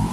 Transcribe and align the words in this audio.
Hi, 0.00 0.04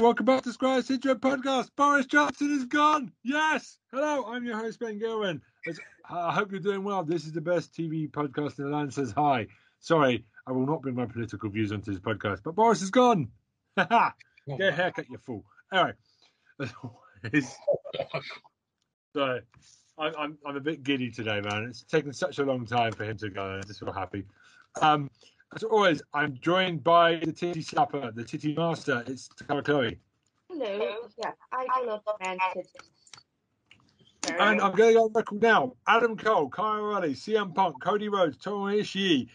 welcome 0.00 0.26
back 0.26 0.42
to 0.42 0.52
Squire 0.52 0.82
Syndrome 0.82 1.20
Podcast. 1.20 1.70
Boris 1.76 2.06
Johnson 2.06 2.52
is 2.52 2.64
gone. 2.64 3.12
Yes. 3.22 3.78
Hello, 3.92 4.24
I'm 4.24 4.44
your 4.44 4.58
host, 4.58 4.80
Ben 4.80 4.98
Gilwin. 4.98 5.40
I 6.10 6.32
hope 6.32 6.50
you're 6.50 6.58
doing 6.58 6.82
well. 6.82 7.04
This 7.04 7.24
is 7.24 7.32
the 7.32 7.40
best 7.40 7.72
TV 7.72 8.10
podcast 8.10 8.58
in 8.58 8.64
the 8.64 8.76
land 8.76 8.92
says 8.92 9.14
hi. 9.16 9.46
Sorry, 9.78 10.24
I 10.46 10.52
will 10.52 10.66
not 10.66 10.82
bring 10.82 10.94
my 10.94 11.06
political 11.06 11.50
views 11.50 11.72
onto 11.72 11.90
this 11.90 12.00
podcast, 12.00 12.42
but 12.44 12.54
Boris 12.54 12.80
is 12.82 12.90
gone. 12.90 13.28
Get 13.76 13.88
a 14.60 14.72
haircut, 14.72 15.06
you 15.10 15.18
fool. 15.18 15.44
Anyway, 15.72 15.92
as 16.60 16.72
always, 16.82 17.56
so 19.12 19.40
I'm, 19.98 20.12
I'm, 20.16 20.38
I'm 20.46 20.56
a 20.56 20.60
bit 20.60 20.84
giddy 20.84 21.10
today, 21.10 21.40
man. 21.40 21.66
It's 21.68 21.82
taken 21.82 22.12
such 22.12 22.38
a 22.38 22.44
long 22.44 22.64
time 22.64 22.92
for 22.92 23.04
him 23.04 23.16
to 23.18 23.28
go. 23.28 23.42
I'm 23.42 23.62
just 23.64 23.80
so 23.80 23.90
happy. 23.90 24.24
Um, 24.80 25.10
as 25.54 25.64
always, 25.64 26.02
I'm 26.14 26.38
joined 26.40 26.84
by 26.84 27.16
the 27.16 27.32
titty 27.32 27.64
slapper, 27.64 28.14
the 28.14 28.22
titty 28.22 28.54
master. 28.54 29.02
It's 29.06 29.28
Tara 29.48 29.62
Chloe. 29.62 29.98
Hello. 30.48 31.08
Yeah, 31.18 31.32
I 31.50 31.84
love. 31.84 32.02
And 34.38 34.60
I'm 34.60 34.74
going 34.74 34.90
to 34.90 34.94
go 34.94 35.04
on 35.04 35.12
record 35.12 35.42
now. 35.42 35.74
Adam 35.86 36.16
Cole, 36.16 36.48
Kyle 36.48 36.80
O'Reilly, 36.80 37.14
CM 37.14 37.54
Punk, 37.54 37.80
Cody 37.80 38.08
Rhodes, 38.08 38.36
Tomo 38.36 38.66
Ishii, 38.66 39.28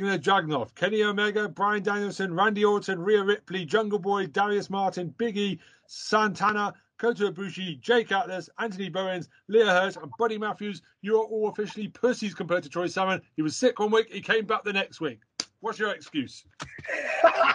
Ilja 0.00 0.18
Dragunov, 0.18 0.74
Kenny 0.74 1.02
Omega, 1.02 1.48
Bryan 1.48 1.82
Danielson, 1.82 2.34
Randy 2.34 2.64
Orton, 2.64 3.00
Rhea 3.00 3.22
Ripley, 3.22 3.64
Jungle 3.64 3.98
Boy, 3.98 4.26
Darius 4.26 4.70
Martin, 4.70 5.14
Biggie, 5.18 5.58
Santana, 5.86 6.74
Kota 6.98 7.30
Ibushi, 7.30 7.80
Jake 7.80 8.10
Atlas, 8.12 8.48
Anthony 8.58 8.88
Bowens, 8.88 9.28
Leah 9.48 9.66
Hurst, 9.66 9.98
and 9.98 10.10
Buddy 10.18 10.38
Matthews. 10.38 10.82
You 11.02 11.20
are 11.20 11.24
all 11.24 11.48
officially 11.48 11.88
pussies 11.88 12.34
compared 12.34 12.62
to 12.62 12.68
Troy 12.68 12.86
Salmon. 12.86 13.20
He 13.36 13.42
was 13.42 13.56
sick 13.56 13.78
one 13.78 13.90
week, 13.90 14.12
he 14.12 14.20
came 14.20 14.46
back 14.46 14.64
the 14.64 14.72
next 14.72 15.00
week. 15.00 15.20
What's 15.60 15.78
your 15.78 15.90
excuse? 15.90 16.44
I 17.32 17.54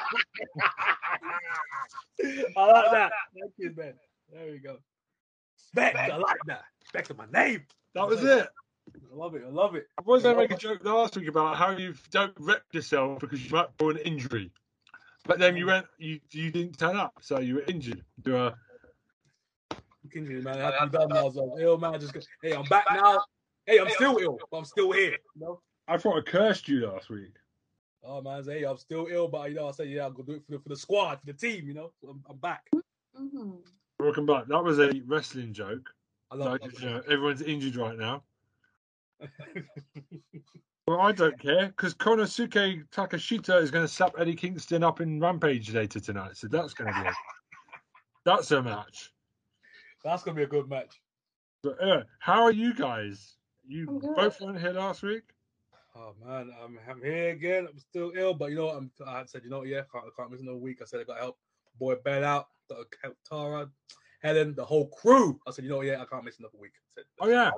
like 2.57 2.91
that. 2.91 3.11
Thank 3.39 3.53
you, 3.57 3.71
Ben. 3.71 3.93
There 4.31 4.51
we 4.51 4.59
go. 4.59 4.77
Spec, 5.57 5.95
I 5.95 6.17
like 6.17 6.37
that. 6.47 6.63
Spec 6.85 7.07
to 7.07 7.13
my 7.13 7.25
name. 7.31 7.65
That 7.95 8.07
was 8.07 8.23
it. 8.23 8.47
I 9.11 9.15
love 9.15 9.35
it. 9.35 9.43
I 9.45 9.49
love 9.49 9.75
it. 9.75 9.87
I 9.97 10.01
was 10.05 10.23
going 10.23 10.35
to 10.35 10.41
make 10.41 10.51
a 10.51 10.57
joke 10.57 10.83
last 10.83 11.15
week 11.17 11.27
about 11.27 11.57
how 11.57 11.71
you 11.71 11.93
don't 12.11 12.33
rep 12.39 12.63
yourself 12.71 13.19
because 13.19 13.43
you 13.43 13.51
might 13.51 13.67
for 13.77 13.91
an 13.91 13.97
injury, 13.97 14.51
but 15.25 15.39
then 15.39 15.55
you 15.55 15.65
went, 15.65 15.85
you 15.97 16.19
you 16.31 16.51
didn't 16.51 16.77
turn 16.77 16.95
up, 16.95 17.13
so 17.21 17.39
you 17.39 17.55
were 17.55 17.63
injured. 17.67 18.03
Do 18.23 18.37
a 18.37 18.55
Continue, 20.01 20.41
man. 20.41 20.59
I 20.59 20.71
have 20.71 20.79
to 20.79 20.87
be 20.87 20.97
done 20.97 21.09
now. 21.09 21.29
So, 21.29 21.57
ill, 21.59 21.77
man. 21.77 21.99
Just 21.99 22.13
go, 22.13 22.21
hey, 22.41 22.53
I'm 22.53 22.65
back 22.65 22.85
now. 22.91 23.23
Hey, 23.65 23.79
I'm 23.79 23.89
still 23.89 24.17
ill, 24.17 24.39
but 24.49 24.57
I'm 24.57 24.65
still 24.65 24.91
here. 24.91 25.17
You 25.35 25.41
know? 25.41 25.61
I 25.87 25.97
thought 25.97 26.17
I 26.17 26.21
cursed 26.21 26.67
you 26.67 26.87
last 26.87 27.09
week. 27.09 27.35
Oh 28.03 28.19
man, 28.21 28.43
say, 28.43 28.59
hey, 28.59 28.65
I'm 28.65 28.77
still 28.77 29.07
ill, 29.11 29.27
but 29.27 29.49
you 29.49 29.55
know, 29.57 29.67
I 29.67 29.71
said, 29.71 29.87
yeah, 29.87 30.03
I'll 30.03 30.11
go 30.11 30.23
do 30.23 30.33
it 30.33 30.43
for 30.45 30.53
the, 30.53 30.59
for 30.59 30.69
the 30.69 30.75
squad, 30.75 31.19
for 31.19 31.27
the 31.27 31.33
team. 31.33 31.67
You 31.67 31.75
know, 31.75 31.91
I'm, 32.09 32.23
I'm 32.27 32.37
back. 32.37 32.67
Mm-hmm. 32.73 33.51
Welcome 33.99 34.25
back. 34.25 34.47
That 34.47 34.63
was 34.63 34.79
a 34.79 34.91
wrestling 35.05 35.53
joke. 35.53 35.93
I 36.31 36.35
love 36.35 36.53
Like, 36.53 36.65
it. 36.65 36.79
you 36.79 36.89
know, 36.89 37.01
everyone's 37.07 37.43
injured 37.43 37.75
right 37.75 37.97
now. 37.97 38.23
Well, 40.87 40.99
I 40.99 41.11
don't 41.11 41.39
care 41.39 41.67
because 41.67 41.93
Konosuke 41.93 42.83
Takeshita 42.89 43.61
is 43.61 43.71
going 43.71 43.85
to 43.85 43.87
slap 43.87 44.13
Eddie 44.17 44.35
Kingston 44.35 44.83
up 44.83 44.99
in 44.99 45.19
Rampage 45.19 45.71
later 45.73 45.99
tonight. 45.99 46.35
So 46.35 46.47
that's 46.47 46.73
going 46.73 46.91
to 46.91 47.01
be 47.01 47.07
a, 47.07 47.13
that's 48.25 48.51
a 48.51 48.61
match. 48.61 49.11
That's 50.03 50.23
gonna 50.23 50.35
be 50.35 50.43
a 50.43 50.47
good 50.47 50.69
match. 50.69 51.01
But 51.63 51.81
uh, 51.81 52.03
how 52.19 52.43
are 52.43 52.51
you 52.51 52.73
guys? 52.73 53.35
You 53.67 53.85
both 54.15 54.41
weren't 54.41 54.59
here 54.59 54.71
last 54.71 55.03
week. 55.03 55.23
Oh 55.95 56.15
man, 56.25 56.51
I'm, 56.63 56.79
I'm 56.89 57.01
here 57.01 57.29
again. 57.29 57.67
I'm 57.69 57.77
still 57.77 58.11
ill, 58.15 58.33
but 58.33 58.49
you 58.49 58.55
know 58.57 58.65
what? 58.67 58.77
I'm, 58.77 58.91
I 59.05 59.25
said, 59.25 59.41
you 59.43 59.49
know, 59.49 59.59
what, 59.59 59.67
yeah, 59.67 59.81
can't, 59.91 60.05
I 60.05 60.09
can't 60.17 60.31
miss 60.31 60.41
another 60.41 60.57
week. 60.57 60.79
I 60.81 60.85
said 60.85 61.01
I 61.01 61.03
got 61.03 61.15
to 61.15 61.21
help 61.21 61.37
boy 61.79 61.95
Ben 62.03 62.23
out, 62.23 62.47
got 62.69 62.77
to 62.77 62.97
help 63.03 63.17
Tara, 63.29 63.69
Helen, 64.23 64.55
the 64.55 64.65
whole 64.65 64.87
crew. 64.87 65.39
I 65.47 65.51
said, 65.51 65.65
you 65.65 65.69
know, 65.69 65.77
what, 65.77 65.85
yeah, 65.85 66.01
I 66.01 66.05
can't 66.05 66.23
miss 66.23 66.39
another 66.39 66.57
week. 66.57 66.71
I 66.75 67.01
said, 67.01 67.05
Oh 67.19 67.27
yeah. 67.27 67.51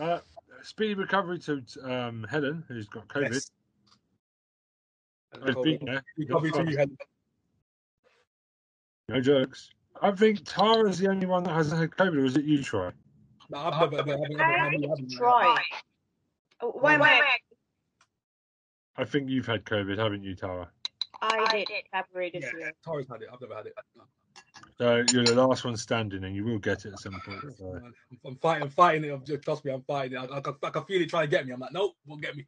Uh, 0.00 0.18
speedy 0.62 0.94
recovery 0.94 1.38
to 1.38 1.62
um, 1.82 2.26
Helen, 2.28 2.64
who's 2.68 2.88
got 2.88 3.08
COVID. 3.08 3.32
Yes. 3.32 3.50
And 5.32 5.42
Who's 5.42 5.64
been 5.64 5.78
there. 5.84 6.04
recovery 6.16 6.50
to 6.52 6.70
you, 6.70 6.76
Helen. 6.76 6.98
No 9.08 9.20
jokes. 9.20 9.70
I 10.02 10.10
think 10.10 10.40
Tara's 10.44 10.98
the 10.98 11.08
only 11.08 11.26
one 11.26 11.44
that 11.44 11.52
hasn't 11.52 11.80
had 11.80 11.90
COVID, 11.90 12.16
or 12.16 12.24
is 12.24 12.36
it 12.36 12.44
you, 12.44 12.62
Troy? 12.62 12.90
No, 13.48 13.58
I've 13.58 13.92
never, 13.92 14.00
I've 14.00 14.06
never, 14.06 14.24
I've 14.24 14.30
never, 14.30 14.42
I 14.42 14.70
never, 14.70 14.94
need 14.96 15.10
to 15.10 15.16
try. 15.16 15.62
Oh, 16.60 16.72
why, 16.72 16.96
why? 16.98 17.22
I 18.96 19.04
think 19.04 19.28
you've 19.30 19.46
had 19.46 19.64
COVID, 19.64 19.98
haven't 19.98 20.24
you, 20.24 20.34
Tara? 20.34 20.68
I 21.22 21.64
did 21.68 21.84
February 21.92 22.30
this 22.32 22.44
Yeah, 22.44 22.58
year. 22.58 22.72
Tara's 22.84 23.06
had 23.10 23.22
it. 23.22 23.28
I've 23.32 23.40
never 23.40 23.54
had 23.54 23.66
it. 23.66 23.74
No. 24.78 25.04
So 25.06 25.14
you're 25.16 25.24
the 25.24 25.34
last 25.34 25.64
one 25.64 25.76
standing, 25.76 26.24
and 26.24 26.34
you 26.34 26.44
will 26.44 26.58
get 26.58 26.84
it 26.84 26.92
at 26.92 26.98
some 27.00 27.20
point. 27.24 27.40
So. 27.58 27.80
I'm 28.24 28.36
fighting, 28.36 28.62
I'm 28.64 28.70
fighting 28.70 29.04
it. 29.04 29.42
Trust 29.42 29.64
me, 29.64 29.72
I'm 29.72 29.82
fighting 29.82 30.18
it. 30.18 30.30
I, 30.30 30.36
I, 30.36 30.40
can- 30.40 30.56
I 30.62 30.70
can 30.70 30.84
feel 30.84 31.00
it 31.00 31.08
trying 31.08 31.24
to 31.24 31.30
get 31.30 31.46
me. 31.46 31.52
I'm 31.52 31.60
like, 31.60 31.72
nope, 31.72 31.96
won't 32.06 32.22
get 32.22 32.36
me. 32.36 32.46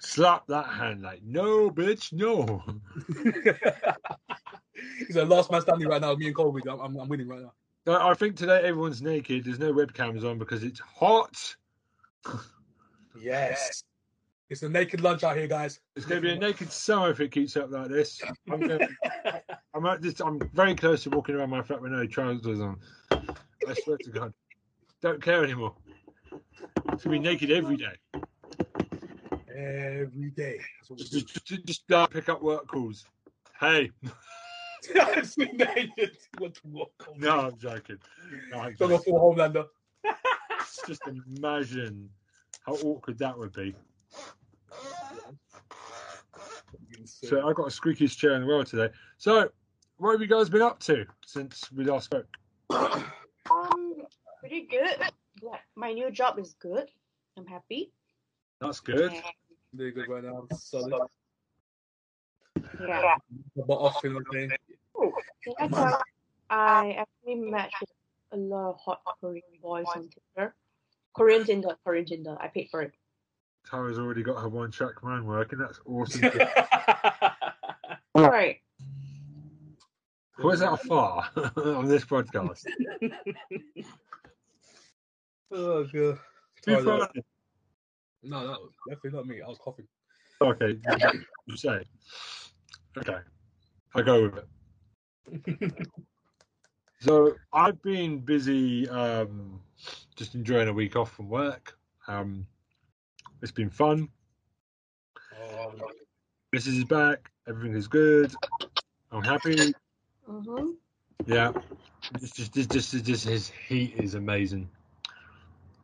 Slap 0.00 0.46
that 0.46 0.66
hand 0.66 1.02
like, 1.02 1.22
no, 1.24 1.70
bitch, 1.70 2.12
no. 2.12 2.62
He's 5.06 5.16
a 5.16 5.24
last 5.24 5.50
man 5.50 5.60
standing 5.60 5.88
right 5.88 6.00
now. 6.00 6.14
Me 6.14 6.26
and 6.26 6.36
Colby, 6.36 6.62
I'm, 6.70 6.78
I'm, 6.80 6.96
I'm 6.96 7.08
winning 7.08 7.26
right 7.28 7.40
now. 7.40 7.52
So 7.84 8.00
I 8.00 8.14
think 8.14 8.36
today 8.36 8.60
everyone's 8.62 9.02
naked. 9.02 9.44
There's 9.44 9.58
no 9.58 9.72
webcams 9.72 10.24
on 10.24 10.38
because 10.38 10.62
it's 10.62 10.80
hot. 10.80 11.56
Yes. 13.20 13.82
It's 14.50 14.62
a 14.62 14.68
naked 14.68 15.00
lunch 15.00 15.24
out 15.24 15.36
here, 15.36 15.46
guys. 15.46 15.80
It's 15.96 16.06
going 16.06 16.22
to 16.22 16.28
be 16.28 16.34
a 16.34 16.38
naked 16.38 16.70
summer 16.72 17.10
if 17.10 17.20
it 17.20 17.30
keeps 17.32 17.56
up 17.56 17.70
like 17.70 17.88
this. 17.88 18.22
I'm, 19.74 19.86
at 19.86 20.02
this, 20.02 20.20
I'm 20.20 20.40
very 20.54 20.74
close 20.74 21.02
to 21.04 21.10
walking 21.10 21.34
around 21.34 21.50
my 21.50 21.62
flat 21.62 21.80
with 21.82 21.92
no 21.92 22.06
trousers 22.06 22.60
on. 22.60 22.78
I 23.10 23.74
swear 23.84 23.98
to 23.98 24.10
God. 24.10 24.32
Don't 25.02 25.22
care 25.22 25.44
anymore. 25.44 25.74
To 26.98 27.08
be 27.08 27.18
naked 27.18 27.50
every 27.50 27.76
day. 27.76 27.94
Every 29.54 30.30
day. 30.30 30.58
That's 30.80 30.90
what 30.90 30.98
we 30.98 31.04
Just, 31.04 31.28
just, 31.28 31.44
just, 31.46 31.64
just 31.66 31.92
uh, 31.92 32.06
pick 32.06 32.28
up 32.28 32.42
work 32.42 32.66
calls. 32.66 33.04
Hey, 33.60 33.90
It's 34.90 35.36
naked. 35.36 36.16
What 36.38 36.54
the 36.54 36.60
walk 36.64 36.92
on? 37.08 37.18
no, 37.20 37.40
I'm 37.40 37.58
joking. 37.58 37.98
No, 38.50 38.60
I'm 38.60 38.74
Don't 38.76 38.88
go 38.88 38.96
joking. 38.96 39.12
full 39.12 39.34
Homelander. 39.34 39.66
Just 40.86 41.02
imagine 41.06 42.08
how 42.64 42.72
awkward 42.74 43.18
that 43.18 43.36
would 43.36 43.52
be. 43.52 43.74
So 47.08 47.48
I 47.48 47.52
got 47.52 47.64
a 47.64 47.70
squeakiest 47.70 48.16
chair 48.16 48.34
in 48.34 48.42
the 48.42 48.46
world 48.46 48.66
today. 48.66 48.92
So, 49.16 49.50
what 49.96 50.12
have 50.12 50.20
you 50.20 50.26
guys 50.26 50.48
been 50.48 50.62
up 50.62 50.78
to 50.80 51.06
since 51.24 51.70
we 51.72 51.84
last 51.84 52.06
spoke? 52.06 52.26
Um, 52.70 53.94
pretty 54.40 54.66
good. 54.70 54.96
Yeah, 55.42 55.58
my 55.76 55.92
new 55.92 56.10
job 56.10 56.38
is 56.38 56.54
good. 56.60 56.90
I'm 57.36 57.46
happy. 57.46 57.92
That's 58.60 58.80
good. 58.80 59.12
And, 59.12 59.22
Very 59.72 59.92
good 59.92 60.08
right 60.08 60.24
now. 60.24 60.46
Solid. 60.56 61.02
yeah. 62.80 63.14
But 63.56 63.74
off 63.74 64.04
in 64.04 64.16
okay. 64.16 64.48
I 65.60 65.68
thought 65.68 66.02
I 66.50 66.92
actually 66.98 67.36
matched 67.36 67.76
with 67.80 67.90
a 68.32 68.36
lot 68.36 68.70
of 68.70 68.80
hot 68.80 69.00
Korean 69.20 69.42
boys 69.62 69.86
on 69.94 70.08
Tinder. 70.36 70.54
Korean 71.14 71.44
Tinder, 71.44 71.76
Korean 71.84 72.04
Tinder. 72.04 72.36
I 72.40 72.48
paid 72.48 72.68
for 72.70 72.82
it. 72.82 72.92
Tara's 73.68 73.98
already 73.98 74.22
got 74.22 74.40
her 74.40 74.48
one 74.48 74.70
track 74.70 75.02
mind 75.02 75.26
working. 75.26 75.58
That's 75.58 75.80
awesome. 75.86 76.30
Right. 78.14 78.56
Where's 80.38 80.60
that 80.60 80.80
far 80.82 81.28
on 81.56 81.86
this 81.86 82.04
podcast? 82.04 82.64
oh 85.52 85.84
god. 85.84 85.90
Too 85.92 86.18
Sorry, 86.64 86.84
far. 86.84 87.10
No, 88.24 88.44
no, 88.44 88.56
definitely 88.88 89.18
not 89.18 89.26
me. 89.26 89.40
I 89.40 89.48
was 89.48 89.58
coughing. 89.58 89.86
Okay, 90.40 90.78
you 91.46 91.56
say. 91.56 91.84
Okay, 92.96 93.18
I 93.94 94.02
go 94.02 94.28
with 94.28 94.44
it. 95.46 95.86
So 97.00 97.36
I've 97.52 97.80
been 97.82 98.18
busy, 98.18 98.88
um, 98.88 99.60
just 100.16 100.34
enjoying 100.34 100.68
a 100.68 100.72
week 100.72 100.96
off 100.96 101.12
from 101.12 101.28
work. 101.28 101.78
Um, 102.08 102.46
it's 103.42 103.52
been 103.52 103.70
fun. 103.70 104.08
Oh, 105.40 105.72
Mrs. 106.54 106.78
is 106.78 106.84
back. 106.84 107.30
Everything 107.48 107.76
is 107.76 107.88
good. 107.88 108.32
I'm 109.12 109.22
happy. 109.22 109.56
Mm-hmm. 110.28 110.70
Yeah. 111.26 111.52
Just, 112.20 112.36
just, 112.36 112.54
just, 112.54 112.70
just, 112.70 113.04
just 113.04 113.24
his 113.28 113.48
heat 113.68 113.94
is 113.98 114.14
amazing. 114.14 114.68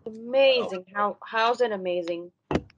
Amazing. 0.07 0.85
How 0.95 1.17
how's 1.25 1.61
it 1.61 1.73
amazing? 1.73 2.31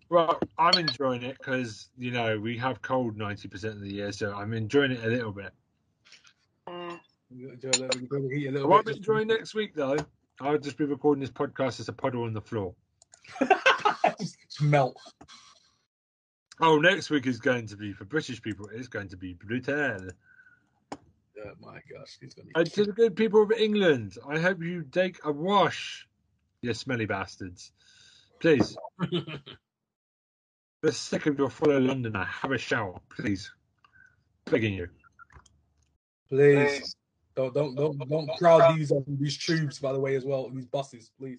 Well, 0.08 0.38
I'm 0.58 0.78
enjoying 0.78 1.22
it 1.22 1.36
because 1.38 1.88
you 1.98 2.12
know 2.12 2.38
we 2.38 2.56
have 2.58 2.80
cold 2.82 3.18
90% 3.18 3.64
of 3.64 3.80
the 3.80 3.92
year, 3.92 4.12
so 4.12 4.32
I'm 4.32 4.52
enjoying 4.52 4.92
it 4.92 5.02
a 5.04 5.08
little 5.08 5.32
bit. 5.32 5.52
Enjoy 6.68 7.70
the- 7.70 7.90
enjoy 7.98 8.20
the 8.28 8.34
heat 8.34 8.46
a 8.46 8.50
I 8.50 8.52
little 8.52 8.68
won't 8.68 8.86
bit. 8.86 8.94
be 8.94 8.98
enjoying 8.98 9.26
next 9.28 9.54
week 9.54 9.74
though. 9.74 9.96
I'll 10.40 10.58
just 10.58 10.78
be 10.78 10.84
recording 10.84 11.20
this 11.20 11.30
podcast 11.30 11.80
as 11.80 11.88
a 11.88 11.92
puddle 11.92 12.22
on 12.24 12.32
the 12.32 12.40
floor. 12.40 12.74
Just, 14.18 14.36
just 14.40 14.62
melt. 14.62 14.96
Oh, 16.60 16.78
next 16.78 17.10
week 17.10 17.26
is 17.26 17.38
going 17.38 17.66
to 17.68 17.76
be 17.76 17.92
for 17.92 18.04
British 18.04 18.40
people. 18.40 18.68
It's 18.72 18.88
going 18.88 19.08
to 19.08 19.16
be 19.16 19.34
brutal. 19.34 20.08
Oh 20.92 21.52
my 21.60 21.80
gosh, 21.92 22.16
he's 22.20 22.34
gonna 22.34 22.46
be. 22.46 22.52
And 22.54 22.72
to 22.72 22.84
the 22.84 22.92
good 22.92 23.14
people 23.14 23.42
of 23.42 23.52
England, 23.52 24.16
I 24.26 24.38
hope 24.38 24.62
you 24.62 24.84
take 24.90 25.18
a 25.24 25.30
wash, 25.30 26.08
you 26.62 26.72
smelly 26.72 27.04
bastards. 27.04 27.72
Please, 28.40 28.76
the 30.82 30.92
sick 30.92 31.26
of 31.26 31.38
your 31.38 31.50
fellow 31.50 31.78
Londoner, 31.78 32.24
have 32.24 32.52
a 32.52 32.58
shower, 32.58 33.00
please. 33.10 33.50
Begging 34.46 34.74
you. 34.74 34.88
Please 36.30 36.96
don't 37.36 37.52
don't 37.52 37.74
don't 37.74 37.98
don't 38.08 38.28
crowd 38.38 38.76
these 38.76 38.90
um, 38.90 39.04
these 39.20 39.36
tubes 39.36 39.78
by 39.78 39.92
the 39.92 40.00
way 40.00 40.16
as 40.16 40.24
well. 40.24 40.48
These 40.48 40.66
buses, 40.66 41.10
please. 41.18 41.38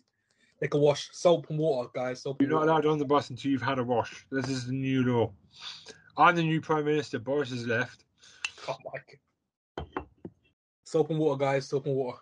Take 0.59 0.74
a 0.74 0.77
wash, 0.77 1.09
soap 1.12 1.50
and 1.50 1.59
water, 1.59 1.89
guys. 1.94 2.21
Soap 2.24 2.42
You're 2.42 2.50
not 2.50 2.62
water. 2.62 2.71
allowed 2.71 2.86
on 2.88 2.98
the 2.98 3.06
bus 3.06 3.30
until 3.30 3.51
you've 3.51 3.62
had 3.62 3.77
a 3.77 3.83
wash. 3.83 4.25
This 4.31 4.50
is 4.50 4.65
the 4.65 4.74
new 4.74 5.04
law. 5.04 5.31
I'm 6.18 6.36
the 6.36 6.42
new 6.42 6.59
Prime 6.59 6.86
Minister. 6.86 7.19
Boris 7.19 7.51
has 7.51 7.68
left. 7.68 8.06
Oh 8.68 8.75
my 8.86 9.00
God. 9.86 10.07
Soap 10.83 11.12
and 11.12 11.19
water, 11.19 11.38
guys. 11.38 11.68
Soap 11.68 11.86
and 11.86 11.95
water. 11.95 12.18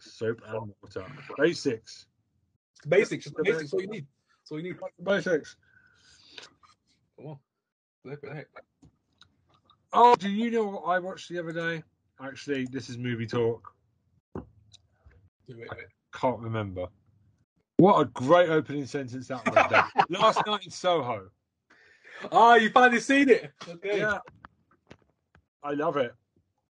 Soap 0.00 0.42
and 0.46 0.72
water. 0.82 1.06
Basics. 1.38 2.06
Basics. 2.86 3.24
Just 3.24 3.36
the 3.36 3.42
basics. 3.42 3.62
That's 3.62 3.72
all 3.72 3.80
you 3.80 3.88
need. 3.88 4.06
That's 4.42 4.52
all 4.52 4.60
you 4.60 4.64
need. 4.64 4.76
Basics. 5.02 5.56
Come 7.16 7.26
on. 7.26 7.38
Flip 8.02 8.22
it. 8.24 8.48
Oh, 9.94 10.14
do 10.16 10.28
you 10.28 10.50
know 10.50 10.64
what 10.64 10.82
I 10.82 10.98
watched 10.98 11.30
the 11.30 11.38
other 11.38 11.52
day? 11.52 11.82
Actually, 12.22 12.66
this 12.66 12.90
is 12.90 12.98
movie 12.98 13.26
talk. 13.26 13.72
Do 14.34 15.62
it. 15.62 15.68
Can't 16.20 16.40
remember. 16.40 16.86
What 17.76 18.00
a 18.00 18.04
great 18.06 18.48
opening 18.48 18.86
sentence 18.86 19.28
that 19.28 19.46
was. 19.46 20.04
Last 20.20 20.40
night 20.46 20.64
in 20.64 20.70
Soho. 20.70 21.30
Ah, 22.32 22.56
you 22.56 22.70
finally 22.70 23.00
seen 23.00 23.28
it. 23.28 23.52
Okay. 23.68 23.98
Yeah. 23.98 24.18
I 25.62 25.72
love 25.72 25.96
it. 25.96 26.12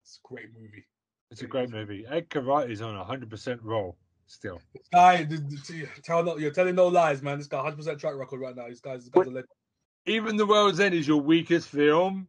It's 0.03 0.19
a 0.24 0.27
great 0.27 0.50
movie. 0.53 0.86
It's 1.31 1.41
a 1.41 1.47
great 1.47 1.69
movie. 1.69 2.06
Edgar 2.09 2.41
Wright 2.41 2.69
is 2.69 2.81
on 2.81 2.97
a 2.97 3.06
100% 3.06 3.59
roll 3.63 3.95
still. 4.25 4.62
Th- 4.94 5.30
tell 6.03 6.24
no, 6.24 6.38
you're 6.38 6.51
telling 6.51 6.75
no 6.75 6.88
lies, 6.88 7.21
man. 7.21 7.38
This 7.38 7.47
guy 7.47 7.57
100 7.57 7.77
percent 7.77 8.00
track 8.00 8.15
record 8.15 8.41
right 8.41 8.56
now. 8.56 8.68
This 8.68 8.81
guy's, 8.81 9.06
this 9.06 9.09
guy's 9.09 9.27
a 9.27 9.30
legend. 9.30 9.47
Even 10.06 10.36
The 10.36 10.45
World's 10.45 10.80
End 10.80 10.95
is 10.95 11.07
your 11.07 11.21
weakest 11.21 11.69
film. 11.69 12.27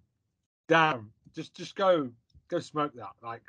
Damn. 0.69 1.13
Just 1.35 1.55
just 1.55 1.75
go 1.75 2.11
go 2.49 2.61
smoke 2.61 2.95
that. 2.95 3.11
Like 3.23 3.43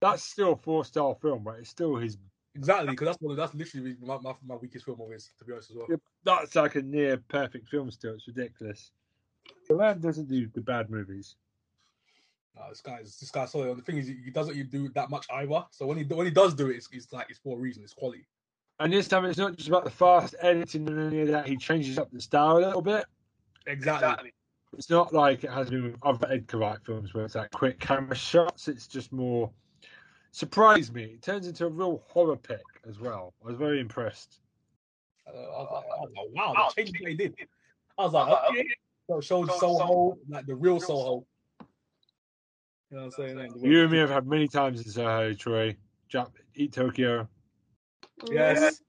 that's 0.00 0.24
still 0.24 0.52
a 0.52 0.56
four 0.56 0.84
star 0.84 1.14
film, 1.22 1.44
but 1.44 1.56
it's 1.60 1.70
still 1.70 1.96
his 1.96 2.18
Exactly, 2.56 2.90
because 2.90 3.06
that's 3.06 3.20
one 3.20 3.32
of, 3.32 3.36
that's 3.36 3.54
literally 3.54 3.96
my, 4.00 4.16
my, 4.18 4.32
my 4.46 4.54
weakest 4.56 4.86
film 4.86 4.98
of 5.00 5.10
his, 5.10 5.30
to 5.38 5.44
be 5.44 5.52
honest 5.52 5.70
as 5.70 5.76
well. 5.76 5.86
Yeah, 5.90 5.96
that's 6.24 6.54
like 6.54 6.74
a 6.74 6.82
near 6.82 7.18
perfect 7.28 7.68
film 7.68 7.90
still. 7.90 8.14
It's 8.14 8.26
ridiculous. 8.26 8.92
The 9.68 9.76
man 9.76 10.00
doesn't 10.00 10.28
do 10.28 10.48
the 10.54 10.62
bad 10.62 10.88
movies. 10.88 11.36
Nah, 12.56 12.70
this 12.70 12.80
guy's 12.80 13.18
this 13.20 13.30
guy's 13.30 13.52
solid. 13.52 13.76
The 13.76 13.82
thing 13.82 13.98
is, 13.98 14.08
he 14.08 14.30
doesn't 14.30 14.70
do 14.70 14.88
that 14.94 15.10
much 15.10 15.26
either. 15.30 15.64
So 15.70 15.86
when 15.86 15.98
he 15.98 16.04
when 16.04 16.26
he 16.26 16.32
does 16.32 16.54
do 16.54 16.70
it, 16.70 16.76
it's, 16.76 16.88
it's 16.90 17.12
like 17.12 17.26
it's 17.28 17.38
for 17.38 17.58
a 17.58 17.60
reason. 17.60 17.82
It's 17.82 17.92
quality. 17.92 18.24
And 18.80 18.90
this 18.92 19.06
time 19.06 19.26
it's 19.26 19.38
not 19.38 19.54
just 19.54 19.68
about 19.68 19.84
the 19.84 19.90
fast 19.90 20.34
editing 20.40 20.88
and 20.88 20.98
any 20.98 21.20
of 21.20 21.28
that. 21.28 21.46
He 21.46 21.56
changes 21.58 21.98
up 21.98 22.10
the 22.10 22.20
style 22.20 22.56
a 22.56 22.60
little 22.60 22.82
bit. 22.82 23.04
Exactly. 23.66 24.32
It's 24.76 24.88
not 24.88 25.12
like 25.12 25.44
it 25.44 25.50
has 25.50 25.68
been 25.68 25.84
with 25.84 25.96
other 26.02 26.26
Edgar 26.30 26.58
Wright 26.58 26.78
films 26.84 27.12
where 27.12 27.24
it's 27.26 27.34
like 27.34 27.50
quick 27.50 27.78
camera 27.78 28.16
shots. 28.16 28.68
It's 28.68 28.86
just 28.86 29.12
more 29.12 29.50
surprised 30.36 30.92
me. 30.94 31.04
It 31.04 31.22
turns 31.22 31.46
into 31.46 31.64
a 31.64 31.68
real 31.70 32.02
horror 32.08 32.36
pick 32.36 32.60
as 32.86 33.00
well. 33.00 33.32
I 33.42 33.48
was 33.48 33.56
very 33.56 33.80
impressed. 33.80 34.40
Uh, 35.26 35.30
I 35.30 35.34
was 35.34 35.68
like, 35.72 35.84
I 35.84 36.00
was 36.00 36.10
like, 36.14 36.26
wow, 36.56 36.70
the 36.76 36.82
change 36.84 37.00
they 37.02 37.14
did. 37.14 37.34
I 37.96 38.04
was 38.04 38.12
like, 38.12 38.28
okay. 38.50 38.66
So 39.08 39.20
showed 39.22 39.50
Soho, 39.50 40.18
like 40.28 40.44
the 40.46 40.54
real 40.54 40.78
Soho. 40.78 41.24
You 42.90 42.96
know 42.96 42.96
what 42.98 43.04
I'm 43.04 43.10
saying? 43.12 43.36
Like, 43.38 43.50
You 43.62 43.82
and 43.82 43.90
me 43.90 43.98
have 43.98 44.10
had 44.10 44.26
many 44.26 44.46
times 44.46 44.84
in 44.84 44.90
Soho, 44.90 45.32
Troy. 45.32 45.74
Jap- 46.12 46.32
Eat 46.54 46.72
Tokyo. 46.72 47.26
Yes. 48.30 48.82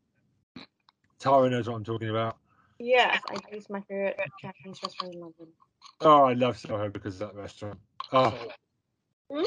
Tara 1.18 1.50
knows 1.50 1.68
what 1.70 1.78
I'm 1.78 1.84
talking 1.84 2.10
about. 2.10 2.38
Yes, 2.78 3.22
I 3.30 3.38
think 3.38 3.46
it's 3.54 3.70
my 3.70 3.82
favorite 3.88 4.20
Japanese 4.40 4.84
restaurant 4.84 5.16
in 5.16 5.22
London. 5.22 5.48
Oh, 6.02 6.24
I 6.24 6.34
love 6.34 6.58
Soho 6.58 6.90
because 6.90 7.22
of 7.22 7.30
that 7.30 7.36
restaurant. 7.36 7.80
Oh, 8.12 8.38
Hmm? 9.32 9.44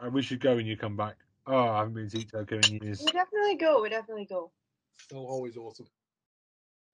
and 0.00 0.12
we 0.12 0.22
should 0.22 0.40
go 0.40 0.54
when 0.56 0.66
you 0.66 0.76
come 0.76 0.96
back. 0.96 1.16
Oh, 1.46 1.68
I 1.68 1.78
haven't 1.78 1.94
been 1.94 2.08
to 2.08 2.18
Eat 2.18 2.30
Tokyo 2.30 2.58
in 2.58 2.80
years. 2.82 3.02
We 3.04 3.12
definitely 3.12 3.56
go. 3.56 3.82
We 3.82 3.88
definitely 3.88 4.26
go. 4.26 4.50
Soho 5.08 5.26
always 5.26 5.56
awesome. 5.56 5.86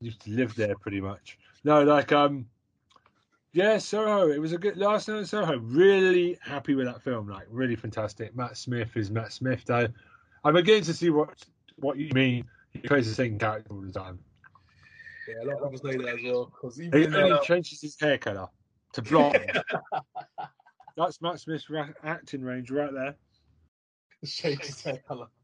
used 0.01 0.21
to 0.21 0.31
live 0.31 0.55
there 0.55 0.77
pretty 0.77 1.01
much. 1.01 1.39
No, 1.65 1.83
like 1.83 2.13
um, 2.13 2.47
yeah, 3.53 3.79
Soho. 3.79 4.31
It 4.31 4.41
was 4.41 4.53
a 4.53 4.59
good 4.59 4.77
last 4.77 5.09
night 5.09 5.19
in 5.19 5.27
Soho. 5.27 5.59
Really 5.59 6.39
happy 6.43 6.75
with 6.75 6.87
that 6.87 7.03
film. 7.03 7.29
Like 7.29 7.47
really 7.51 7.77
fantastic. 7.77 8.37
Matt 8.37 8.57
Smith 8.57 8.97
is 8.97 9.11
Matt 9.11 9.33
Smith 9.33 9.65
though. 9.67 9.89
I'm 10.45 10.55
beginning 10.55 10.85
to 10.85 10.95
see 10.95 11.11
what 11.11 11.31
what 11.77 11.99
you 11.99 12.11
mean. 12.13 12.45
He 12.73 12.81
plays 12.81 13.09
the 13.09 13.15
same 13.15 13.39
character 13.39 13.73
all 13.73 13.81
the 13.81 13.93
time. 13.93 14.19
Yeah, 15.29 15.43
a 15.43 15.45
lot 15.47 15.63
of 15.63 15.73
people 15.73 15.91
say 15.91 15.97
that 15.97 16.15
as 16.15 16.21
well. 16.23 16.53
Because 16.55 16.77
He 16.77 16.91
only 16.93 17.33
uh, 17.33 17.41
changes 17.41 17.81
his 17.81 17.99
hair 17.99 18.19
colour 18.19 18.47
to 18.93 19.03
blonde. 19.03 19.61
That's 20.97 21.21
Matt 21.21 21.41
Smith's 21.41 21.69
ra- 21.69 21.89
acting 22.05 22.43
range 22.43 22.71
right 22.71 22.93
there. 22.93 23.17
change 24.25 24.61
his 24.65 24.83
hair 24.83 25.01
color. 25.07 25.27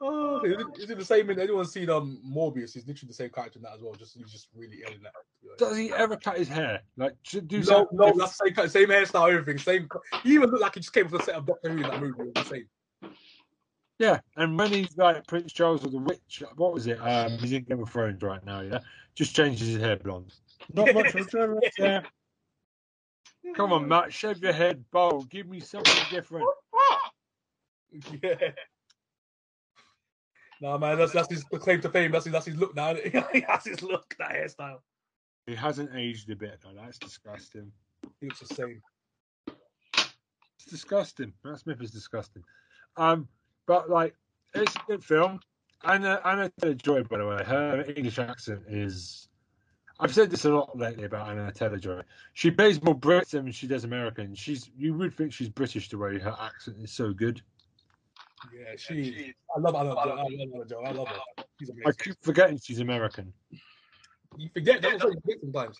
Oh, 0.00 0.40
is 0.44 0.52
it, 0.52 0.66
is 0.84 0.90
it 0.90 0.98
the 0.98 1.04
same 1.04 1.28
in 1.28 1.40
anyone's 1.40 1.72
seen 1.72 1.90
um 1.90 2.20
Morbius? 2.24 2.72
He's 2.72 2.86
literally 2.86 3.08
the 3.08 3.14
same 3.14 3.30
character 3.30 3.58
in 3.58 3.64
that 3.64 3.72
as 3.74 3.80
well. 3.80 3.94
Just 3.94 4.16
he's 4.16 4.30
just 4.30 4.46
really 4.54 4.78
ill 4.86 4.94
in 4.94 5.02
that. 5.02 5.10
Does 5.58 5.76
he 5.76 5.92
ever 5.92 6.16
cut 6.16 6.38
his 6.38 6.46
hair? 6.46 6.82
Like 6.96 7.14
do 7.24 7.40
No, 7.58 7.62
something 7.64 7.98
no, 7.98 8.04
different? 8.04 8.18
that's 8.20 8.38
same, 8.38 8.54
kind- 8.54 8.70
same 8.70 8.88
hairstyle, 8.90 9.28
everything. 9.32 9.58
Same. 9.58 9.88
He 10.22 10.34
even 10.34 10.50
looked 10.50 10.62
like 10.62 10.74
he 10.76 10.80
just 10.82 10.92
came 10.92 11.08
from 11.08 11.18
the 11.18 11.24
set 11.24 11.34
of 11.34 11.46
Doctor 11.46 11.70
Who 11.70 11.78
in 11.78 11.82
that 11.82 12.00
movie. 12.00 12.20
It 12.20 12.26
was 12.26 12.34
the 12.34 12.44
same. 12.44 12.68
Yeah, 13.98 14.20
and 14.36 14.56
when 14.56 14.70
he's 14.70 14.96
like 14.96 15.26
Prince 15.26 15.52
Charles 15.52 15.84
or 15.84 15.88
the 15.88 15.98
Witch, 15.98 16.44
what 16.54 16.72
was 16.72 16.86
it? 16.86 17.00
Um, 17.00 17.36
he's 17.38 17.50
in 17.50 17.64
Game 17.64 17.82
of 17.82 17.90
Thrones 17.90 18.22
right 18.22 18.44
now. 18.46 18.60
Yeah, 18.60 18.78
just 19.16 19.34
changes 19.34 19.66
his 19.66 19.78
hair 19.78 19.96
blonde. 19.96 20.32
Not 20.72 20.94
much 20.94 21.12
of 21.12 21.22
a 21.22 21.24
difference 21.24 21.74
there. 21.76 22.04
Come 23.56 23.72
on, 23.72 23.88
Matt, 23.88 24.12
shave 24.12 24.38
your 24.38 24.52
head 24.52 24.84
bald. 24.92 25.28
Give 25.28 25.48
me 25.48 25.58
something 25.58 25.92
different. 26.08 26.46
Yeah. 28.22 28.52
No 30.60 30.76
man, 30.76 30.98
that's 30.98 31.12
that's 31.12 31.30
his 31.30 31.44
claim 31.44 31.80
to 31.82 31.88
fame. 31.88 32.10
That's 32.10 32.24
his, 32.24 32.32
that's 32.32 32.46
his 32.46 32.56
look 32.56 32.74
now. 32.74 32.94
he 32.94 33.10
has 33.48 33.64
his 33.64 33.82
look, 33.82 34.16
that 34.18 34.32
hairstyle. 34.32 34.78
He 35.46 35.54
hasn't 35.54 35.90
aged 35.94 36.28
a 36.30 36.36
bit 36.36 36.58
though. 36.62 36.72
That's 36.74 36.98
disgusting. 36.98 37.70
He 38.20 38.26
looks 38.26 38.40
the 38.40 38.54
same. 38.54 38.82
It's 39.96 40.66
disgusting. 40.68 41.32
Matt 41.44 41.60
Smith 41.60 41.80
is 41.80 41.90
disgusting. 41.90 42.42
Um, 42.96 43.28
but 43.66 43.88
like, 43.88 44.14
it's 44.54 44.74
a 44.74 44.80
good 44.86 45.04
film. 45.04 45.40
Anna 45.84 46.20
Anna 46.24 46.50
Taylor 46.60 46.74
Joy, 46.74 47.02
by 47.04 47.18
the 47.18 47.26
way, 47.26 47.44
her 47.44 47.84
English 47.96 48.18
accent 48.18 48.62
is. 48.68 49.28
I've 50.00 50.14
said 50.14 50.30
this 50.30 50.44
a 50.44 50.50
lot 50.50 50.78
lately 50.78 51.04
about 51.04 51.28
Anya 51.28 51.50
Taylor-Joy. 51.50 52.02
She 52.32 52.52
plays 52.52 52.80
more 52.80 52.94
Brits 52.94 53.30
than 53.30 53.50
she 53.50 53.66
does 53.66 53.82
American. 53.82 54.32
She's 54.34 54.70
you 54.76 54.94
would 54.94 55.16
think 55.16 55.32
she's 55.32 55.48
British 55.48 55.88
the 55.88 55.98
way 55.98 56.18
her 56.18 56.36
accent 56.40 56.76
is 56.80 56.92
so 56.92 57.12
good. 57.12 57.42
Yeah, 58.52 58.76
she. 58.76 59.34
I 59.56 59.60
love. 59.60 59.74
Love. 59.74 59.98
I 59.98 60.04
love, 60.04 60.28
love, 60.54 60.68
Joe. 60.68 60.82
I 60.84 60.92
love 60.92 61.08
her. 61.08 61.44
She's 61.58 61.70
I 61.86 61.92
keep 61.92 62.14
forgetting 62.22 62.58
she's 62.62 62.80
American. 62.80 63.32
You 64.36 64.48
forget. 64.52 64.82
That's 64.82 65.02
what 65.02 65.14
you 65.14 65.20
forget 65.20 65.40
sometimes. 65.40 65.76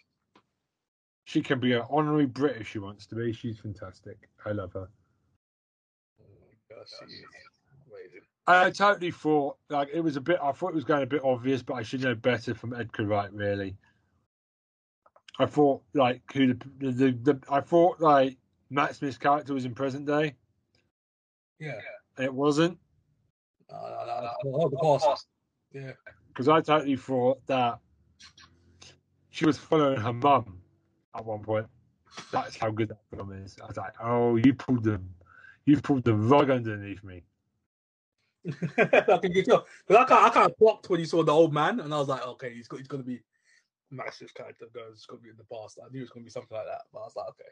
She 1.24 1.42
can 1.42 1.60
be 1.60 1.74
an 1.74 1.82
honorary 1.90 2.26
British. 2.26 2.70
She 2.70 2.78
wants 2.78 3.06
to 3.06 3.14
be. 3.14 3.32
She's 3.32 3.58
fantastic. 3.58 4.16
I 4.44 4.52
love 4.52 4.72
her. 4.72 4.88
Oh 6.20 6.24
my 6.40 6.76
gosh, 6.76 6.88
she 6.88 7.14
is 7.14 7.24
amazing. 7.86 8.20
I 8.46 8.70
totally 8.70 9.10
thought 9.10 9.58
like 9.68 9.88
it 9.92 10.00
was 10.00 10.16
a 10.16 10.20
bit. 10.20 10.38
I 10.42 10.52
thought 10.52 10.68
it 10.68 10.74
was 10.74 10.84
going 10.84 11.02
a 11.02 11.06
bit 11.06 11.22
obvious, 11.22 11.62
but 11.62 11.74
I 11.74 11.82
should 11.82 12.02
know 12.02 12.14
better 12.14 12.54
from 12.54 12.74
Edgar 12.74 13.06
Wright. 13.06 13.32
Really, 13.32 13.76
I 15.38 15.46
thought 15.46 15.82
like 15.94 16.22
who 16.32 16.54
the 16.54 16.58
the, 16.78 16.90
the, 16.90 17.12
the 17.12 17.40
I 17.50 17.60
thought 17.60 18.00
like 18.00 18.38
Matt 18.70 18.96
Smith's 18.96 19.18
character 19.18 19.54
was 19.54 19.64
in 19.64 19.74
present 19.74 20.06
day. 20.06 20.34
Yeah. 21.60 21.72
and 21.72 21.82
It 22.18 22.32
wasn't 22.32 22.78
No, 23.70 23.76
no, 23.76 24.06
no, 24.06 24.20
no. 24.22 24.60
Oh, 24.60 24.68
the 24.68 24.98
past. 24.98 25.26
Yeah. 25.72 25.92
because 26.28 26.48
I 26.48 26.60
totally 26.60 26.96
thought 26.96 27.46
that 27.46 27.78
she 29.30 29.44
was 29.44 29.58
following 29.58 30.00
her 30.00 30.12
mum 30.12 30.60
at 31.14 31.24
one 31.24 31.42
point. 31.42 31.66
That's 32.32 32.56
how 32.56 32.70
good 32.70 32.88
that 32.88 33.00
film 33.14 33.32
is. 33.32 33.56
I 33.62 33.66
was 33.66 33.76
like, 33.76 33.92
oh, 34.02 34.36
you 34.36 34.54
pulled 34.54 34.84
the 34.84 35.00
you 35.66 35.80
pulled 35.80 36.04
the 36.04 36.14
rug 36.14 36.50
underneath 36.50 37.04
me. 37.04 37.22
I 38.78 39.18
can 39.20 39.32
you 39.32 39.42
because 39.42 39.64
I 39.90 40.04
kind 40.04 40.26
I 40.26 40.30
kind 40.30 40.50
of 40.50 40.56
blocked 40.58 40.88
when 40.88 41.00
you 41.00 41.06
saw 41.06 41.22
the 41.22 41.32
old 41.32 41.52
man, 41.52 41.80
and 41.80 41.92
I 41.92 41.98
was 41.98 42.08
like, 42.08 42.26
okay, 42.26 42.54
he's 42.54 42.66
got, 42.66 42.78
he's 42.78 42.88
going 42.88 43.02
to 43.02 43.06
be 43.06 43.20
massive 43.90 44.32
character. 44.32 44.66
Goes, 44.74 44.94
it's 44.94 45.06
going 45.06 45.20
to 45.20 45.24
be 45.24 45.30
in 45.30 45.36
the 45.36 45.44
past. 45.44 45.78
I 45.84 45.88
knew 45.92 45.98
it 45.98 46.02
was 46.02 46.10
going 46.10 46.22
to 46.22 46.28
be 46.28 46.30
something 46.30 46.56
like 46.56 46.66
that, 46.66 46.82
but 46.92 47.00
I 47.00 47.04
was 47.04 47.16
like, 47.16 47.28
okay. 47.28 47.44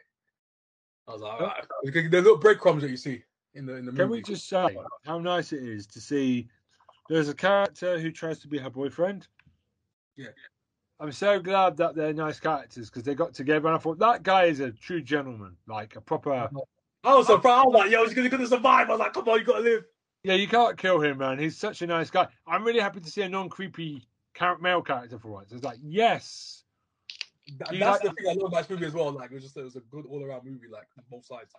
I 1.07 1.11
was 1.13 1.21
like, 1.21 1.33
all 1.39 1.47
right. 1.47 2.11
The 2.11 2.21
little 2.21 2.37
breadcrumbs 2.37 2.81
that 2.81 2.91
you 2.91 2.97
see 2.97 3.21
in 3.57 3.65
the 3.65 3.75
in 3.75 3.85
the 3.85 3.91
movie. 3.91 4.03
Can 4.03 4.09
we 4.09 4.21
just 4.21 4.47
say 4.47 4.77
how 5.05 5.19
nice 5.19 5.51
it 5.51 5.63
is 5.63 5.87
to 5.87 5.99
see 5.99 6.47
there's 7.09 7.29
a 7.29 7.33
character 7.33 7.99
who 7.99 8.11
tries 8.11 8.39
to 8.39 8.47
be 8.47 8.57
her 8.57 8.69
boyfriend? 8.69 9.27
Yeah. 10.15 10.27
I'm 10.99 11.11
so 11.11 11.39
glad 11.39 11.77
that 11.77 11.95
they're 11.95 12.13
nice 12.13 12.39
characters 12.39 12.89
because 12.89 13.03
they 13.03 13.13
got 13.13 13.33
together 13.33 13.67
and 13.67 13.75
I 13.75 13.79
thought 13.79 13.99
that 13.99 14.23
guy 14.23 14.45
is 14.45 14.59
a 14.59 14.71
true 14.71 15.01
gentleman, 15.01 15.55
like 15.67 15.95
a 15.95 16.01
proper. 16.01 16.49
I 17.03 17.15
was 17.15 17.27
surprised. 17.27 17.47
I 17.47 17.63
was 17.67 17.73
like, 17.73 17.91
yo, 17.91 18.03
he's 18.03 18.13
gonna, 18.13 18.29
gonna 18.29 18.47
survive. 18.47 18.87
I 18.87 18.91
was 18.91 18.99
like, 18.99 19.13
come 19.13 19.27
on, 19.27 19.39
you 19.39 19.45
gotta 19.45 19.61
live. 19.61 19.83
Yeah, 20.23 20.33
you 20.33 20.47
can't 20.47 20.77
kill 20.77 20.99
him, 20.99 21.19
man. 21.19 21.37
He's 21.37 21.55
such 21.55 21.81
a 21.83 21.87
nice 21.87 22.09
guy. 22.09 22.27
I'm 22.47 22.63
really 22.63 22.79
happy 22.79 22.99
to 22.99 23.09
see 23.09 23.21
a 23.21 23.29
non 23.29 23.49
creepy 23.49 24.07
male 24.59 24.81
character 24.81 25.19
for 25.19 25.29
once. 25.29 25.51
It's 25.51 25.63
like, 25.63 25.77
yes. 25.83 26.63
That- 27.59 27.69
that's 27.79 27.81
like- 27.81 28.01
the 28.01 28.09
thing 28.09 28.29
I 28.29 28.33
love 28.33 28.51
about 28.51 28.67
this 28.67 28.69
movie 28.71 28.85
as 28.87 28.93
well. 28.93 29.11
Like, 29.11 29.31
it 29.31 29.35
was 29.35 29.43
just 29.43 29.55
it 29.55 29.63
was 29.63 29.75
a 29.75 29.81
good 29.81 30.05
all 30.09 30.23
around 30.23 30.45
movie, 30.45 30.67
like 30.69 30.87
both 31.09 31.25
sides. 31.25 31.53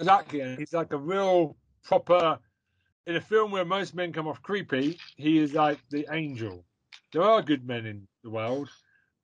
Exactly. 0.00 0.40
And 0.40 0.58
he's 0.58 0.72
like 0.72 0.92
a 0.92 0.96
real 0.96 1.56
proper. 1.84 2.38
In 3.06 3.16
a 3.16 3.20
film 3.20 3.50
where 3.50 3.64
most 3.64 3.94
men 3.94 4.12
come 4.12 4.26
off 4.26 4.42
creepy, 4.42 4.98
he 5.16 5.38
is 5.38 5.52
like 5.52 5.78
the 5.90 6.06
angel. 6.10 6.64
There 7.12 7.22
are 7.22 7.42
good 7.42 7.66
men 7.66 7.86
in 7.86 8.06
the 8.22 8.30
world, 8.30 8.70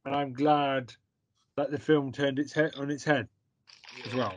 and 0.04 0.14
I'm 0.14 0.32
glad 0.32 0.92
that 1.56 1.70
the 1.70 1.78
film 1.78 2.12
turned 2.12 2.38
its 2.38 2.52
head 2.52 2.74
on 2.76 2.90
its 2.90 3.04
head 3.04 3.28
as 4.06 4.14
well. 4.14 4.36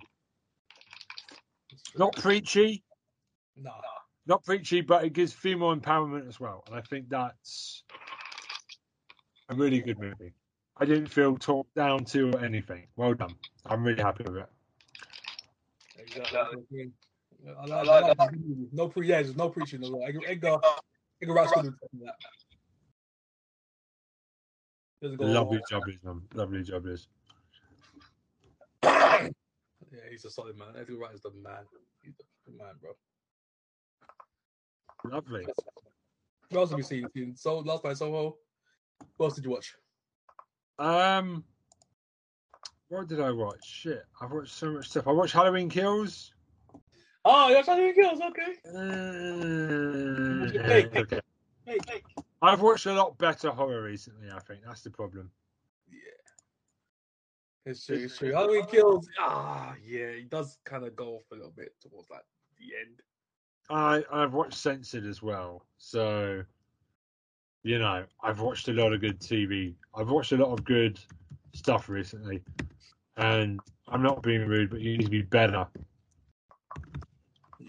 Not 1.98 2.15
preachy, 2.15 2.84
Nah. 3.58 3.81
not 4.25 4.43
preachy, 4.46 4.81
but 4.81 5.03
it 5.03 5.13
gives 5.13 5.34
female 5.34 5.75
empowerment 5.75 6.27
as 6.27 6.39
well, 6.39 6.63
and 6.67 6.75
I 6.75 6.81
think 6.81 7.10
that's 7.10 7.84
a 9.50 9.55
really 9.55 9.81
good 9.81 10.00
movie. 10.00 10.34
I 10.77 10.86
didn't 10.86 11.08
feel 11.08 11.36
talked 11.38 11.74
down 11.75 12.05
to 12.05 12.31
or 12.31 12.39
anything. 12.39 12.88
Well 12.96 13.13
done. 13.13 13.36
I'm 13.65 13.84
really 13.84 14.01
happy 14.01 14.24
with 14.24 14.38
it. 14.38 14.50
Exactly. 16.16 16.92
I 17.48 17.66
like, 17.66 17.88
I 17.88 18.01
like 18.01 18.18
that. 18.18 18.30
No 18.72 18.88
pre, 18.89 19.08
yeah, 19.08 19.22
there's 19.22 19.36
no 19.36 19.50
preaching. 19.50 19.84
as 19.84 19.89
well. 19.89 20.04
Edgar, 20.06 20.20
Edgar, 20.28 20.58
Edgar 21.22 21.34
Wright's 21.34 21.51
good 21.54 21.66
with 21.66 21.74
that. 22.04 22.16
Lovely 25.01 25.62
job, 25.70 25.84
is 25.88 25.96
man. 26.04 26.22
Lovely 26.34 26.63
job, 26.63 26.86
is. 26.88 27.08
Yeah, 29.92 30.01
he's 30.12 30.24
a 30.24 30.30
solid 30.30 30.56
man. 30.56 30.68
Edgar 30.80 30.98
Wright 30.98 31.16
is 31.16 31.22
the 31.22 31.32
man. 31.44 31.63
He's 32.04 32.13
the 32.46 32.51
man, 32.51 32.75
bro. 32.80 32.92
Lovely. 35.12 35.48
What 36.50 36.60
else 36.60 36.70
have 36.70 36.78
we 36.78 36.84
seen? 36.84 37.08
seen? 37.16 37.36
So 37.36 37.60
last 37.60 37.84
night 37.84 37.98
Soho. 37.98 38.38
What 39.18 39.28
else 39.28 39.36
did 39.36 39.46
you 39.46 39.51
watch? 39.51 39.74
Um, 40.78 41.44
what 42.89 43.08
did 43.08 43.22
I 43.22 43.31
watch? 43.31 43.65
Shit, 43.65 44.05
I've 44.22 44.31
watched 44.31 44.53
so 44.53 44.72
much 44.72 44.89
stuff. 44.89 45.08
I 45.08 45.12
watched 45.12 45.34
Halloween 45.34 45.69
Kills. 45.69 46.34
Oh, 47.25 47.62
trying 47.63 47.93
to 47.93 47.93
kills. 47.93 48.22
Okay. 48.22 48.55
Uh, 48.65 50.62
Hey, 50.67 50.89
hey. 50.91 51.00
okay. 51.01 51.19
Hey. 51.65 51.77
I've 52.41 52.62
watched 52.62 52.86
a 52.86 52.93
lot 52.93 53.17
better 53.17 53.51
horror 53.51 53.84
recently. 53.84 54.29
I 54.31 54.39
think 54.39 54.62
that's 54.65 54.81
the 54.81 54.89
problem. 54.89 55.29
Yeah. 55.91 55.98
It's 57.65 57.86
true. 57.86 57.98
It's 57.98 58.17
true. 58.17 58.31
Halloween 58.31 58.65
kills. 58.65 59.08
Ah, 59.19 59.75
yeah. 59.86 60.13
He 60.13 60.24
does 60.24 60.58
kind 60.63 60.86
of 60.86 60.96
go 60.96 61.15
off 61.15 61.24
a 61.31 61.36
little 61.36 61.51
bit 61.55 61.75
towards 61.81 62.10
like 62.10 62.25
the 62.58 62.65
end. 62.79 63.01
I 63.69 64.03
I've 64.12 64.34
watched 64.34 64.55
Censored 64.55 65.05
as 65.05 65.22
well, 65.22 65.65
so 65.77 66.43
you 67.62 67.77
know 67.77 68.05
I've 68.24 68.39
watched 68.39 68.67
a 68.69 68.74
lot 68.74 68.93
of 68.93 69.01
good 69.01 69.19
TV. 69.19 69.75
I've 69.93 70.10
watched 70.10 70.31
a 70.31 70.38
lot 70.38 70.51
of 70.51 70.63
good 70.63 71.00
stuff 71.53 71.88
recently, 71.89 72.41
and 73.20 73.60
I'm 73.90 74.02
not 74.02 74.24
being 74.24 74.46
rude, 74.48 74.70
but 74.70 74.80
you 74.80 74.98
need 74.98 75.04
to 75.04 75.10
be 75.10 75.22
better. 75.22 75.68
Yeah. 77.60 77.68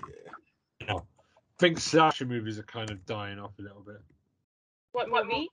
You 0.80 0.86
know, 0.86 0.98
I 0.98 1.56
think 1.58 1.78
slasher 1.78 2.24
movies 2.24 2.58
are 2.58 2.62
kind 2.64 2.90
of 2.90 3.04
dying 3.04 3.38
off 3.38 3.58
a 3.58 3.62
little 3.62 3.82
bit. 3.82 4.00
What 4.92 5.08
movie? 5.10 5.48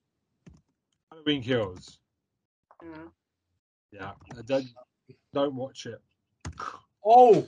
Halloween 1.11 1.41
Kills. 1.43 1.97
Yeah, 3.91 4.11
I 4.37 4.41
don't 4.45 4.67
don't 5.33 5.55
watch 5.55 5.85
it. 5.87 5.99
Oh, 7.05 7.47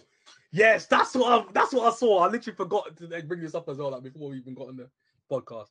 yes. 0.51 0.85
That's 0.87 1.13
what 1.15 1.31
I, 1.31 1.51
that's 1.51 1.73
what 1.73 1.91
I 1.91 1.95
saw. 1.95 2.19
I 2.19 2.29
literally 2.29 2.55
forgot 2.55 2.95
to 2.97 3.07
bring 3.23 3.41
this 3.41 3.55
up 3.55 3.69
as 3.69 3.77
well. 3.77 3.91
Like 3.91 4.03
before 4.03 4.29
we 4.29 4.37
even 4.37 4.55
got 4.55 4.69
on 4.69 4.77
the 4.77 4.89
podcast. 5.31 5.67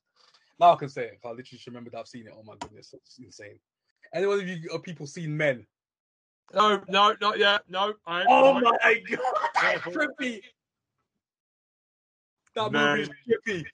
Now 0.60 0.72
I 0.74 0.76
can 0.76 0.88
say 0.88 1.04
it. 1.04 1.20
'cause 1.22 1.30
I 1.30 1.30
literally 1.30 1.44
just 1.58 1.66
remembered 1.66 1.94
I've 1.94 2.06
seen 2.08 2.26
it. 2.26 2.34
Oh 2.36 2.42
my 2.44 2.54
goodness, 2.60 2.92
it's 2.92 3.18
insane. 3.18 3.58
Anyone 4.12 4.40
of 4.40 4.48
you 4.48 4.78
people 4.80 5.06
seen 5.06 5.36
Men? 5.36 5.66
No, 6.54 6.82
no, 6.88 7.14
not 7.20 7.38
yet. 7.38 7.62
No, 7.68 7.94
I. 8.06 8.24
Oh 8.28 8.50
I- 8.50 8.60
my 8.60 8.60
god, 8.62 8.78
that's 9.54 9.82
trippy. 9.84 10.42
That 12.54 12.72
movie 12.72 13.02
is 13.02 13.10
trippy. 13.28 13.64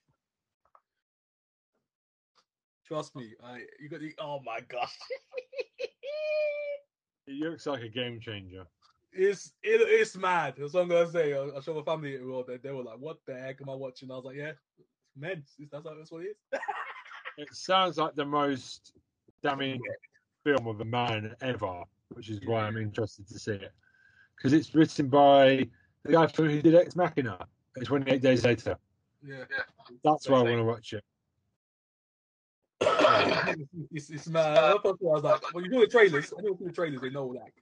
Trust 2.86 3.16
me, 3.16 3.32
I 3.42 3.62
you 3.80 3.88
got 3.88 4.00
the 4.00 4.14
oh 4.18 4.40
my 4.44 4.60
gosh. 4.68 4.96
It 7.26 7.42
looks 7.42 7.64
like 7.64 7.82
a 7.82 7.88
game 7.88 8.20
changer. 8.20 8.66
It's 9.10 9.52
it, 9.62 9.80
it's 9.80 10.14
mad. 10.14 10.56
That's 10.58 10.74
what 10.74 10.82
I'm 10.82 10.88
gonna 10.90 11.10
say. 11.10 11.32
I, 11.32 11.44
I 11.56 11.60
showed 11.60 11.76
my 11.76 11.82
family 11.82 12.16
it. 12.16 12.46
They, 12.46 12.56
they 12.58 12.70
were 12.70 12.82
like, 12.82 12.98
"What 12.98 13.16
the 13.26 13.34
heck 13.34 13.62
am 13.62 13.70
I 13.70 13.74
watching?" 13.74 14.10
I 14.10 14.16
was 14.16 14.26
like, 14.26 14.36
"Yeah, 14.36 14.52
it's 14.78 14.90
men. 15.16 15.42
That's 15.72 15.84
that's 15.84 16.12
what 16.12 16.22
it 16.24 16.36
is." 16.52 16.60
It 17.36 17.48
sounds 17.52 17.96
like 17.98 18.14
the 18.14 18.24
most 18.24 18.92
damning 19.42 19.80
film 20.44 20.68
of 20.68 20.80
a 20.80 20.84
man 20.84 21.34
ever, 21.40 21.82
which 22.12 22.30
is 22.30 22.40
why 22.44 22.62
I'm 22.62 22.76
interested 22.76 23.26
to 23.28 23.38
see 23.38 23.52
it. 23.52 23.72
Because 24.36 24.52
it's 24.52 24.74
written 24.74 25.08
by 25.08 25.66
the 26.04 26.12
guy 26.12 26.26
who 26.26 26.60
did 26.60 26.74
Ex 26.74 26.96
Machina. 26.96 27.46
It's 27.76 27.88
28 27.88 28.22
days 28.22 28.44
later. 28.44 28.76
yeah, 29.26 29.36
yeah. 29.38 29.44
That's 30.04 30.28
why 30.28 30.38
I 30.38 30.42
want 30.42 30.56
to 30.58 30.64
watch 30.64 30.92
it. 30.92 31.04
it's, 33.92 34.10
it's 34.10 34.28
mad. 34.28 34.58
I 34.58 34.76
was 34.84 35.22
like, 35.22 35.54
when 35.54 35.64
you 35.64 35.70
do 35.70 35.80
the 35.80 35.86
trailers, 35.86 36.32
I 36.36 36.42
know 36.42 36.58
the 36.60 36.72
trailers, 36.72 37.00
they 37.00 37.10
know 37.10 37.26
like 37.26 37.54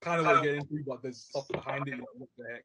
kind 0.00 0.20
of 0.20 0.26
what 0.26 0.42
to 0.42 0.42
get 0.42 0.54
into, 0.56 0.84
but 0.86 1.02
there's 1.02 1.22
stuff 1.22 1.48
behind 1.48 1.88
it. 1.88 1.92
Like, 1.92 2.04
what 2.16 2.28
the 2.36 2.44
heck? 2.52 2.64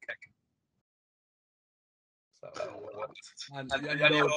So, 2.42 2.50
and, 3.56 3.72
and, 3.72 4.00
you 4.00 4.10
know, 4.10 4.30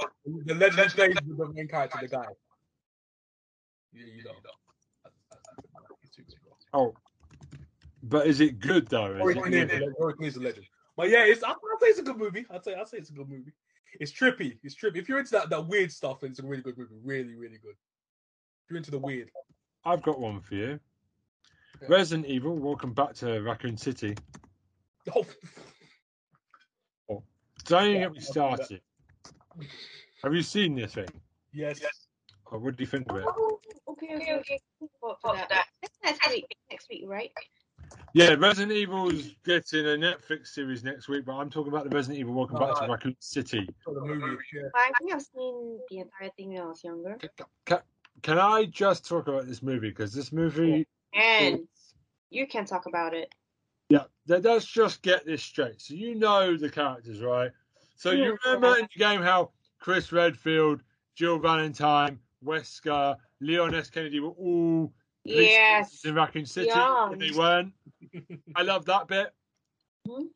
the 0.44 0.54
legend 0.54 0.90
stays 0.92 1.14
with 1.26 1.38
the 1.38 1.52
main 1.52 1.66
character, 1.66 1.98
the 2.00 2.08
guy. 2.08 2.24
Yeah, 3.92 4.04
you 4.06 4.24
know. 4.24 4.32
He's 6.02 6.10
too 6.10 6.22
good, 6.22 6.36
bro. 6.44 6.52
Oh, 6.76 6.94
but 8.02 8.26
is 8.26 8.40
it 8.40 8.60
good 8.60 8.86
though? 8.88 9.06
Is 9.14 9.18
Rory 9.20 9.32
it 9.32 9.42
Kinnear 9.44 9.66
good? 9.66 9.82
is 9.82 9.88
a- 9.88 9.94
Rory 10.00 10.14
Kinnear's 10.14 10.36
a 10.36 10.40
legend. 10.40 10.66
But 10.96 11.08
yeah, 11.10 11.24
it's 11.24 11.42
I'd 11.42 11.54
say 11.80 11.86
it's 11.88 11.98
a 11.98 12.02
good 12.02 12.16
movie. 12.18 12.46
I'd 12.50 12.62
say 12.64 12.74
I'd 12.74 12.88
say 12.88 12.98
it's 12.98 13.10
a 13.10 13.14
good 13.14 13.28
movie. 13.28 13.52
It's 13.98 14.12
trippy. 14.12 14.58
It's 14.62 14.74
trippy. 14.74 14.96
If 14.96 15.08
you're 15.08 15.18
into 15.18 15.32
that, 15.32 15.48
that 15.50 15.66
weird 15.66 15.90
stuff, 15.90 16.20
then 16.20 16.30
it's 16.30 16.38
a 16.40 16.46
really 16.46 16.62
good 16.62 16.76
movie. 16.76 16.94
Really, 17.02 17.34
really 17.34 17.58
good. 17.58 17.74
If 18.64 18.70
you're 18.70 18.76
into 18.76 18.90
the 18.90 18.98
weird. 18.98 19.30
I've 19.84 20.02
got 20.02 20.18
one 20.20 20.40
for 20.40 20.54
you. 20.54 20.78
Yeah. 21.80 21.88
Resident 21.88 22.26
Evil. 22.26 22.54
Welcome 22.56 22.92
back 22.92 23.14
to 23.16 23.40
Raccoon 23.40 23.76
City. 23.76 24.14
Oh, 25.14 25.24
oh. 27.10 27.22
Don't 27.64 27.84
even 27.84 27.94
Yeah, 27.94 28.00
get 28.08 28.12
me 28.12 28.18
I'll 28.40 28.50
do 28.50 28.56
that. 28.56 28.66
started. 28.66 28.80
Have 30.22 30.34
you 30.34 30.42
seen 30.42 30.74
this 30.74 30.94
thing? 30.94 31.08
yes. 31.52 31.80
Or 32.46 32.58
what 32.58 32.76
do 32.76 32.82
you 32.82 32.86
think 32.86 33.10
of 33.10 33.16
it? 33.18 33.24
Oh, 34.10 34.16
okay, 34.16 34.32
okay, 34.34 34.38
okay. 34.38 34.60
For, 35.00 35.16
for 35.20 35.34
that. 35.34 35.48
That's 35.50 35.98
next 36.04 36.28
week. 36.30 36.56
Next 36.70 36.88
week, 36.90 37.04
right? 37.06 37.30
Yeah, 38.12 38.34
Resident 38.38 38.72
Evil's 38.72 39.30
getting 39.44 39.84
a 39.86 39.90
Netflix 39.90 40.48
series 40.48 40.82
next 40.82 41.08
week, 41.08 41.24
but 41.26 41.34
I'm 41.34 41.50
talking 41.50 41.72
about 41.72 41.84
the 41.84 41.90
Resident 41.94 42.18
Evil 42.20 42.34
Welcome 42.34 42.58
Back 42.58 42.68
to 42.68 42.74
Alright. 42.74 42.90
Raccoon 42.90 43.16
City. 43.20 43.68
For 43.84 43.94
the 43.94 44.00
movie. 44.00 44.36
Yeah. 44.54 44.62
I 44.74 44.90
think 44.98 45.12
I've 45.12 45.22
seen 45.22 45.78
the 45.90 45.98
entire 45.98 46.30
thing 46.36 46.54
when 46.54 46.62
I 46.62 46.66
was 46.66 46.82
younger. 46.82 47.18
Can, 47.66 47.78
can 48.22 48.38
I 48.38 48.64
just 48.66 49.06
talk 49.06 49.28
about 49.28 49.46
this 49.46 49.62
movie? 49.62 49.90
Because 49.90 50.14
this 50.14 50.32
movie, 50.32 50.86
And 51.14 51.60
you 52.30 52.46
can 52.46 52.64
talk 52.64 52.86
about 52.86 53.12
it. 53.14 53.32
yeah, 53.90 54.04
let- 54.26 54.44
let's 54.44 54.66
just 54.66 55.02
get 55.02 55.26
this 55.26 55.42
straight. 55.42 55.80
So 55.80 55.94
you 55.94 56.14
know 56.14 56.56
the 56.56 56.70
characters, 56.70 57.20
right? 57.20 57.50
So 57.96 58.10
you 58.12 58.24
Yeah. 58.24 58.36
remember 58.52 58.78
in 58.78 58.88
the 58.94 58.98
game 58.98 59.20
how 59.20 59.52
Chris 59.78 60.10
Redfield, 60.10 60.82
Jill 61.14 61.38
Valentine, 61.38 62.18
Wesker, 62.44 63.16
Leon 63.40 63.74
S. 63.74 63.90
Kennedy 63.90 64.20
were 64.20 64.30
all 64.30 64.92
Yes. 65.24 66.04
in 66.04 66.14
Raccoon 66.14 66.46
City, 66.46 66.68
Yeah. 66.68 67.10
and 67.10 67.20
they 67.20 67.32
weren't. 67.32 67.74
I 68.54 68.62
love 68.62 68.84
that 68.86 69.08
bit. 69.08 69.34
Mhm. 70.06 70.28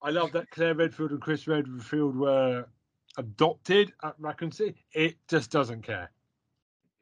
I 0.00 0.10
love 0.10 0.32
that 0.32 0.50
Claire 0.50 0.74
Redfield 0.74 1.10
and 1.12 1.20
Chris 1.22 1.46
Redfield 1.46 2.16
were 2.16 2.68
adopted 3.16 3.92
at 4.02 4.14
Raccoon 4.18 4.52
City. 4.52 4.84
It 4.92 5.16
just 5.28 5.50
doesn't 5.50 5.82
care. 5.82 6.10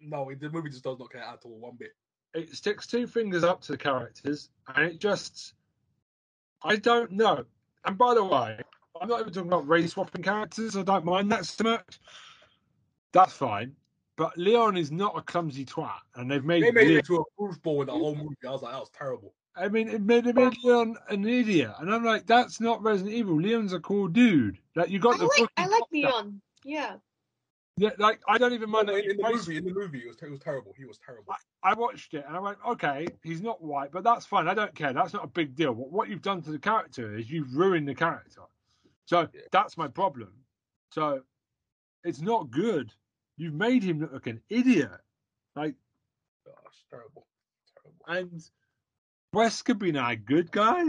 No, 0.00 0.30
it- 0.30 0.40
the 0.40 0.50
movie 0.50 0.70
just 0.70 0.84
does 0.84 0.98
not 0.98 1.10
care 1.10 1.22
at 1.22 1.44
all, 1.44 1.58
one 1.58 1.76
bit. 1.76 1.94
It 2.34 2.54
sticks 2.54 2.86
two 2.86 3.06
fingers 3.06 3.44
up 3.44 3.60
to 3.62 3.72
the 3.72 3.78
characters, 3.78 4.50
and 4.68 4.86
it 4.86 4.98
just, 5.00 5.54
I 6.62 6.76
don't 6.76 7.12
know. 7.12 7.44
And 7.84 7.98
by 7.98 8.14
the 8.14 8.24
way, 8.24 8.60
I'm 9.00 9.08
not 9.08 9.20
even 9.20 9.32
talking 9.32 9.48
about 9.48 9.68
race 9.68 9.92
swapping 9.92 10.22
characters. 10.22 10.76
I 10.76 10.82
don't 10.82 11.04
mind 11.04 11.30
that 11.32 11.44
so 11.46 11.64
much. 11.64 11.98
That's 13.12 13.32
fine. 13.32 13.76
But 14.20 14.36
Leon 14.36 14.76
is 14.76 14.92
not 14.92 15.16
a 15.16 15.22
clumsy 15.22 15.64
twat, 15.64 15.94
and 16.14 16.30
they've 16.30 16.44
made, 16.44 16.62
They 16.62 16.70
made 16.72 16.82
it 16.82 16.88
Leon- 16.88 16.98
into 16.98 17.16
a 17.16 17.24
goofball 17.42 17.78
with 17.78 17.86
the 17.86 17.94
whole 17.94 18.14
movie. 18.14 18.36
I 18.46 18.50
was 18.50 18.60
like, 18.60 18.72
that 18.74 18.80
was 18.80 18.90
terrible. 18.90 19.32
I 19.56 19.68
mean, 19.68 19.88
it 19.88 20.02
made, 20.02 20.26
it 20.26 20.34
made 20.36 20.52
Leon 20.62 20.98
an 21.08 21.26
idiot, 21.26 21.72
and 21.78 21.90
I'm 21.90 22.04
like, 22.04 22.26
that's 22.26 22.60
not 22.60 22.82
Resident 22.82 23.14
Evil. 23.14 23.40
Leon's 23.40 23.72
a 23.72 23.80
cool 23.80 24.08
dude. 24.08 24.58
Like 24.76 24.90
you 24.90 24.98
got 24.98 25.14
I 25.14 25.18
the 25.20 25.24
like 25.24 25.48
I 25.56 25.66
like. 25.68 25.82
Leon. 25.90 26.42
Yeah. 26.66 26.96
Yeah, 27.78 27.92
like 27.96 28.20
I 28.28 28.36
don't 28.36 28.52
even 28.52 28.68
mind. 28.68 28.88
No, 28.88 28.92
that 28.92 29.04
in, 29.06 29.12
in 29.12 29.16
the 29.16 29.26
he's 29.28 29.48
movie, 29.48 29.56
in 29.56 29.64
the 29.64 29.72
movie, 29.72 30.00
it 30.00 30.08
was, 30.08 30.16
it 30.20 30.30
was 30.30 30.40
terrible. 30.40 30.74
He 30.76 30.84
was 30.84 30.98
terrible. 30.98 31.34
I 31.62 31.72
watched 31.72 32.12
it 32.12 32.26
and 32.28 32.36
I 32.36 32.40
went, 32.40 32.58
okay, 32.68 33.06
he's 33.22 33.40
not 33.40 33.62
white, 33.62 33.90
but 33.90 34.04
that's 34.04 34.26
fine. 34.26 34.48
I 34.48 34.52
don't 34.54 34.74
care. 34.74 34.92
That's 34.92 35.14
not 35.14 35.24
a 35.24 35.28
big 35.28 35.54
deal. 35.56 35.72
What, 35.72 35.90
what 35.90 36.08
you've 36.10 36.20
done 36.20 36.42
to 36.42 36.50
the 36.50 36.58
character 36.58 37.16
is 37.16 37.30
you've 37.30 37.56
ruined 37.56 37.88
the 37.88 37.94
character. 37.94 38.42
So 39.06 39.20
Yeah. 39.32 39.40
that's 39.50 39.78
my 39.78 39.88
problem. 39.88 40.28
So 40.92 41.22
it's 42.04 42.20
not 42.20 42.50
good. 42.50 42.92
You've 43.40 43.54
made 43.54 43.82
him 43.82 44.00
look 44.00 44.12
like 44.12 44.26
an 44.26 44.42
idiot. 44.50 44.90
Like, 45.56 45.74
Gosh, 46.44 46.84
terrible, 46.90 47.26
terrible. 48.06 48.30
and 48.30 48.50
Wesker 49.34 49.78
being 49.78 49.96
a 49.96 50.14
good 50.14 50.52
guy. 50.52 50.84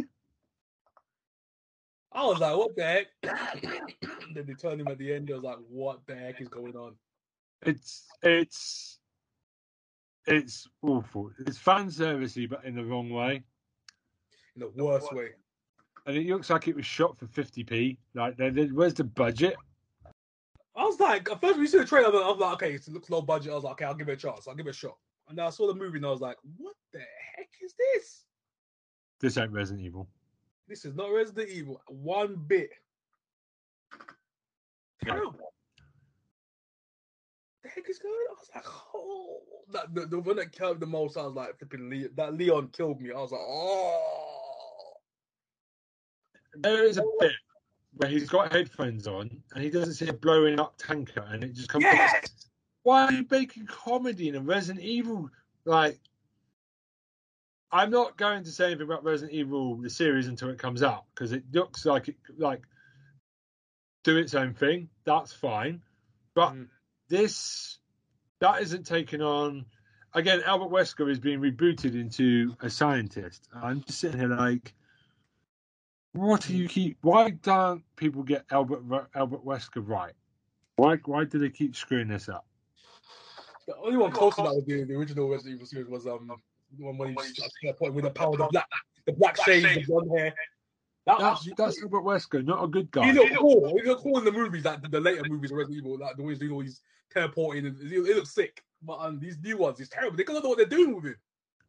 I 2.12 2.25
was 2.25 2.39
like, 2.39 2.58
what 2.58 2.75
the 2.75 2.84
heck? 2.84 3.08
then 4.36 4.46
they 4.46 4.53
turned 4.53 4.81
him 4.81 4.89
at 4.89 4.98
the 4.98 5.13
end. 5.13 5.29
I 5.31 5.36
was 5.36 5.43
like, 5.43 5.60
what 5.70 6.01
the 6.08 6.15
heck 6.15 6.41
is 6.41 6.50
going 6.50 6.75
on? 6.75 6.96
It's 7.62 8.05
it's 8.22 9.00
it's 10.27 10.67
awful. 10.81 11.31
It's 11.48 11.58
fan 11.58 11.88
servicey, 11.88 12.50
but 12.50 12.65
in 12.65 12.75
the 12.75 12.84
wrong 12.84 13.10
way. 13.12 13.43
In 14.58 14.70
the 14.75 14.84
worst 14.84 15.13
way. 15.13 15.29
And 16.05 16.17
it 16.17 16.25
looks 16.27 16.50
like 16.50 16.67
it 16.67 16.75
was 16.75 16.86
shot 16.86 17.17
for 17.17 17.27
50p. 17.27 17.98
Like, 18.13 18.36
they- 18.36 18.50
they- 18.50 18.65
where's 18.74 18.96
the 18.96 19.05
budget? 19.05 19.55
Was 20.91 21.00
like, 21.00 21.31
at 21.31 21.39
first 21.39 21.53
when 21.53 21.62
you 21.62 21.67
see 21.67 21.77
the 21.77 21.86
trailer, 21.86 22.21
I 22.21 22.27
was 22.27 22.38
like, 22.38 22.53
okay, 22.55 22.74
it 22.74 22.86
looks 22.89 23.10
low 23.10 23.21
budget. 23.21 23.53
I 23.53 23.55
was 23.55 23.63
like, 23.63 23.74
okay, 23.74 23.86
I'll 23.86 23.95
give 23.95 24.10
it 24.10 24.13
a 24.13 24.17
chance. 24.17 24.45
I'll 24.45 24.55
give 24.55 24.67
it 24.67 24.71
a 24.71 24.74
shot. 24.74 24.98
And 25.29 25.38
then 25.38 25.45
I 25.45 25.50
saw 25.50 25.67
the 25.67 25.74
movie 25.74 26.00
and 26.00 26.05
I 26.05 26.10
was 26.10 26.19
like, 26.19 26.36
what 26.57 26.75
the 26.91 27.00
heck 27.00 27.48
is 27.63 27.74
this? 27.79 28.25
This 29.21 29.38
ain't 29.38 29.53
Resident 29.53 29.86
Evil. 29.86 30.10
This 30.67 30.83
is 30.83 30.93
not 30.93 31.13
Resident 31.13 31.48
Evil. 31.48 31.81
One 31.88 32.36
bit. 32.45 32.71
Terrible. 35.01 35.53
The 37.63 37.69
heck 37.69 37.89
is 37.89 37.98
going 37.98 38.13
on? 38.13 38.36
I 38.36 38.39
was 38.41 38.50
like, 38.53 38.65
oh. 38.93 39.38
That, 39.71 39.95
the, 39.95 40.07
the 40.07 40.19
one 40.19 40.36
that 40.36 40.51
killed 40.51 40.81
the 40.81 40.88
most, 40.88 41.15
I 41.15 41.21
was 41.21 41.36
like, 41.36 41.57
flipping 41.57 41.89
Leon. 41.89 42.10
That 42.17 42.33
Leon 42.33 42.67
killed 42.74 43.00
me. 43.00 43.12
I 43.12 43.21
was 43.21 43.31
like, 43.31 43.39
oh. 43.41 44.93
There 46.55 46.83
is 46.83 46.98
a 46.98 47.05
bit 47.21 47.31
where 47.95 48.10
he's 48.10 48.29
got 48.29 48.53
headphones 48.53 49.07
on 49.07 49.29
and 49.53 49.63
he 49.63 49.69
doesn't 49.69 49.93
see 49.95 50.07
a 50.07 50.13
blowing 50.13 50.60
up 50.60 50.75
tanker 50.77 51.25
and 51.29 51.43
it 51.43 51.53
just 51.53 51.69
comes. 51.69 51.83
Yes! 51.86 52.29
Why 52.83 53.05
are 53.05 53.12
you 53.13 53.25
making 53.29 53.67
comedy 53.67 54.29
in 54.29 54.36
a 54.36 54.41
Resident 54.41 54.83
Evil? 54.83 55.29
Like, 55.65 56.00
I'm 57.71 57.91
not 57.91 58.17
going 58.17 58.43
to 58.43 58.50
say 58.51 58.67
anything 58.67 58.86
about 58.86 59.03
Resident 59.03 59.33
Evil 59.33 59.75
the 59.75 59.89
series 59.89 60.27
until 60.27 60.50
it 60.50 60.57
comes 60.57 60.83
out 60.83 61.05
because 61.13 61.31
it 61.31 61.43
looks 61.53 61.86
like 61.86 62.10
it 62.10 62.15
like 62.38 62.63
do 64.03 64.17
its 64.17 64.33
own 64.33 64.53
thing. 64.53 64.89
That's 65.05 65.31
fine, 65.31 65.81
but 66.33 66.53
Mm. 66.53 66.67
this 67.07 67.77
that 68.39 68.62
isn't 68.62 68.86
taken 68.88 69.21
on. 69.21 69.65
Again, 70.13 70.41
Albert 70.43 70.71
Wesker 70.71 71.10
is 71.10 71.19
being 71.19 71.39
rebooted 71.39 71.93
into 71.93 72.55
a 72.60 72.69
scientist. 72.69 73.48
I'm 73.53 73.81
just 73.83 74.00
sitting 74.00 74.19
here 74.19 74.27
like, 74.27 74.74
what 76.13 76.41
do 76.41 76.56
you 76.56 76.68
keep? 76.68 76.98
Why 77.01 77.32
don't 77.32 77.84
people 77.96 78.24
get 78.24 78.46
Albert 78.51 78.84
Albert 79.15 79.46
Wesker 79.46 79.88
right? 79.88 80.13
Why 80.75 80.98
why 81.06 81.25
do 81.25 81.39
they 81.39 81.50
keep 81.50 81.75
screwing 81.75 82.08
this 82.08 82.30
up? 82.30 82.46
The 83.68 83.75
only 83.77 83.98
one 83.98 84.12
close 84.12 84.36
to 84.36 84.41
that 84.44 84.56
was 84.56 84.65
the, 84.65 84.84
the 84.84 84.96
original 84.96 85.30
Resident 85.30 85.56
Evil 85.56 85.68
series 85.68 85.88
was 85.88 86.08
um 86.08 86.32
the 86.77 86.86
one 86.86 86.98
when 86.98 87.10
he's 87.10 87.39
at 87.39 87.51
that 87.63 87.80
point 87.80 87.94
with 87.94 88.03
the 88.03 88.10
power 88.12 88.34
of 88.34 88.38
the 88.39 88.48
black 88.51 88.68
the 89.06 89.13
black 89.13 89.38
shades, 89.44 89.75
the 89.75 89.84
blonde 89.84 90.12
hair. 90.18 90.34
That 91.06 91.20
That's 91.20 91.45
was 91.45 91.54
that's 91.58 91.82
Albert 91.82 92.02
Wesker, 92.02 92.45
not 92.45 92.63
a 92.63 92.67
good 92.67 92.91
guy. 92.91 93.06
he 93.06 93.13
looked 93.13 93.36
cool. 93.38 93.76
He 93.76 93.88
looked 93.88 94.04
cool 94.04 94.19
in 94.19 94.26
the 94.26 94.32
movies, 94.32 94.65
like 94.65 94.82
the, 94.82 94.89
the 94.89 95.00
later 95.00 95.24
movies 95.28 95.52
of 95.52 95.58
Resident 95.58 95.84
Evil, 95.84 95.97
like 95.97 96.15
the 96.15 96.24
ones 96.24 96.38
doing 96.38 96.52
all 96.52 96.62
these 96.62 96.82
teleporting 97.10 97.65
and 97.65 97.78
it, 97.82 97.91
it 97.91 98.15
looks 98.15 98.36
sick. 98.36 98.63
But 98.84 99.00
um, 99.00 99.19
these 99.19 99.38
new 99.39 99.58
ones, 99.58 99.80
it's 99.80 99.89
terrible. 99.89 100.17
They 100.17 100.24
don't 100.24 100.43
know 100.43 100.50
what 100.50 100.58
they're 100.58 100.67
doing 100.67 100.95
with 100.95 101.06
it. 101.06 101.17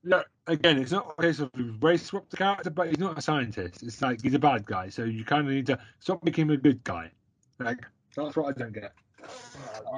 Look, 0.05 0.27
again, 0.47 0.79
it's 0.79 0.91
not 0.91 1.15
a 1.17 1.23
case 1.23 1.39
of 1.39 1.51
race 1.81 2.03
swapped 2.05 2.31
the 2.31 2.37
character, 2.37 2.71
but 2.71 2.89
he's 2.89 2.99
not 2.99 3.17
a 3.17 3.23
scientist. 3.23 3.83
It's 3.83 4.03
like 4.03 4.21
he's 4.23 4.35
a 4.35 4.39
bad 4.39 4.67
guy, 4.67 4.89
so 4.89 5.05
you 5.05 5.25
kind 5.25 5.47
of 5.47 5.53
need 5.53 5.67
to 5.67 5.79
stop 6.01 6.25
making 6.25 6.47
him 6.47 6.51
a 6.51 6.57
good 6.57 6.83
guy. 6.83 7.11
Like 7.59 7.87
that's 8.17 8.37
what 8.37 8.49
I 8.49 8.59
don't 8.59 8.73
get. 8.73 8.93
Uh, 9.23 9.27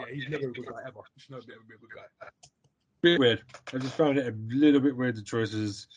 yeah, 0.00 0.14
he's 0.14 0.28
never 0.28 0.48
a 0.48 0.52
good 0.52 0.66
guy 0.66 0.80
ever. 0.86 1.00
He's 1.14 1.30
never 1.30 1.42
be 1.42 1.52
ever 1.54 1.62
be 1.66 1.74
a 1.74 1.78
good 1.78 1.90
guy. 1.94 2.28
Bit 3.00 3.18
weird. 3.18 3.42
I 3.72 3.78
just 3.78 3.94
found 3.94 4.18
it 4.18 4.26
a 4.26 4.34
little 4.48 4.80
bit 4.80 4.96
weird 4.96 5.16
the 5.16 5.22
choices. 5.22 5.88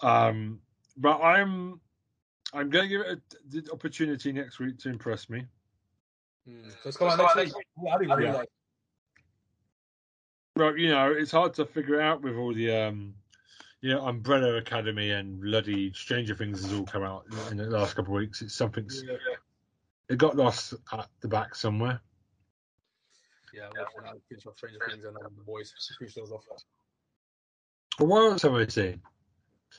Um, 0.00 0.60
but 0.96 1.20
I'm 1.20 1.80
I'm 2.54 2.70
going 2.70 2.84
to 2.84 2.88
give 2.88 3.00
it 3.00 3.18
a, 3.18 3.60
the 3.60 3.72
opportunity 3.72 4.32
next 4.32 4.58
week 4.58 4.78
to 4.80 4.88
impress 4.88 5.28
me. 5.28 5.44
Mm. 6.48 6.70
So 6.82 6.88
it's 6.88 6.96
coming 6.96 7.16
next 7.16 7.36
week. 7.36 7.66
Yeah, 7.82 7.94
I 7.94 7.98
didn't 7.98 8.10
Yeah. 8.10 8.16
realize. 8.16 8.46
Well, 10.56 10.76
you 10.76 10.88
know, 10.88 11.12
it's 11.12 11.32
hard 11.32 11.54
to 11.54 11.66
figure 11.66 12.00
out 12.00 12.22
with 12.22 12.36
all 12.36 12.54
the 12.54 12.70
um, 12.70 13.14
you 13.84 13.90
know, 13.90 14.06
Umbrella 14.06 14.54
Academy 14.54 15.10
and 15.10 15.42
bloody 15.42 15.92
Stranger 15.92 16.34
Things 16.34 16.62
has 16.62 16.72
all 16.72 16.86
come 16.86 17.02
out 17.02 17.26
in 17.50 17.58
the 17.58 17.64
last 17.64 17.94
couple 17.94 18.14
of 18.14 18.20
weeks. 18.20 18.40
It's 18.40 18.54
something. 18.54 18.88
Yeah, 18.90 19.16
It 20.08 20.16
got 20.16 20.38
lost 20.38 20.72
at 20.90 21.06
the 21.20 21.28
back 21.28 21.54
somewhere. 21.54 22.00
yeah. 23.52 23.64
I'm 23.64 23.72
watching 23.76 24.02
that. 24.04 24.22
Finish 24.26 24.46
off 24.46 24.56
Stranger 24.56 24.78
Things 24.88 25.04
and 25.04 25.14
um, 25.18 25.34
the 25.36 25.42
boys. 25.42 25.74
Finish 25.98 26.14
those 26.14 26.32
off. 26.32 26.44
What 27.98 28.30
else 28.30 28.40
have 28.40 28.54
I 28.54 28.66
seen? 28.68 29.02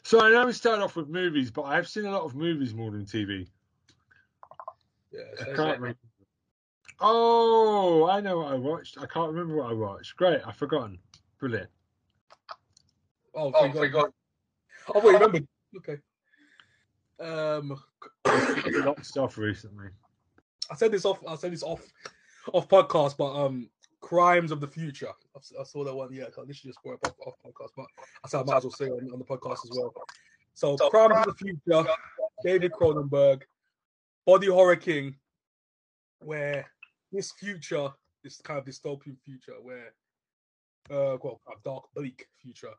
So 0.03 0.21
I 0.21 0.29
know 0.29 0.45
we 0.45 0.53
started 0.53 0.83
off 0.83 0.95
with 0.95 1.09
movies, 1.09 1.49
but 1.49 1.63
I've 1.63 1.87
seen 1.87 2.05
a 2.05 2.11
lot 2.11 2.25
of 2.25 2.35
movies 2.35 2.75
more 2.75 2.91
than 2.91 3.05
TV. 3.05 3.47
Yeah, 5.11 5.21
I 5.41 5.45
can't 5.45 5.79
remember. 5.79 5.97
Oh, 6.99 8.07
I 8.07 8.21
know 8.21 8.37
what 8.37 8.51
I 8.51 8.55
watched. 8.55 8.99
I 8.99 9.07
can't 9.07 9.31
remember 9.31 9.55
what 9.55 9.71
I 9.71 9.73
watched. 9.73 10.15
Great, 10.15 10.41
I've 10.45 10.57
forgotten. 10.57 10.99
Brilliant. 11.39 11.71
Oh, 13.35 13.51
so 13.51 13.83
you 13.83 13.89
got, 13.89 14.11
I 14.89 14.91
thought 14.93 15.03
you 15.03 15.13
remembered. 15.13 15.47
Okay. 15.77 15.97
Um, 17.19 17.77
A 18.25 18.81
lot 18.85 18.97
of 18.97 19.05
stuff 19.05 19.37
recently. 19.37 19.87
I 20.71 20.75
said 20.75 20.91
this 20.91 21.05
off. 21.05 21.19
I 21.27 21.35
said 21.35 21.51
this 21.51 21.63
off, 21.63 21.81
off 22.53 22.67
podcast, 22.67 23.17
but 23.17 23.33
um, 23.33 23.69
crimes 24.01 24.51
of 24.51 24.59
the 24.59 24.67
future. 24.67 25.09
I 25.35 25.63
saw 25.63 25.83
that 25.83 25.95
one. 25.95 26.11
Yeah, 26.11 26.23
I 26.23 26.27
literally 26.27 26.53
just 26.53 26.81
brought 26.83 26.99
it 27.03 27.13
off 27.25 27.35
podcast, 27.45 27.69
but 27.75 27.85
I 28.23 28.27
said 28.27 28.41
I 28.41 28.43
might 28.43 28.57
as 28.57 28.63
well 28.63 28.71
say 28.71 28.85
on, 28.85 29.09
on 29.11 29.19
the 29.19 29.25
podcast 29.25 29.65
as 29.65 29.71
well. 29.77 29.93
So, 30.53 30.77
crimes 30.89 31.27
of 31.27 31.37
the 31.37 31.45
future. 31.45 31.85
David 32.43 32.71
Cronenberg, 32.71 33.41
body 34.25 34.47
horror 34.47 34.75
king, 34.75 35.15
where 36.19 36.65
this 37.11 37.31
future, 37.31 37.89
this 38.23 38.41
kind 38.41 38.59
of 38.59 38.65
dystopian 38.65 39.17
future, 39.23 39.55
where 39.61 39.93
uh, 40.89 41.17
well, 41.21 41.41
a 41.47 41.53
dark, 41.63 41.85
bleak 41.95 42.27
future, 42.41 42.73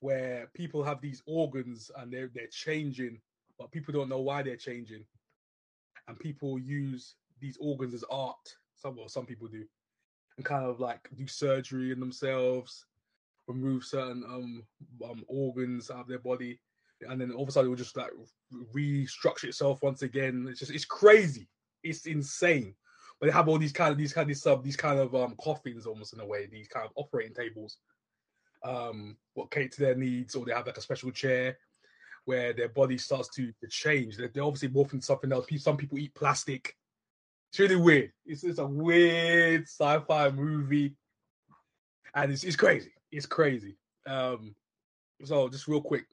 where 0.00 0.50
people 0.54 0.82
have 0.82 1.00
these 1.00 1.22
organs 1.26 1.90
and 1.96 2.12
they're 2.12 2.30
they're 2.34 2.46
changing, 2.48 3.20
but 3.58 3.70
people 3.70 3.92
don't 3.92 4.08
know 4.08 4.20
why 4.20 4.42
they're 4.42 4.56
changing, 4.56 5.04
and 6.08 6.18
people 6.18 6.58
use 6.58 7.14
these 7.40 7.56
organs 7.60 7.94
as 7.94 8.04
art. 8.10 8.56
Some 8.74 8.96
well, 8.96 9.08
some 9.08 9.26
people 9.26 9.46
do, 9.48 9.64
and 10.36 10.44
kind 10.44 10.64
of 10.64 10.80
like 10.80 11.08
do 11.16 11.26
surgery 11.26 11.92
in 11.92 12.00
themselves, 12.00 12.86
remove 13.46 13.84
certain 13.84 14.24
um 14.24 14.64
um 15.08 15.24
organs 15.28 15.90
out 15.90 16.00
of 16.00 16.08
their 16.08 16.18
body, 16.18 16.58
and 17.02 17.20
then 17.20 17.32
all 17.32 17.42
of 17.42 17.48
a 17.48 17.52
sudden 17.52 17.66
it 17.66 17.70
will 17.70 17.76
just 17.76 17.96
like 17.96 18.10
restructure 18.74 19.44
itself 19.44 19.82
once 19.82 20.02
again. 20.02 20.46
It's 20.48 20.60
just 20.60 20.72
it's 20.72 20.84
crazy. 20.84 21.48
It's 21.82 22.06
insane. 22.06 22.74
But 23.18 23.26
they 23.26 23.32
have 23.32 23.48
all 23.48 23.58
these 23.58 23.72
kind 23.72 23.92
of 23.92 23.98
these 23.98 24.14
kind 24.14 24.30
of 24.30 24.46
uh, 24.46 24.56
these 24.62 24.76
kind 24.76 24.98
of 24.98 25.14
um 25.14 25.34
coffins 25.42 25.86
almost 25.86 26.14
in 26.14 26.20
a 26.20 26.26
way, 26.26 26.46
these 26.46 26.68
kind 26.68 26.86
of 26.86 26.92
operating 26.96 27.34
tables. 27.34 27.76
Um, 28.62 29.16
what 29.34 29.50
cater 29.50 29.68
to 29.68 29.80
their 29.80 29.94
needs, 29.94 30.34
or 30.34 30.44
they 30.44 30.52
have 30.52 30.66
like 30.66 30.76
a 30.76 30.82
special 30.82 31.10
chair 31.10 31.56
where 32.26 32.52
their 32.52 32.68
body 32.68 32.98
starts 32.98 33.28
to, 33.30 33.52
to 33.60 33.68
change. 33.68 34.16
They're, 34.16 34.30
they're 34.32 34.44
obviously 34.44 34.68
morphing 34.68 35.02
something 35.02 35.32
else. 35.32 35.46
Some 35.58 35.76
people 35.76 35.98
eat 35.98 36.14
plastic. 36.14 36.76
It's 37.50 37.58
really 37.58 37.76
weird. 37.76 38.12
It's, 38.26 38.44
it's 38.44 38.58
a 38.58 38.66
weird 38.66 39.62
sci-fi 39.62 40.30
movie, 40.30 40.94
and 42.14 42.30
it's, 42.30 42.44
it's 42.44 42.56
crazy. 42.56 42.92
It's 43.10 43.26
crazy. 43.26 43.76
Um, 44.06 44.54
so 45.24 45.48
just 45.48 45.66
real 45.66 45.80
quick, 45.80 46.04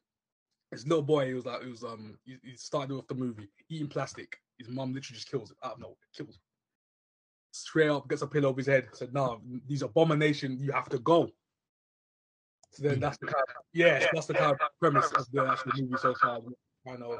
this 0.71 0.87
little 0.87 1.03
boy, 1.03 1.27
he 1.27 1.33
was 1.33 1.45
like, 1.45 1.61
it 1.61 1.69
was 1.69 1.83
um, 1.83 2.17
he, 2.25 2.37
he 2.43 2.55
started 2.57 2.93
off 2.95 3.07
the 3.07 3.15
movie 3.15 3.49
eating 3.69 3.87
plastic. 3.87 4.37
His 4.57 4.69
mum 4.69 4.93
literally 4.93 5.15
just 5.15 5.29
kills 5.29 5.51
him 5.51 5.57
out 5.63 5.73
of 5.73 5.79
nowhere, 5.79 5.95
kills 6.15 6.35
him. 6.35 6.41
Straight 7.51 7.89
up, 7.89 8.07
gets 8.09 8.21
a 8.21 8.27
pillow 8.27 8.49
over 8.49 8.59
his 8.59 8.67
head. 8.67 8.87
Said, 8.93 9.13
"No, 9.13 9.41
these 9.67 9.81
abomination. 9.81 10.57
You 10.59 10.71
have 10.71 10.89
to 10.89 10.99
go." 10.99 11.29
So 12.77 12.87
then 12.87 12.99
that's 12.99 13.17
the 13.17 13.25
kind 13.25 13.43
of, 13.49 13.63
yeah, 13.73 14.05
that's 14.13 14.27
the 14.27 14.35
kind 14.35 14.51
of 14.51 14.59
premise 14.79 15.11
of 15.13 15.25
the 15.31 15.47
actual 15.47 15.71
movie 15.77 15.95
so 15.99 16.13
far. 16.13 16.39
Kind 16.85 17.01
of 17.01 17.17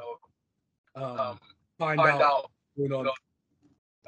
um, 0.94 1.38
find, 1.78 1.98
out, 1.98 2.50
what's 2.76 2.88
going 2.88 2.92
on. 2.92 3.08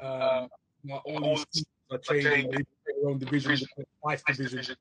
Um, 0.01 0.49
now 0.85 1.01
all 1.03 1.35
these 1.51 1.65
are 1.91 1.97
changing. 1.97 2.51
Their 2.51 3.09
own 3.09 3.19
division, 3.19 3.59
the 3.75 3.85
vice 4.01 4.23
division. 4.23 4.77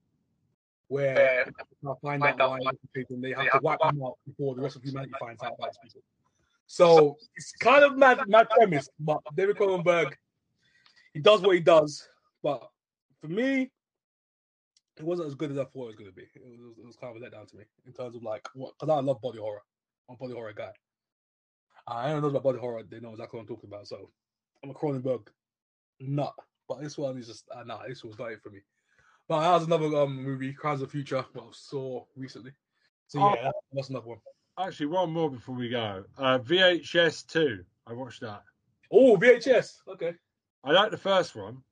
where 0.90 1.46
people 1.80 1.98
find 2.02 2.22
out 2.22 2.36
why 2.38 2.58
they 2.92 3.30
have 3.30 3.50
to 3.52 3.60
wipe 3.62 3.78
them 3.78 4.02
out 4.02 4.18
before 4.26 4.56
the 4.56 4.60
rest 4.60 4.74
of 4.74 4.82
humanity 4.82 5.12
finds 5.20 5.40
out 5.40 5.54
these 5.58 5.78
people. 5.84 6.02
So 6.66 7.16
it's 7.36 7.52
kind 7.52 7.84
of 7.84 7.96
mad, 7.96 8.18
mad 8.26 8.48
premise, 8.50 8.88
but 8.98 9.20
David 9.36 9.56
Cronenberg, 9.56 10.12
he 11.14 11.20
does 11.20 11.42
what 11.42 11.54
he 11.54 11.60
does. 11.60 12.08
But 12.42 12.68
for 13.20 13.28
me, 13.28 13.70
it 15.00 15.06
wasn't 15.06 15.28
as 15.28 15.34
good 15.34 15.50
as 15.50 15.58
I 15.58 15.64
thought 15.64 15.84
it 15.84 15.86
was 15.86 15.96
going 15.96 16.10
to 16.10 16.14
be. 16.16 16.22
It 16.34 16.60
was, 16.60 16.78
it 16.78 16.86
was 16.86 16.96
kind 16.96 17.16
of 17.16 17.22
a 17.22 17.26
letdown 17.26 17.48
to 17.50 17.56
me 17.56 17.64
in 17.86 17.92
terms 17.92 18.14
of 18.16 18.22
like 18.22 18.46
what, 18.54 18.74
because 18.78 18.92
I 18.94 19.00
love 19.00 19.20
body 19.20 19.38
horror. 19.38 19.62
I'm 20.08 20.14
a 20.14 20.18
body 20.18 20.34
horror 20.34 20.52
guy. 20.52 20.70
I 21.86 22.08
don't 22.10 22.22
know 22.22 22.28
about 22.28 22.42
body 22.44 22.58
horror. 22.58 22.82
They 22.88 23.00
know 23.00 23.12
exactly 23.12 23.38
what 23.38 23.42
I'm 23.42 23.48
talking 23.54 23.70
about. 23.70 23.86
So 23.88 24.10
I'm 24.62 24.70
a 24.70 24.74
Cronenberg 24.74 25.26
nut. 26.00 26.34
But 26.68 26.80
this 26.82 26.96
one 26.98 27.18
is 27.18 27.26
just 27.26 27.44
uh, 27.54 27.64
nah. 27.64 27.80
This 27.88 28.04
was 28.04 28.18
not 28.18 28.30
it 28.32 28.42
for 28.42 28.50
me. 28.50 28.60
But 29.28 29.40
that 29.40 29.52
was 29.54 29.64
another 29.66 29.86
um 29.96 30.22
movie, 30.22 30.52
Crimes 30.52 30.82
of 30.82 30.88
the 30.88 30.92
Future, 30.92 31.24
what 31.32 31.44
I 31.44 31.48
saw 31.52 32.04
recently. 32.16 32.52
So 33.08 33.20
Oh. 33.20 33.34
yeah, 33.34 33.44
that- 33.44 33.54
that's 33.72 33.90
another 33.90 34.06
one. 34.06 34.18
Actually, 34.58 34.86
one 34.86 35.12
more 35.12 35.30
before 35.30 35.54
we 35.54 35.68
go. 35.68 36.04
Uh, 36.18 36.38
VHS 36.38 37.26
two. 37.26 37.64
I 37.86 37.92
watched 37.92 38.20
that. 38.20 38.42
Oh, 38.92 39.16
VHS. 39.16 39.78
Okay. 39.88 40.14
I 40.64 40.72
like 40.72 40.90
the 40.90 40.98
first 40.98 41.34
one. 41.34 41.62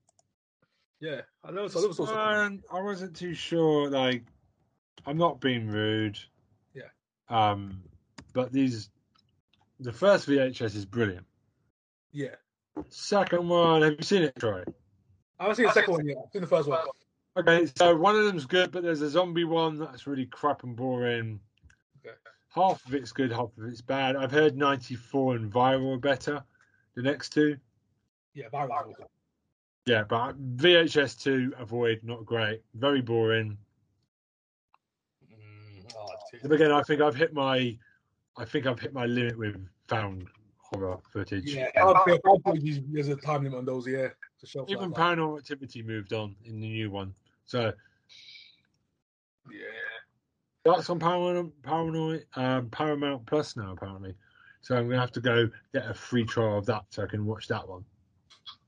Yeah, 1.00 1.20
I 1.44 1.52
never 1.52 1.68
saw. 1.68 1.78
I 1.78 1.82
never 1.82 1.94
saw 1.94 2.76
I 2.76 2.80
wasn't 2.82 3.16
too 3.16 3.34
sure. 3.34 3.88
Like, 3.90 4.24
I'm 5.06 5.16
not 5.18 5.40
being 5.40 5.68
rude. 5.68 6.18
Yeah. 6.74 6.82
Um, 7.28 7.82
but 8.32 8.52
these, 8.52 8.90
the 9.80 9.92
first 9.92 10.28
VHS 10.28 10.74
is 10.74 10.84
brilliant. 10.84 11.26
Yeah, 12.10 12.34
Second 12.88 13.48
one, 13.48 13.82
have 13.82 13.92
you 13.92 14.02
seen 14.02 14.22
it, 14.22 14.34
Troy? 14.38 14.62
I 15.38 15.44
haven't 15.44 15.56
seen 15.56 15.66
the 15.66 15.72
second 15.72 15.94
one 15.94 16.06
yet. 16.06 16.16
I've 16.24 16.32
seen 16.32 16.42
the 16.42 16.48
first 16.48 16.68
one. 16.68 16.78
Okay, 17.36 17.66
so 17.76 17.96
one 17.96 18.16
of 18.16 18.24
them's 18.24 18.46
good, 18.46 18.72
but 18.72 18.82
there's 18.82 19.00
a 19.00 19.10
zombie 19.10 19.44
one 19.44 19.78
that's 19.78 20.06
really 20.06 20.26
crap 20.26 20.64
and 20.64 20.74
boring. 20.74 21.40
Okay. 22.04 22.14
Half 22.54 22.84
of 22.86 22.94
it's 22.94 23.12
good, 23.12 23.30
half 23.30 23.50
of 23.56 23.64
it's 23.64 23.80
bad. 23.80 24.16
I've 24.16 24.32
heard 24.32 24.56
94 24.56 25.36
and 25.36 25.52
Viral 25.52 25.94
are 25.94 25.98
better. 25.98 26.42
The 26.94 27.02
next 27.02 27.30
two, 27.30 27.58
Yeah, 28.34 28.48
Viral. 28.52 28.92
Was 29.88 30.06
awesome. 30.10 30.16
yeah, 30.18 30.32
but 30.32 30.56
VHS 30.56 31.22
two, 31.22 31.52
avoid, 31.58 32.00
not 32.02 32.24
great, 32.24 32.62
very 32.74 33.00
boring. 33.00 33.56
Mm, 35.32 35.84
oh, 35.96 36.04
it's- 36.32 36.42
But 36.42 36.52
again, 36.52 36.72
I 36.72 36.82
think 36.82 37.00
I've 37.00 37.14
hit 37.16 37.32
my, 37.32 37.76
I 38.36 38.44
think 38.44 38.66
I've 38.66 38.80
hit 38.80 38.92
my 38.92 39.06
limit 39.06 39.36
with 39.38 39.56
found 39.88 40.28
horror 40.58 40.98
footage. 41.12 41.44
yeah, 41.54 41.68
I'll 41.76 42.04
say- 42.06 42.18
I'll 42.26 42.38
put 42.38 42.58
there's 42.62 43.08
a 43.08 43.16
time 43.16 43.44
limit 43.44 43.58
on 43.58 43.64
those. 43.64 43.86
Yeah, 43.86 44.08
to 44.40 44.46
show 44.46 44.64
Even 44.68 44.90
like, 44.90 44.98
Paranormal 45.00 45.38
Activity 45.38 45.82
moved 45.82 46.12
on 46.12 46.36
in 46.44 46.60
the 46.60 46.68
new 46.68 46.90
one, 46.90 47.14
so 47.46 47.72
yeah. 49.50 49.64
that's 50.64 50.90
on 50.90 51.00
Paranormal 51.00 51.52
Paramount, 51.62 52.24
um, 52.36 52.70
Paramount 52.70 53.26
Plus 53.26 53.56
now 53.56 53.72
apparently. 53.72 54.14
So 54.60 54.76
I'm 54.76 54.88
gonna 54.88 55.00
have 55.00 55.12
to 55.12 55.20
go 55.20 55.48
get 55.72 55.86
a 55.88 55.94
free 55.94 56.24
trial 56.24 56.58
of 56.58 56.66
that 56.66 56.84
so 56.90 57.02
I 57.02 57.06
can 57.06 57.24
watch 57.24 57.48
that 57.48 57.66
one. 57.66 57.84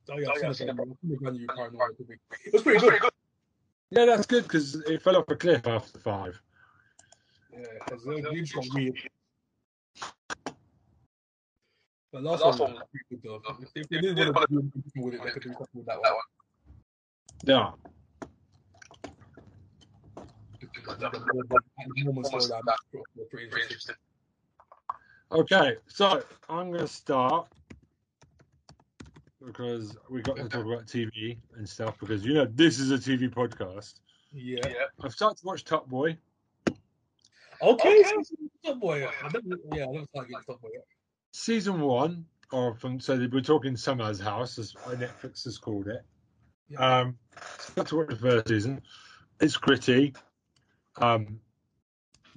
Oh, 0.09 0.15
oh 0.15 0.19
yeah, 0.19 0.49
I've 0.49 0.57
seen 0.57 0.69
the 0.69 0.75
brand 0.75 0.97
new- 1.03 1.17
brand 1.19 1.37
new 1.37 1.47
Paranormal 1.47 1.91
Activity. 1.91 2.21
It 2.47 2.53
was 2.53 2.63
pretty 2.63 2.81
good. 2.81 3.11
Yeah, 3.91 4.07
that's 4.07 4.27
good 4.27 4.45
because 4.45 4.77
it 4.77 5.03
fell 5.03 5.17
off 5.17 5.29
a 5.29 5.37
cliff 5.37 5.67
after 5.67 5.99
five. 5.99 6.41
Yeah, 7.53 7.61
because 7.85 8.05
the 8.05 8.21
the 8.23 8.31
intro 8.31 8.63
weird. 8.73 8.99
But 12.13 12.25
last, 12.25 12.43
one, 12.43 12.73
was 12.75 12.83
pretty 12.91 13.05
good 13.11 13.21
though. 13.23 13.43
If, 13.61 13.69
if 13.75 13.89
they 13.89 14.01
didn't 14.01 14.35
want 14.35 14.49
to 14.49 14.55
do 14.55 14.73
anything 14.75 15.03
with 15.05 15.15
it, 15.15 15.25
they 15.25 15.31
could 15.31 15.43
do 15.43 15.53
something 15.53 15.69
with 15.75 15.87
that 15.87 16.01
one. 16.01 16.15
Yeah. 17.45 17.71
The 20.99 22.05
Mormon 22.05 22.25
storyline 22.25 22.61
was 22.65 23.29
pretty 23.31 23.47
interesting. 23.47 23.95
Okay, 25.33 25.77
so 25.87 26.23
I'm 26.49 26.73
gonna 26.73 26.87
start 26.87 27.47
because 29.45 29.97
we 30.09 30.23
got 30.23 30.37
to 30.37 30.49
talk 30.49 30.65
about 30.65 30.87
TV 30.87 31.39
and 31.57 31.69
stuff 31.69 31.99
because 31.99 32.25
you 32.25 32.35
know 32.35 32.47
this 32.55 32.79
is 32.79 32.91
a 32.91 32.99
TV 32.99 33.31
podcast. 33.31 33.95
Yeah. 34.33 34.61
I've 35.03 35.13
started 35.13 35.39
to 35.41 35.47
watch 35.47 35.65
Top 35.65 35.89
Boy. 35.89 36.17
Okay. 37.63 38.03
so 38.03 38.23
Top 38.65 38.81
Boy. 38.81 39.07
I 39.07 39.29
never, 39.33 39.61
yeah, 39.75 39.85
I 39.85 39.93
never 39.93 40.07
started 40.07 40.31
getting 40.31 40.45
Top 40.47 40.61
Boy. 40.61 40.69
season 41.33 41.81
one, 41.81 42.25
or 42.53 42.75
from 42.75 43.01
so 43.01 43.17
we're 43.33 43.41
talking 43.41 43.75
Summerhouse, 43.75 44.59
as 44.59 44.75
Netflix 44.87 45.45
has 45.45 45.59
called 45.59 45.89
it. 45.89 46.03
Yeah. 46.69 47.01
Um, 47.01 47.19
got 47.75 47.89
to 47.89 47.97
watch 47.97 48.09
the 48.09 48.17
first 48.17 48.49
season. 48.49 48.81
It's 49.41 49.57
gritty. 49.57 50.15
Um, 50.97 51.41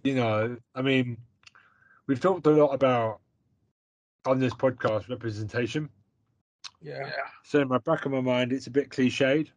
you 0.03 0.15
know, 0.15 0.57
I 0.73 0.81
mean, 0.81 1.17
we've 2.07 2.19
talked 2.19 2.47
a 2.47 2.51
lot 2.51 2.73
about 2.73 3.19
on 4.25 4.39
this 4.39 4.53
podcast 4.53 5.09
representation. 5.09 5.89
Yeah. 6.81 7.09
So 7.43 7.59
in 7.61 7.67
my 7.67 7.77
back 7.79 8.05
of 8.05 8.11
my 8.11 8.21
mind, 8.21 8.51
it's 8.51 8.67
a 8.67 8.71
bit 8.71 8.89
cliched. 8.89 9.49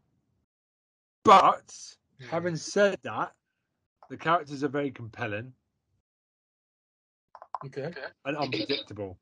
But 1.24 1.74
Hmm. 2.20 2.26
having 2.30 2.56
said 2.56 2.98
that, 3.02 3.34
the 4.08 4.16
characters 4.16 4.64
are 4.64 4.68
very 4.68 4.90
compelling 4.90 5.52
Okay. 7.64 7.92
and 8.24 8.36
unpredictable. 8.36 9.18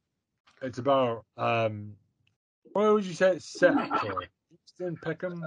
It's 0.63 0.79
about 0.79 1.25
um, 1.37 1.97
where 2.73 2.93
would 2.93 3.05
you 3.05 3.15
say 3.15 3.37
it's 3.37 3.47
set? 3.47 3.75
Sorry, 4.01 4.29
in 4.81 4.97
Peckham, 4.97 5.43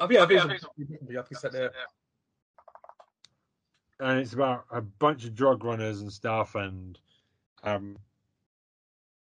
I 0.00 0.06
think 0.06 0.20
I 0.20 0.26
think 0.26 0.40
it's 0.44 0.64
I 1.34 1.38
set 1.38 1.52
there. 1.52 1.72
and 4.00 4.18
it's 4.18 4.32
about 4.34 4.66
a 4.70 4.82
bunch 4.82 5.24
of 5.24 5.34
drug 5.34 5.64
runners 5.64 6.00
and 6.00 6.12
stuff. 6.12 6.54
And 6.56 6.98
um, 7.62 7.96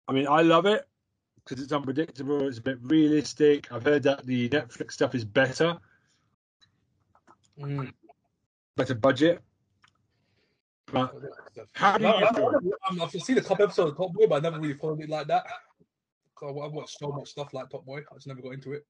I 0.08 0.12
mean, 0.12 0.26
I 0.28 0.42
love 0.42 0.66
it 0.66 0.88
because 1.46 1.62
it's 1.62 1.72
unpredictable. 1.72 2.48
It's 2.48 2.58
a 2.58 2.62
bit 2.62 2.78
realistic. 2.82 3.70
I've 3.72 3.84
heard 3.84 4.02
that 4.02 4.26
the 4.26 4.48
Netflix 4.48 4.92
stuff 4.92 5.14
is 5.14 5.24
better, 5.24 5.78
Mm. 7.58 7.92
better 8.76 8.94
budget. 8.94 9.42
But 10.86 11.14
How 11.72 11.98
do 11.98 12.04
No, 12.04 12.18
you 12.18 12.26
I- 12.26 12.32
feel? 12.32 12.60
I- 12.84 13.02
I've 13.02 13.10
seen 13.10 13.38
a 13.38 13.42
couple 13.42 13.64
episodes 13.64 13.92
of 13.92 13.96
Top 13.96 14.12
Boy, 14.12 14.26
but 14.26 14.36
I 14.36 14.40
never 14.40 14.60
really 14.60 14.74
followed 14.74 15.00
it 15.00 15.08
like 15.08 15.26
that. 15.28 15.46
I've 16.42 16.54
watched 16.72 16.98
so 16.98 17.08
much 17.08 17.30
stuff 17.30 17.52
like 17.54 17.70
Top 17.70 17.84
Boy, 17.84 18.00
I 18.10 18.14
just 18.14 18.26
never 18.26 18.42
got 18.42 18.50
into 18.52 18.72
it. 18.72 18.86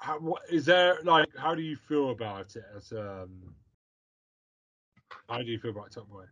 how, 0.00 0.18
what 0.20 0.42
is 0.50 0.64
there 0.66 1.00
like? 1.02 1.28
How 1.36 1.54
do 1.54 1.62
you 1.62 1.76
feel 1.76 2.10
about 2.10 2.54
it? 2.56 2.64
As 2.76 2.92
um, 2.92 3.54
how 5.28 5.38
do 5.38 5.44
you 5.44 5.58
feel 5.58 5.70
about 5.72 5.90
Top 5.92 6.08
Boy? 6.08 6.24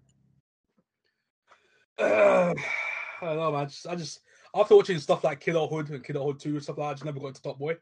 Uh, 1.99 2.55
I 3.23 3.25
don't 3.25 3.37
know, 3.37 3.53
man. 3.53 3.63
I 3.63 3.65
just, 3.67 3.87
I 3.87 3.95
just 3.97 4.21
after 4.57 4.77
watching 4.77 4.99
stuff 4.99 5.25
like 5.25 5.41
Killer 5.41 5.67
Hood 5.67 5.91
and 5.91 6.05
Killer 6.05 6.25
Hood 6.25 6.41
Two 6.41 6.55
and 6.55 6.63
stuff 6.63 6.79
like 6.79 6.87
that, 6.87 6.91
I 6.91 6.95
just 6.95 7.05
never 7.05 7.21
got 7.21 7.29
into 7.29 7.43
Top 7.43 7.59
Boy 7.59 7.77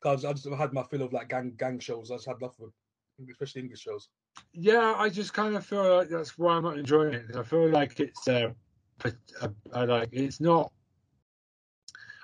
because 0.00 0.24
I 0.24 0.32
just 0.32 0.48
had 0.48 0.72
my 0.72 0.82
fill 0.82 1.02
of 1.02 1.12
like 1.12 1.28
gang 1.28 1.54
gang 1.56 1.78
shows. 1.78 2.10
I 2.10 2.14
just 2.16 2.26
had 2.26 2.38
enough 2.38 2.58
of 2.58 2.70
them, 3.18 3.28
especially 3.30 3.62
English 3.62 3.80
shows. 3.80 4.08
Yeah, 4.52 4.94
I 4.96 5.08
just 5.08 5.34
kind 5.34 5.54
of 5.54 5.64
feel 5.64 5.96
like 5.96 6.08
that's 6.08 6.38
why 6.38 6.54
I'm 6.54 6.64
not 6.64 6.78
enjoying 6.78 7.14
it. 7.14 7.36
I 7.36 7.42
feel 7.42 7.68
like 7.68 8.00
it's 8.00 8.26
uh, 8.26 8.50
but, 8.98 9.14
uh, 9.40 9.48
I 9.72 9.84
like 9.84 10.08
it's 10.12 10.40
not. 10.40 10.72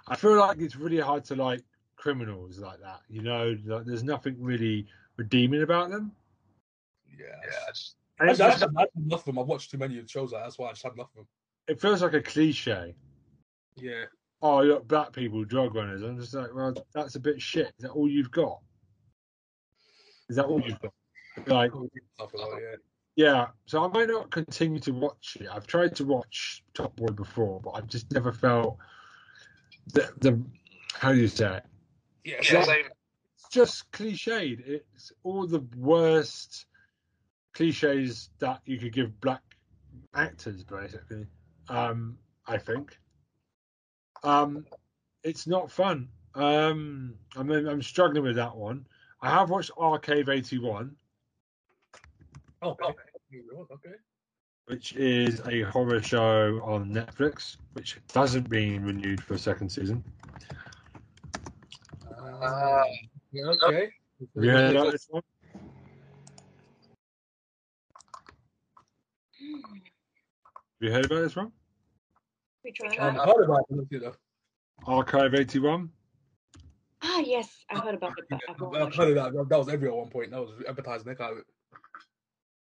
I 0.06 0.16
feel 0.16 0.38
like 0.38 0.58
it's 0.60 0.76
really 0.76 1.00
hard 1.00 1.24
to 1.26 1.36
like 1.36 1.62
criminals 1.96 2.58
like 2.58 2.80
that. 2.80 3.00
You 3.08 3.22
know, 3.22 3.56
like, 3.66 3.84
there's 3.84 4.04
nothing 4.04 4.36
really 4.38 4.86
redeeming 5.16 5.62
about 5.62 5.90
them. 5.90 6.12
Yeah, 7.06 7.26
Yeah, 7.26 7.58
I 7.66 7.70
just, 7.72 7.96
I 8.20 8.24
I 8.46 8.50
had 8.50 8.88
enough 8.96 9.20
of 9.20 9.24
them. 9.26 9.38
I've 9.38 9.46
watched 9.46 9.70
too 9.70 9.78
many 9.78 10.02
shows 10.06 10.32
like. 10.32 10.44
That's 10.44 10.58
why 10.58 10.68
I 10.68 10.72
just 10.72 10.82
had 10.82 10.94
enough 10.94 11.10
of 11.10 11.16
them. 11.16 11.26
it 11.66 11.80
feels 11.80 12.02
like 12.02 12.14
a 12.14 12.22
cliche. 12.22 12.94
Yeah, 13.80 14.04
Oh, 14.40 14.62
look, 14.62 14.86
black 14.86 15.12
people, 15.12 15.44
drug 15.44 15.74
runners. 15.74 16.02
I'm 16.02 16.18
just 16.18 16.32
like, 16.34 16.54
well, 16.54 16.72
that's 16.94 17.16
a 17.16 17.20
bit 17.20 17.42
shit. 17.42 17.72
Is 17.78 17.82
that 17.82 17.90
all 17.90 18.08
you've 18.08 18.30
got? 18.30 18.60
Is 20.28 20.36
that 20.36 20.44
all 20.46 20.60
you've 20.60 20.80
got? 20.80 20.92
Like, 21.46 21.72
stuff 21.72 22.34
like 22.34 22.50
that, 22.50 22.60
yeah. 22.60 22.76
Yeah, 23.16 23.46
so 23.66 23.84
I 23.84 23.88
might 23.88 24.08
not 24.08 24.30
continue 24.30 24.78
to 24.80 24.92
watch 24.92 25.38
it. 25.40 25.48
I've 25.50 25.66
tried 25.66 25.96
to 25.96 26.04
watch 26.04 26.62
Top 26.72 26.94
Boy 26.94 27.08
before, 27.08 27.60
but 27.60 27.70
I've 27.70 27.88
just 27.88 28.12
never 28.12 28.32
felt 28.32 28.78
the 29.92 30.08
the 30.18 30.40
how 30.94 31.12
do 31.12 31.18
you 31.18 31.26
say 31.26 31.56
it? 31.56 31.64
Yeah, 32.24 32.36
Yeah. 32.42 32.74
It's 33.34 33.48
just 33.50 33.90
cliched. 33.90 34.60
It's 34.68 35.10
all 35.24 35.48
the 35.48 35.64
worst 35.76 36.66
cliches 37.54 38.30
that 38.38 38.60
you 38.66 38.78
could 38.78 38.92
give 38.92 39.20
black 39.20 39.42
actors, 40.14 40.62
basically. 40.62 41.26
Um, 41.68 42.18
I 42.46 42.58
think. 42.58 42.96
Um, 44.22 44.66
it's 45.22 45.46
not 45.46 45.70
fun. 45.70 46.08
Um, 46.34 47.14
I 47.36 47.42
mean, 47.42 47.66
I'm 47.66 47.82
struggling 47.82 48.22
with 48.22 48.36
that 48.36 48.54
one. 48.54 48.86
I 49.20 49.30
have 49.30 49.50
watched 49.50 49.70
Archive 49.76 50.28
81. 50.28 50.94
Oh, 52.62 52.76
okay. 52.82 53.94
Which 54.66 54.94
is 54.96 55.40
a 55.48 55.62
horror 55.62 56.02
show 56.02 56.60
on 56.62 56.90
Netflix, 56.92 57.56
which 57.72 57.98
hasn't 58.14 58.48
been 58.48 58.84
renewed 58.84 59.22
for 59.22 59.34
a 59.34 59.38
second 59.38 59.70
season. 59.70 60.04
Uh, 62.06 62.84
okay. 63.64 63.90
Yeah, 64.34 64.70
this 64.90 65.06
one. 65.10 65.22
Have 70.80 70.86
you 70.86 70.92
heard 70.92 71.06
about 71.06 71.22
this 71.22 71.34
one? 71.34 71.50
Which 72.68 72.80
one? 72.80 73.00
Um, 73.00 73.18
I 73.18 73.24
heard 73.24 73.44
about 73.44 73.64
it, 73.70 73.86
you. 73.90 74.12
Archive 74.86 75.34
81. 75.34 75.90
Ah, 77.00 77.20
yes, 77.20 77.64
I 77.70 77.78
heard 77.78 77.94
about 77.94 78.12
it, 78.18 78.26
but 78.28 78.40
I've 78.46 78.60
not 78.60 78.76
I've 78.76 78.94
heard 78.94 79.16
of 79.16 79.34
that. 79.34 79.48
That 79.48 79.58
was 79.58 79.70
every 79.70 79.88
at 79.88 79.94
one 79.94 80.10
point. 80.10 80.32
That 80.32 80.40
was 80.42 80.50
advertising. 80.68 81.08
They 81.08 81.14
kind 81.14 81.38
of 81.38 81.44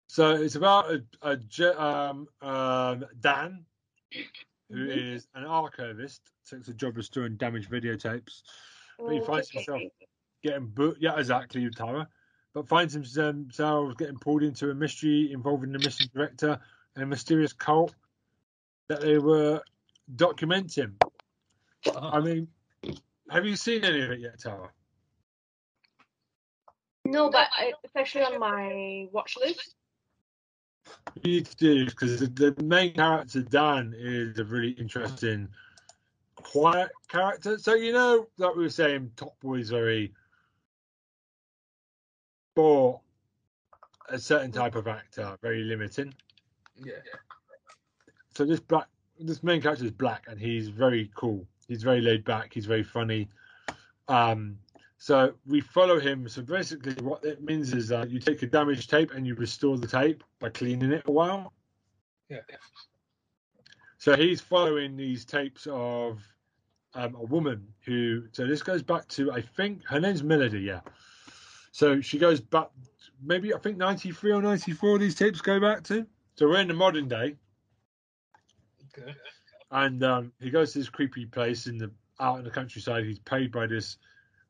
So 0.07 0.31
it's 0.31 0.55
about 0.55 0.91
a, 0.91 1.03
a 1.21 1.81
um, 1.83 2.27
um, 2.41 3.05
Dan, 3.19 3.65
who 4.69 4.87
Mhm. 4.87 5.15
is 5.15 5.27
an 5.35 5.43
archivist, 5.43 6.21
takes 6.49 6.69
a 6.69 6.73
job 6.73 6.95
restoring 6.95 7.35
damaged 7.35 7.69
videotapes, 7.69 8.43
he 9.09 9.19
Oh, 9.19 9.21
finds 9.21 9.49
okay. 9.49 9.57
himself- 9.57 9.91
getting 10.41 10.67
booked. 10.67 11.01
Yeah, 11.01 11.19
exactly, 11.19 11.69
Tara. 11.69 12.07
But 12.53 12.69
finds 12.69 12.93
himself 12.93 13.97
getting 13.97 14.19
pulled 14.19 14.43
into 14.43 14.69
a 14.69 14.73
mystery 14.73 15.33
involving 15.33 15.73
the 15.73 15.79
missing 15.79 16.09
director 16.13 16.61
and 16.95 17.03
a 17.03 17.07
mysterious 17.07 17.51
cult 17.51 17.93
that 18.87 19.01
they 19.01 19.17
were 19.17 19.61
documenting. 20.15 20.93
Ah. 21.87 22.17
I 22.17 22.19
mean, 22.21 22.47
have 23.29 23.45
you 23.45 23.55
seen 23.55 23.83
any 23.83 24.01
of 24.01 24.11
it 24.11 24.19
yet, 24.19 24.39
Tara? 24.39 24.69
No, 27.05 27.29
but 27.29 27.47
I, 27.57 27.73
it's 27.93 28.15
on 28.15 28.39
my 28.39 29.07
watch 29.11 29.35
list. 29.39 29.75
You 31.23 31.31
need 31.31 31.45
to 31.45 31.55
do 31.55 31.85
because 31.85 32.19
the, 32.19 32.27
the 32.27 32.63
main 32.63 32.93
character 32.93 33.41
Dan 33.41 33.93
is 33.97 34.39
a 34.39 34.43
really 34.43 34.71
interesting, 34.71 35.47
quiet 36.35 36.89
character. 37.07 37.57
So 37.57 37.73
you 37.73 37.93
know, 37.93 38.27
like 38.37 38.55
we 38.55 38.63
were 38.63 38.69
saying, 38.69 39.11
Top 39.15 39.39
Boy 39.39 39.55
is 39.55 39.69
very 39.69 40.13
for 42.55 43.01
a 44.09 44.19
certain 44.19 44.51
type 44.51 44.75
of 44.75 44.87
actor, 44.87 45.37
very 45.41 45.63
limiting. 45.63 46.13
yeah. 46.75 46.93
So 48.35 48.45
this 48.45 48.59
black, 48.59 48.87
this 49.23 49.43
main 49.43 49.61
character 49.61 49.85
is 49.85 49.91
black, 49.91 50.25
and 50.27 50.39
he's 50.39 50.69
very 50.69 51.11
cool. 51.15 51.45
He's 51.67 51.83
very 51.83 52.01
laid 52.01 52.25
back. 52.25 52.53
He's 52.53 52.65
very 52.65 52.83
funny. 52.83 53.29
Um, 54.07 54.57
so 54.97 55.33
we 55.47 55.61
follow 55.61 55.99
him. 55.99 56.27
So 56.29 56.41
basically, 56.41 56.93
what 57.03 57.23
it 57.23 57.41
means 57.43 57.73
is 57.73 57.87
that 57.87 58.11
you 58.11 58.19
take 58.19 58.43
a 58.43 58.47
damaged 58.47 58.89
tape 58.89 59.11
and 59.11 59.25
you 59.25 59.35
restore 59.35 59.77
the 59.77 59.87
tape 59.87 60.23
by 60.39 60.49
cleaning 60.49 60.91
it 60.91 61.03
a 61.07 61.11
while. 61.11 61.53
Yeah. 62.29 62.41
So 63.97 64.15
he's 64.15 64.41
following 64.41 64.95
these 64.95 65.25
tapes 65.25 65.67
of 65.69 66.19
um, 66.93 67.15
a 67.15 67.23
woman 67.23 67.67
who. 67.85 68.23
So 68.31 68.45
this 68.45 68.61
goes 68.61 68.83
back 68.83 69.07
to 69.09 69.31
I 69.31 69.41
think 69.41 69.83
her 69.87 69.99
name's 69.99 70.23
Melody. 70.23 70.59
Yeah. 70.59 70.81
So 71.71 72.01
she 72.01 72.17
goes 72.17 72.41
back. 72.41 72.69
Maybe 73.23 73.53
I 73.53 73.57
think 73.57 73.77
ninety 73.77 74.11
three 74.11 74.31
or 74.31 74.41
ninety 74.41 74.71
four. 74.71 74.99
These 74.99 75.15
tapes 75.15 75.41
go 75.41 75.59
back 75.59 75.83
to. 75.85 76.05
So 76.35 76.47
we're 76.47 76.59
in 76.61 76.67
the 76.67 76.73
modern 76.73 77.07
day, 77.07 77.35
Okay. 78.97 79.13
and 79.71 80.03
um, 80.03 80.31
he 80.39 80.49
goes 80.49 80.73
to 80.73 80.79
this 80.79 80.89
creepy 80.89 81.25
place 81.25 81.67
in 81.67 81.77
the 81.77 81.91
out 82.19 82.39
in 82.39 82.43
the 82.43 82.51
countryside. 82.51 83.05
He's 83.05 83.19
paid 83.19 83.51
by 83.51 83.67
this 83.67 83.97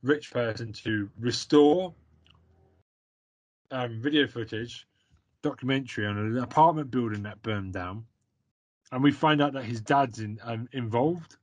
rich 0.04 0.32
person 0.32 0.73
to 0.73 1.10
restore 1.19 1.93
um, 3.71 4.01
video 4.01 4.27
footage, 4.27 4.88
documentary 5.41 6.06
on 6.06 6.17
an 6.17 6.38
apartment 6.38 6.91
building 6.91 7.23
that 7.23 7.41
burned 7.41 7.73
down, 7.73 8.06
and 8.91 9.04
we 9.04 9.12
find 9.12 9.41
out 9.41 9.54
that 9.54 9.63
his 9.63 9.82
dad's 9.82 10.19
in, 10.19 10.39
um, 10.43 10.67
involved. 10.73 11.38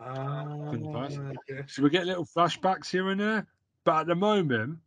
Ah, 0.00 0.70
okay. 0.72 1.62
So 1.66 1.82
we 1.82 1.90
get 1.90 2.06
little 2.06 2.24
flashbacks 2.24 2.88
here 2.88 3.10
and 3.10 3.20
there, 3.20 3.46
but 3.84 4.02
at 4.02 4.06
the 4.06 4.14
moment, 4.14 4.78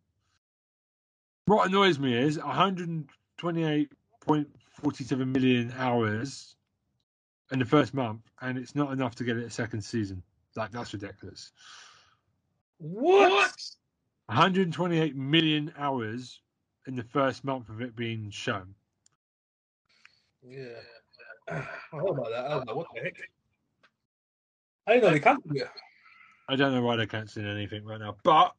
what 1.46 1.68
annoys 1.68 2.00
me 2.00 2.18
is 2.18 2.40
128.47 4.84 5.28
million 5.28 5.74
hours 5.78 6.56
in 7.52 7.60
the 7.60 7.66
first 7.66 7.94
month, 7.94 8.22
and 8.42 8.58
it's 8.58 8.76
not 8.76 8.92
enough 8.92 9.16
to 9.16 9.24
get 9.24 9.38
it 9.38 9.46
a 9.46 9.50
second 9.50 9.82
season. 9.82 10.22
Like 10.56 10.72
that's 10.72 10.94
ridiculous. 10.94 11.52
What? 12.78 13.56
128 14.28 15.16
million 15.16 15.74
hours 15.78 16.42
in 16.88 16.96
the 16.96 17.04
first 17.04 17.44
month 17.44 17.70
of 17.70 17.82
it 17.82 17.96
being 17.96 18.30
shown. 18.30 18.74
Yeah. 20.46 20.66
I 21.50 21.56
heard 21.92 22.10
about 22.10 22.30
that. 22.30 22.46
I 22.46 22.50
don't 22.50 22.68
know 22.68 22.76
what 22.76 22.88
the 22.94 23.02
heck. 23.02 23.18
I 24.88 24.94
didn't 24.94 25.04
know 25.06 25.14
they 25.14 25.20
cancelled 25.20 25.56
it. 25.56 25.68
I 26.50 26.56
don't 26.56 26.74
know 26.74 26.82
why 26.82 26.98
they're 26.98 27.06
cancelling 27.06 27.48
anything 27.48 27.86
right 27.86 28.00
now, 28.00 28.18
but 28.24 28.54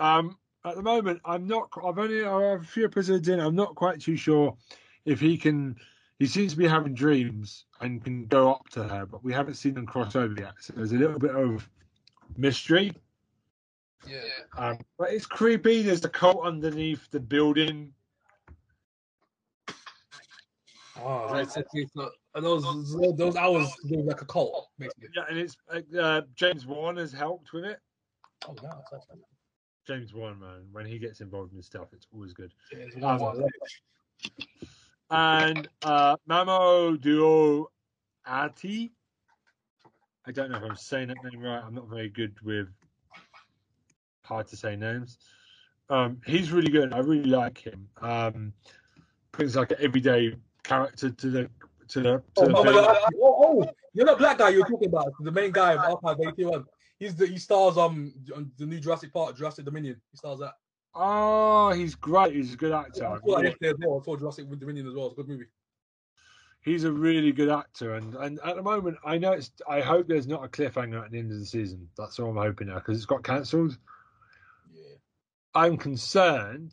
um, 0.00 0.36
at 0.64 0.74
the 0.74 0.82
moment, 0.82 1.20
I'm 1.24 1.46
not. 1.46 1.68
I've 1.84 1.98
only 1.98 2.24
I 2.24 2.50
have 2.50 2.62
a 2.62 2.66
few 2.66 2.84
episodes 2.84 3.28
in. 3.28 3.38
I'm 3.38 3.54
not 3.54 3.74
quite 3.76 4.00
too 4.00 4.16
sure 4.16 4.56
if 5.04 5.20
he 5.20 5.36
can. 5.36 5.76
He 6.18 6.26
seems 6.26 6.50
to 6.50 6.58
be 6.58 6.66
having 6.66 6.94
dreams 6.94 7.66
and 7.80 8.02
can 8.02 8.26
go 8.26 8.52
up 8.52 8.68
to 8.70 8.82
her, 8.82 9.06
but 9.06 9.22
we 9.22 9.32
haven't 9.32 9.54
seen 9.54 9.74
them 9.74 9.86
cross 9.86 10.16
over 10.16 10.34
yet. 10.36 10.54
So 10.58 10.72
there's 10.76 10.90
a 10.90 10.96
little 10.96 11.18
bit 11.18 11.30
of 11.30 11.68
mystery. 12.36 12.92
Yeah. 14.04 14.18
Um, 14.56 14.78
but 14.98 15.12
it's 15.12 15.26
creepy. 15.26 15.82
There's 15.82 16.04
a 16.04 16.08
cult 16.08 16.44
underneath 16.44 17.08
the 17.12 17.20
building. 17.20 17.92
Oh, 21.00 21.28
right. 21.30 21.48
So 21.48 21.62
it's 21.72 21.94
not, 21.94 22.10
and 22.34 22.44
those 22.44 22.64
those 23.16 23.36
hours 23.36 23.72
do 23.86 24.02
like 24.02 24.20
a 24.20 24.24
cult, 24.24 24.68
basically. 24.78 25.10
Yeah, 25.14 25.22
and 25.28 25.38
it's 25.38 25.56
uh, 25.96 26.22
James 26.34 26.66
Wan 26.66 26.96
has 26.96 27.12
helped 27.12 27.52
with 27.52 27.64
it. 27.64 27.78
Oh, 28.46 28.54
no, 28.62 28.70
that's 28.90 29.06
James 29.86 30.12
Wan, 30.12 30.38
man, 30.40 30.66
when 30.70 30.84
he 30.84 30.98
gets 30.98 31.20
involved 31.20 31.54
in 31.54 31.62
stuff, 31.62 31.88
it's 31.92 32.06
always 32.12 32.32
good. 32.34 32.52
yeah, 32.72 32.78
it's 32.80 32.96
Um. 33.02 33.46
And 35.10 35.68
uh, 35.82 36.16
Mamo 36.28 37.00
Duo 37.00 37.70
Ati. 38.26 38.92
I 40.26 40.32
don't 40.32 40.50
know 40.50 40.58
if 40.58 40.64
I'm 40.64 40.76
saying 40.76 41.08
that 41.08 41.16
name 41.24 41.40
right. 41.42 41.62
I'm 41.64 41.74
not 41.74 41.88
very 41.88 42.08
good 42.08 42.36
with 42.42 42.68
hard 44.22 44.46
to 44.48 44.56
say 44.56 44.76
names. 44.76 45.18
Um, 45.88 46.20
he's 46.26 46.52
really 46.52 46.70
good. 46.70 46.92
I 46.92 46.98
really 46.98 47.30
like 47.30 47.58
him. 47.58 47.88
Um, 48.02 48.52
brings 49.32 49.56
like 49.56 49.70
an 49.70 49.78
everyday 49.80 50.34
character 50.62 51.10
to 51.10 51.30
the 51.30 51.50
to 51.88 52.00
the. 52.00 52.22
To 52.36 52.42
Oh, 52.54 52.62
the 52.62 52.70
oh, 52.70 53.08
oh, 53.22 53.62
oh, 53.62 53.70
you're 53.94 54.04
the 54.04 54.16
black 54.16 54.38
guy 54.38 54.50
you're 54.50 54.66
talking 54.66 54.88
about. 54.88 55.12
The 55.20 55.32
main 55.32 55.50
guy 55.50 55.72
of 55.74 55.80
Archive 55.80 56.18
81. 56.20 56.66
He's 56.98 57.14
the 57.14 57.26
he 57.26 57.38
stars 57.38 57.78
um 57.78 58.12
on 58.36 58.50
the 58.58 58.66
new 58.66 58.80
Jurassic 58.80 59.12
Park, 59.12 59.36
Jurassic 59.36 59.64
Dominion. 59.64 60.00
He 60.10 60.18
stars 60.18 60.40
that. 60.40 60.54
Oh, 60.94 61.70
he's 61.72 61.94
great. 61.94 62.34
He's 62.34 62.54
a 62.54 62.56
good 62.56 62.72
actor. 62.72 63.06
I 63.06 63.18
saw 63.18 63.36
that 63.36 63.44
yesterday 63.44 63.74
well. 63.86 64.02
I 64.06 64.16
Jurassic 64.16 64.48
Dominion 64.58 64.88
as 64.88 64.94
well. 64.94 65.06
It's 65.06 65.14
a 65.14 65.16
good 65.16 65.28
movie. 65.28 65.46
He's 66.60 66.84
a 66.84 66.92
really 66.92 67.32
good 67.32 67.48
actor, 67.48 67.94
and, 67.94 68.14
and 68.16 68.40
at 68.44 68.56
the 68.56 68.62
moment, 68.62 68.98
I 69.04 69.16
know 69.16 69.32
it's. 69.32 69.50
I 69.68 69.80
hope 69.80 70.08
there's 70.08 70.26
not 70.26 70.44
a 70.44 70.48
cliffhanger 70.48 71.02
at 71.04 71.10
the 71.10 71.18
end 71.18 71.30
of 71.30 71.38
the 71.38 71.46
season. 71.46 71.88
That's 71.96 72.18
all 72.18 72.30
I'm 72.30 72.36
hoping 72.36 72.66
now 72.66 72.74
because 72.74 72.96
it's 72.96 73.06
got 73.06 73.22
cancelled. 73.22 73.78
Yeah. 74.74 74.96
I'm 75.54 75.76
concerned 75.76 76.72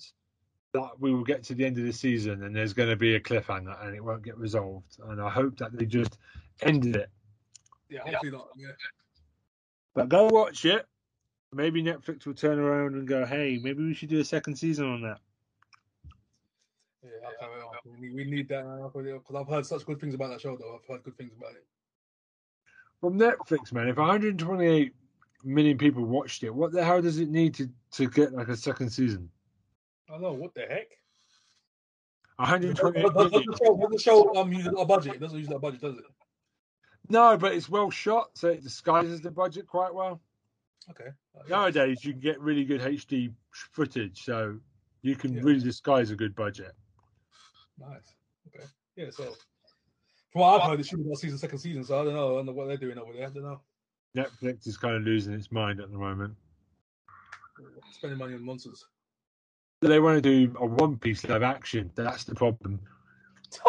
that 0.76 1.00
we 1.00 1.14
will 1.14 1.24
get 1.24 1.42
to 1.42 1.56
the 1.56 1.66
end 1.66 1.78
of 1.78 1.86
the 1.86 1.94
season 1.94 2.44
and 2.44 2.54
there's 2.54 2.74
going 2.74 2.90
to 2.90 2.98
be 2.98 3.16
a 3.16 3.20
cliffhanger 3.20 3.86
and 3.86 3.96
it 3.96 4.04
won't 4.04 4.24
get 4.24 4.38
resolved. 4.38 4.98
And 5.08 5.22
I 5.22 5.30
hope 5.30 5.58
that 5.60 5.72
they 5.72 5.86
just 5.86 6.18
ended 6.62 6.98
it. 6.98 7.10
Yeah, 7.90 8.02
hopefully 8.02 8.32
not. 8.32 8.50
Yeah. 8.58 8.72
But 9.94 10.10
go 10.10 10.26
watch 10.26 10.66
it. 10.66 10.86
Maybe 11.54 11.82
Netflix 11.82 12.26
will 12.26 12.34
turn 12.34 12.60
around 12.60 12.96
and 12.96 13.08
go, 13.08 13.26
"Hey, 13.26 13.60
maybe 13.62 13.84
we 13.84 13.94
should 13.94 14.10
do 14.10 14.20
a 14.20 14.26
second 14.26 14.56
season 14.58 14.88
on 14.88 15.02
that." 15.02 15.20
Yeah, 17.04 17.10
okay, 17.42 17.90
we, 18.00 18.08
need, 18.08 18.16
we 18.16 18.24
need 18.26 18.50
that 18.50 18.92
because 18.94 19.36
I've 19.36 19.48
heard 19.48 19.66
such 19.66 19.86
good 19.86 20.00
things 20.00 20.16
about 20.16 20.30
that 20.32 20.42
show. 20.42 20.58
Though 20.58 20.76
I've 20.76 20.88
heard 20.90 21.04
good 21.04 21.18
things 21.18 21.32
about 21.38 21.52
it. 21.52 21.66
From 23.00 23.20
Netflix, 23.20 23.72
man, 23.72 23.88
if 23.88 23.98
128 23.98 24.94
million 25.44 25.78
people 25.78 26.04
watched 26.04 26.44
it, 26.44 26.50
what 26.50 26.72
the 26.72 26.84
hell 26.84 27.02
does 27.02 27.20
it 27.20 27.30
need 27.30 27.54
to 27.56 27.70
to 27.92 28.10
get 28.10 28.34
like 28.34 28.48
a 28.48 28.58
second 28.58 28.90
season? 28.90 29.30
I 30.10 30.14
don't 30.14 30.22
know 30.22 30.34
what 30.34 30.54
the 30.56 30.62
heck. 30.62 30.88
128 32.38 33.04
Does 33.04 33.14
does 33.14 33.32
million. 33.32 33.52
the 33.52 33.58
show, 33.64 33.78
does 33.78 33.90
the 33.92 34.00
show 34.00 34.36
um 34.36 34.52
use 34.52 34.68
a 34.68 34.86
budget? 34.86 35.16
It 35.16 35.20
doesn't 35.22 35.38
use 35.38 35.48
that 35.48 35.60
budget, 35.62 35.82
does 35.82 35.98
it? 35.98 36.04
No, 37.10 37.38
but 37.38 37.54
it's 37.54 37.70
well 37.70 37.92
shot, 37.92 38.32
so 38.34 38.50
it 38.50 38.64
disguises 38.64 39.22
the 39.22 39.30
budget 39.32 39.68
quite 39.68 39.94
well. 39.94 40.20
Okay. 40.90 41.10
Nowadays, 41.50 42.04
you 42.04 42.12
can 42.14 42.22
get 42.22 42.40
really 42.40 42.64
good 42.64 42.82
HD 42.82 43.34
footage, 43.52 44.24
so 44.24 44.60
you 45.02 45.16
can 45.16 45.34
Yeah. 45.34 45.42
really 45.44 45.60
disguise 45.60 46.12
a 46.12 46.16
good 46.16 46.36
budget. 46.36 46.74
Nice. 47.78 48.16
Okay. 48.48 48.66
Yeah. 48.96 49.10
So, 49.10 49.36
from 50.32 50.42
what 50.42 50.62
I've 50.62 50.70
heard, 50.70 50.80
it's 50.80 50.90
shooting 50.90 51.06
about 51.06 51.18
season 51.18 51.38
second 51.38 51.60
season. 51.60 51.84
So 51.84 52.00
I 52.00 52.04
don't 52.04 52.14
know. 52.14 52.34
I 52.34 52.36
don't 52.38 52.46
know 52.48 52.52
what 52.54 52.68
they're 52.68 52.78
doing 52.78 52.98
over 52.98 53.14
there. 53.14 53.28
I 53.28 53.30
don't 53.32 53.44
know. 53.44 53.62
Netflix 54.16 54.68
is 54.68 54.78
kind 54.78 54.96
of 54.96 55.04
losing 55.04 55.34
its 55.34 55.52
mind 55.52 55.80
at 55.82 55.92
the 55.92 55.98
moment. 55.98 56.36
Spending 57.92 58.20
money 58.20 58.36
on 58.36 58.46
nonsense. 58.46 58.86
They 59.82 60.00
want 60.00 60.22
to 60.24 60.48
do 60.48 60.56
a 60.60 60.66
One 60.66 60.98
Piece 60.98 61.26
live 61.26 61.44
action. 61.44 61.92
That's 61.96 62.24
the 62.24 62.36
problem. 62.36 62.80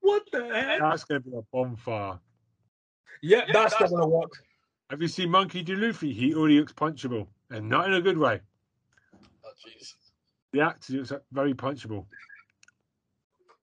what 0.00 0.22
the 0.32 0.44
heck? 0.52 0.80
That's 0.80 1.04
going 1.04 1.22
to 1.22 1.30
be 1.30 1.36
a 1.36 1.42
bonfire. 1.52 2.18
Yeah, 3.22 3.44
that's 3.52 3.78
not 3.78 3.90
gonna 3.90 4.08
work. 4.08 4.32
Have 4.90 5.00
you 5.00 5.06
seen 5.06 5.30
Monkey 5.30 5.62
D. 5.62 5.76
Luffy? 5.76 6.12
He 6.12 6.34
already 6.34 6.58
looks 6.58 6.72
punchable, 6.72 7.28
and 7.50 7.68
not 7.68 7.86
in 7.86 7.94
a 7.94 8.00
good 8.00 8.18
way. 8.18 8.40
Oh 9.44 9.50
jeez. 9.64 9.94
The 10.52 10.62
actor 10.62 10.94
looks 10.94 11.12
very 11.30 11.54
punchable. 11.54 12.06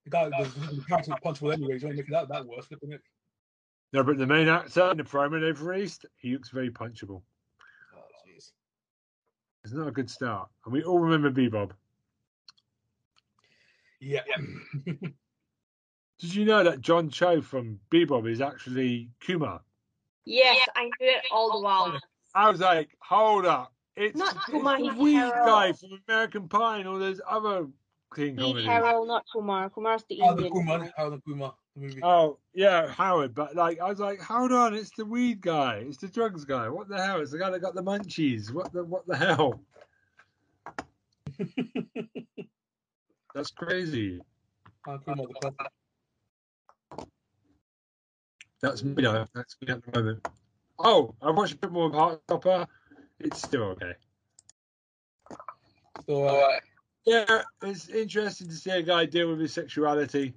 The 0.05 0.09
guy, 0.09 0.29
the, 0.29 0.49
the 0.73 0.85
character 0.87 1.11
was 1.11 1.19
punchable 1.19 1.53
anyway. 1.53 1.73
You 1.73 1.79
don't 1.79 1.95
make 1.97 2.07
it 2.07 2.11
that, 2.11 2.29
that 2.29 2.45
worse, 2.45 2.67
flipping 2.67 2.93
it. 2.93 3.01
No, 3.91 4.03
but 4.03 4.17
the 4.17 4.25
main 4.25 4.47
actor 4.47 4.91
in 4.91 4.97
the 4.97 5.03
promo 5.03 5.41
they've 5.41 5.61
released, 5.61 6.05
he 6.15 6.31
looks 6.31 6.49
very 6.49 6.69
punchable. 6.69 7.21
Oh, 7.93 7.99
jeez. 8.25 8.51
It's 9.65 9.73
not 9.73 9.87
a 9.87 9.91
good 9.91 10.09
start. 10.09 10.47
And 10.63 10.73
we 10.73 10.83
all 10.83 10.99
remember 10.99 11.29
Bebop. 11.29 11.71
Yeah. 13.99 14.21
Did 14.85 16.35
you 16.35 16.45
know 16.45 16.63
that 16.63 16.79
John 16.79 17.09
Cho 17.09 17.41
from 17.41 17.81
Bebop 17.91 18.29
is 18.31 18.39
actually 18.39 19.09
Kumar? 19.19 19.61
Yes, 20.27 20.67
I 20.75 20.83
knew 20.85 20.91
it 20.99 21.23
all 21.31 21.51
the 21.53 21.59
while. 21.63 21.97
I 22.35 22.49
was 22.49 22.59
like, 22.59 22.89
hold 22.99 23.45
up. 23.45 23.71
It's, 23.95 24.17
Not 24.17 24.35
it's 24.35 24.45
Kumar, 24.45 24.77
the 24.77 24.93
weed 25.01 25.15
Harold. 25.15 25.47
guy 25.47 25.71
from 25.71 25.99
American 26.07 26.47
Pie 26.49 26.79
and 26.79 26.87
all 26.87 26.99
those 26.99 27.19
other 27.27 27.65
clean 28.09 28.35
He's 28.37 28.45
comedies. 28.45 28.67
Harold, 28.67 29.07
not 29.07 29.25
Kumar. 29.33 29.69
Kumar's 29.69 30.03
the 30.09 30.19
How 30.19 30.33
the 30.35 30.45
Indian. 30.45 30.53
Kuma, 30.67 30.79
guy. 30.79 30.91
how 30.97 31.09
the 31.09 31.19
Kuma, 31.21 31.53
the 31.75 31.81
movie. 31.81 31.99
Oh, 32.03 32.37
yeah, 32.53 32.87
Howard. 32.89 33.33
But 33.33 33.55
like, 33.55 33.79
I 33.79 33.87
was 33.89 33.99
like, 33.99 34.19
hold 34.19 34.51
on, 34.51 34.75
it's 34.75 34.91
the 34.95 35.05
weed 35.05 35.41
guy. 35.41 35.77
It's 35.87 35.97
the 35.97 36.09
drugs 36.09 36.45
guy. 36.45 36.67
What 36.69 36.89
the 36.89 37.01
hell? 37.01 37.21
It's 37.21 37.31
the 37.31 37.39
guy 37.39 37.49
that 37.49 37.61
got 37.61 37.73
the 37.73 37.81
munchies. 37.83 38.51
What 38.51 38.71
the 38.73 38.83
what 38.83 39.07
the 39.07 39.15
hell? 39.17 39.61
That's 43.33 43.51
crazy. 43.51 44.19
How 44.85 44.97
Kuma, 44.97 45.23
the 45.23 45.33
classic. 45.33 45.57
That's 48.61 48.83
me 48.83 49.03
though. 49.03 49.25
That's 49.33 49.55
me 49.61 49.69
at 49.69 49.83
the 49.83 49.99
moment. 49.99 50.27
Oh, 50.79 51.13
I 51.21 51.31
watched 51.31 51.53
a 51.53 51.57
bit 51.57 51.71
more 51.71 51.87
of 51.87 51.93
Heartstopper. 51.93 52.67
It's 53.19 53.41
still 53.41 53.63
okay. 53.63 53.93
So, 56.07 56.23
uh, 56.23 56.59
Yeah, 57.05 57.41
it's 57.63 57.89
interesting 57.89 58.47
to 58.47 58.53
see 58.53 58.69
a 58.71 58.83
guy 58.83 59.05
deal 59.05 59.29
with 59.29 59.39
his 59.39 59.53
sexuality 59.53 60.33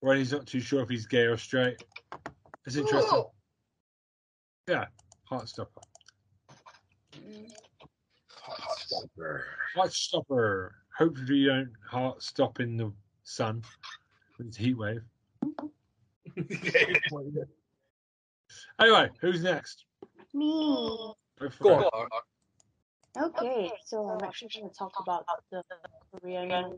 when 0.00 0.16
he's 0.16 0.32
not 0.32 0.46
too 0.46 0.60
sure 0.60 0.82
if 0.82 0.88
he's 0.88 1.06
gay 1.06 1.24
or 1.24 1.36
straight. 1.36 1.82
It's 2.66 2.76
interesting. 2.76 3.24
Yeah, 4.68 4.86
Heartstopper. 5.30 5.82
Heartstopper. 8.32 9.42
Heartstopper. 9.76 10.70
Hopefully 10.96 11.38
you 11.38 11.48
don't 11.48 11.72
heart 11.88 12.22
stop 12.22 12.60
in 12.60 12.76
the 12.76 12.92
sun 13.22 13.62
with 14.36 14.48
its 14.48 14.56
heat 14.56 14.76
wave. 14.76 15.02
Anyway, 18.80 19.10
who's 19.20 19.42
next? 19.42 19.84
Me. 20.32 21.14
Go 21.38 21.50
for 21.50 21.64
Go 21.64 21.80
it. 21.80 21.84
on. 21.92 22.08
Okay, 23.16 23.70
so 23.84 24.08
I'm 24.08 24.22
actually 24.24 24.48
going 24.54 24.70
to 24.70 24.76
talk 24.76 24.92
about 25.00 25.26
the 25.50 25.62
Korean. 26.12 26.76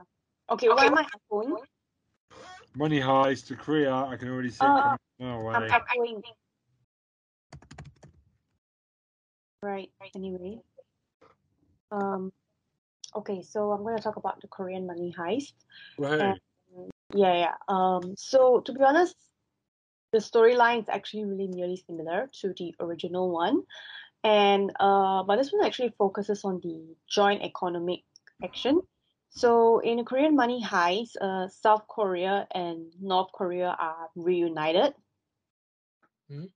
Okay, 0.50 0.68
why 0.68 0.86
am 0.86 0.96
I 0.96 1.06
echoing? 1.14 1.56
Money 2.74 3.00
heist 3.00 3.46
to 3.48 3.56
Korea. 3.56 3.92
I 3.92 4.16
can 4.16 4.28
already 4.28 4.50
see 4.50 4.64
it 4.64 4.68
Uh, 4.68 4.82
coming 4.82 4.98
my 5.18 5.38
way. 5.38 5.54
I'm 5.54 5.62
echoing. 5.64 6.22
Right. 9.62 9.90
Anyway. 10.14 10.60
Um. 11.92 12.32
Okay, 13.14 13.42
so 13.42 13.72
I'm 13.72 13.82
going 13.82 13.96
to 13.96 14.02
talk 14.02 14.16
about 14.16 14.40
the 14.40 14.48
Korean 14.48 14.86
money 14.86 15.12
heist. 15.18 15.52
Right. 15.98 16.40
Yeah, 17.12 17.34
yeah. 17.34 17.54
Um. 17.68 18.14
So 18.16 18.60
to 18.60 18.72
be 18.72 18.82
honest, 18.82 19.16
the 20.12 20.18
storyline 20.18 20.80
is 20.80 20.88
actually 20.88 21.24
really 21.24 21.46
nearly 21.46 21.76
similar 21.76 22.30
to 22.40 22.54
the 22.56 22.74
original 22.80 23.30
one, 23.30 23.62
and 24.24 24.70
uh, 24.78 25.22
but 25.22 25.36
this 25.36 25.52
one 25.52 25.64
actually 25.64 25.94
focuses 25.96 26.44
on 26.44 26.60
the 26.62 26.96
joint 27.08 27.42
economic 27.42 28.00
action. 28.42 28.80
So 29.30 29.78
in 29.78 30.04
Korean 30.04 30.34
money 30.34 30.62
heist, 30.62 31.16
uh, 31.20 31.48
South 31.48 31.86
Korea 31.88 32.48
and 32.52 32.92
North 33.00 33.30
Korea 33.32 33.76
are 33.78 34.10
reunited. 34.16 34.94
Hmm. 36.28 36.46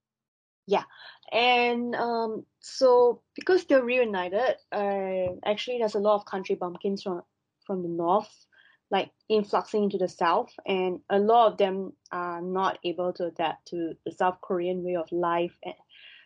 Yeah, 0.66 0.84
and 1.30 1.94
um, 1.94 2.46
so 2.60 3.22
because 3.36 3.64
they're 3.66 3.84
reunited, 3.84 4.56
uh, 4.72 5.36
actually 5.44 5.78
there's 5.78 5.94
a 5.94 6.00
lot 6.00 6.16
of 6.16 6.24
country 6.24 6.56
bumpkins 6.56 7.02
from 7.02 7.22
from 7.66 7.82
the 7.82 7.88
north 7.88 8.46
like 8.90 9.10
influxing 9.28 9.84
into 9.84 9.98
the 9.98 10.08
south 10.08 10.52
and 10.66 11.00
a 11.10 11.18
lot 11.18 11.52
of 11.52 11.58
them 11.58 11.92
are 12.12 12.40
not 12.40 12.78
able 12.84 13.12
to 13.12 13.26
adapt 13.26 13.66
to 13.68 13.94
the 14.04 14.12
south 14.12 14.38
korean 14.42 14.84
way 14.84 14.96
of 14.96 15.10
life 15.10 15.56
and 15.64 15.74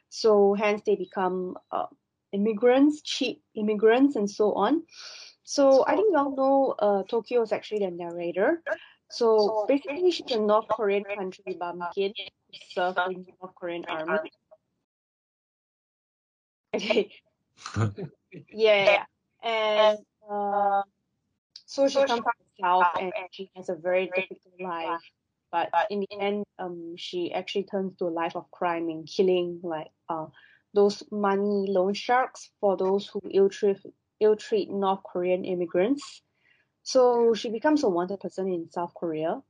so 0.09 0.55
hence 0.55 0.83
they 0.87 0.97
become 0.97 1.57
uh, 1.71 1.87
immigrants 2.33 3.03
cheap 3.03 3.43
immigrants 3.55 4.17
and 4.17 4.31
so 4.31 4.53
on. 4.55 4.83
So 5.45 5.85
i 5.87 5.95
think 5.97 6.09
you 6.13 6.19
all 6.19 6.37
know 6.37 6.75
uh, 6.79 7.03
tokyo 7.05 7.43
is 7.43 7.53
actually 7.53 7.81
the 7.81 7.91
narrator. 7.91 8.63
So 9.11 9.65
basically 9.69 10.11
she's 10.11 10.31
a 10.33 10.41
north 10.41 10.69
korean 10.69 11.05
country 11.05 11.57
bumpkin 11.59 12.13
who 12.17 12.59
served 12.73 12.99
in 13.11 13.23
the 13.23 13.33
north 13.41 13.55
korean 13.55 13.85
army. 13.89 14.31
Okay. 16.75 17.11
Yeah, 18.53 18.85
yeah. 18.85 19.05
and 19.43 19.99
uh, 20.31 20.83
so 21.67 21.89
she 21.89 21.97
comes 22.05 22.23
from 22.23 22.33
south 22.61 22.89
and 22.99 23.13
she 23.31 23.51
has 23.57 23.69
a 23.69 23.75
very 23.75 24.07
difficult 24.15 24.61
life. 24.61 25.01
But 25.53 25.73
in 25.91 26.01
the 26.01 26.21
end, 26.21 26.45
um, 26.59 26.95
she 26.97 27.33
actually 27.33 27.65
turns 27.65 27.97
to 27.99 28.07
a 28.07 28.11
life 28.23 28.37
of 28.37 28.51
crime 28.51 28.89
and 28.89 29.07
killing 29.07 29.61
like 29.63 29.89
uh 30.09 30.27
those 30.75 31.03
money 31.11 31.67
loan 31.69 31.95
sharks 31.95 32.51
for 32.61 32.77
those 32.77 33.07
who 33.09 33.21
ill 33.33 33.49
treat 33.49 33.79
ill 34.21 34.37
treat 34.37 34.71
North 34.71 35.03
Korean 35.05 35.45
immigrants. 35.45 36.23
So 36.83 37.35
she 37.35 37.51
becomes 37.51 37.85
a 37.85 37.89
wanted 37.89 38.21
person 38.21 38.49
in 38.53 38.71
South 38.71 38.95
Korea. 38.95 39.43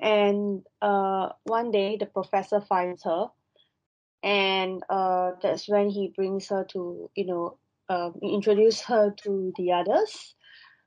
And 0.00 0.62
uh, 0.82 1.30
one 1.44 1.70
day 1.70 1.96
the 1.96 2.06
professor 2.06 2.60
finds 2.60 3.02
her, 3.04 3.28
and 4.22 4.82
uh, 4.88 5.32
that's 5.42 5.68
when 5.68 5.90
he 5.90 6.12
brings 6.16 6.48
her 6.48 6.64
to 6.72 7.10
you 7.14 7.26
know 7.26 7.58
um, 7.88 8.14
introduce 8.22 8.80
her 8.82 9.10
to 9.24 9.52
the 9.56 9.72
others. 9.72 10.34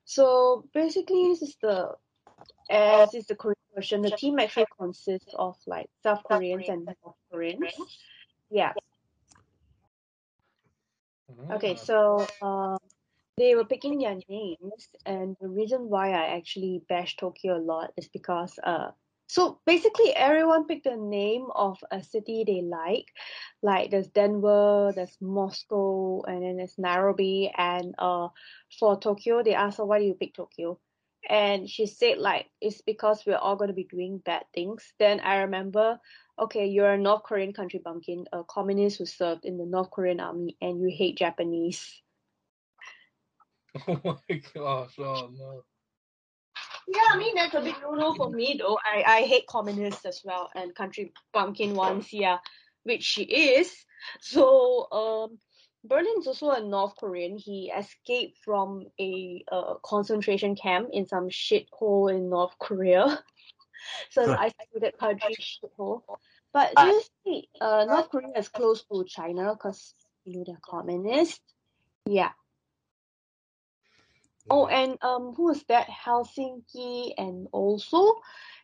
So 0.08 0.64
basically, 0.74 1.28
this 1.28 1.42
is 1.42 1.58
the 1.62 1.92
as 2.70 3.14
is 3.14 3.28
the 3.28 3.36
Korean 3.36 3.68
version. 3.76 4.02
The 4.02 4.12
team 4.12 4.40
actually 4.40 4.72
consists 4.80 5.34
of 5.36 5.58
like 5.68 5.88
South 6.02 6.24
Koreans 6.24 6.70
and 6.70 6.86
North 6.86 7.16
Koreans. 7.30 7.76
Yeah. 8.50 8.72
Okay. 11.52 11.76
So 11.76 12.26
um, 12.42 12.78
they 13.36 13.56
were 13.56 13.66
picking 13.66 14.00
their 14.00 14.16
names, 14.30 14.88
and 15.06 15.36
the 15.42 15.50
reason 15.50 15.90
why 15.90 16.12
I 16.12 16.38
actually 16.38 16.82
bash 16.88 17.18
Tokyo 17.18 17.58
a 17.58 17.60
lot 17.60 17.92
is 17.98 18.08
because 18.08 18.58
uh. 18.64 18.92
So 19.28 19.60
basically, 19.66 20.16
everyone 20.16 20.66
picked 20.66 20.86
the 20.86 20.96
name 20.96 21.48
of 21.54 21.78
a 21.92 22.02
city 22.02 22.44
they 22.48 22.62
like. 22.62 23.08
Like 23.62 23.92
there's 23.92 24.08
Denver, 24.08 24.94
there's 24.96 25.18
Moscow, 25.20 26.22
and 26.24 26.44
then 26.44 26.58
there's 26.58 26.78
Nairobi. 26.78 27.52
And 27.56 27.94
uh, 28.00 28.30
for 28.80 29.00
Tokyo, 29.00 29.44
they 29.44 29.54
asked 29.54 29.78
her, 29.78 29.86
why 29.86 30.00
do 30.00 30.06
you 30.06 30.14
pick 30.14 30.34
Tokyo? 30.34 30.80
And 31.30 31.70
she 31.70 31.88
said, 31.88 32.20
like, 32.20 32.48
it's 32.62 32.82
because 32.82 33.26
we're 33.26 33.36
all 33.36 33.58
going 33.58 33.68
to 33.68 33.74
be 33.74 33.84
doing 33.84 34.20
bad 34.20 34.46
things. 34.54 34.94
Then 34.98 35.20
I 35.20 35.40
remember, 35.40 36.00
okay, 36.40 36.68
you're 36.68 36.94
a 36.94 36.98
North 36.98 37.24
Korean 37.24 37.52
country 37.52 37.82
bumpkin, 37.84 38.26
a 38.32 38.46
communist 38.46 38.98
who 38.98 39.06
served 39.06 39.44
in 39.44 39.58
the 39.58 39.66
North 39.66 39.92
Korean 39.92 40.22
army, 40.22 40.56
and 40.62 40.80
you 40.80 40.90
hate 40.96 41.18
Japanese. 41.18 42.02
Oh 43.88 44.20
my 44.28 44.42
gosh, 44.56 44.98
oh 44.98 45.30
no. 45.38 45.64
Yeah, 46.88 47.02
I 47.12 47.18
mean, 47.18 47.36
that's 47.36 47.54
a 47.54 47.62
big 47.62 47.76
no 47.82 47.96
no 47.96 48.14
for 48.14 48.30
me, 48.30 48.58
though. 48.60 48.78
I, 48.84 49.04
I 49.06 49.22
hate 49.24 49.46
communists 49.48 50.06
as 50.06 50.22
well, 50.24 50.50
and 50.56 50.74
country 50.74 51.12
bumpkin 51.34 51.76
ones, 51.76 52.14
yeah, 52.14 52.38
which 52.84 53.04
she 53.04 53.24
is. 53.24 53.74
So, 54.22 54.88
um, 54.92 55.40
Berlin's 55.84 56.28
also 56.28 56.52
a 56.52 56.62
North 56.62 56.96
Korean. 56.98 57.38
He 57.38 57.72
escaped 57.76 58.38
from 58.44 58.86
a 59.00 59.44
uh, 59.52 59.76
concentration 59.84 60.56
camp 60.56 60.90
in 60.94 61.08
some 61.08 61.30
shithole 61.30 62.10
in 62.14 62.30
North 62.30 62.58
Korea. 62.60 63.22
so 64.10 64.26
the 64.26 64.40
isolated 64.40 64.98
country 64.98 65.36
shithole. 65.36 66.04
But 66.54 66.78
seriously, 66.80 67.50
uh, 67.60 67.86
North 67.88 68.10
Korea 68.10 68.32
is 68.38 68.48
close 68.48 68.84
to 68.86 69.04
China 69.06 69.54
because 69.54 69.94
you 70.24 70.38
know 70.38 70.44
they're 70.46 70.58
communist. 70.64 71.42
Yeah. 72.06 72.32
Oh, 74.50 74.68
and 74.68 74.98
um, 75.02 75.34
who 75.36 75.50
is 75.52 75.64
that? 75.70 75.88
Helsinki, 75.88 77.14
and 77.18 77.48
also 77.52 78.16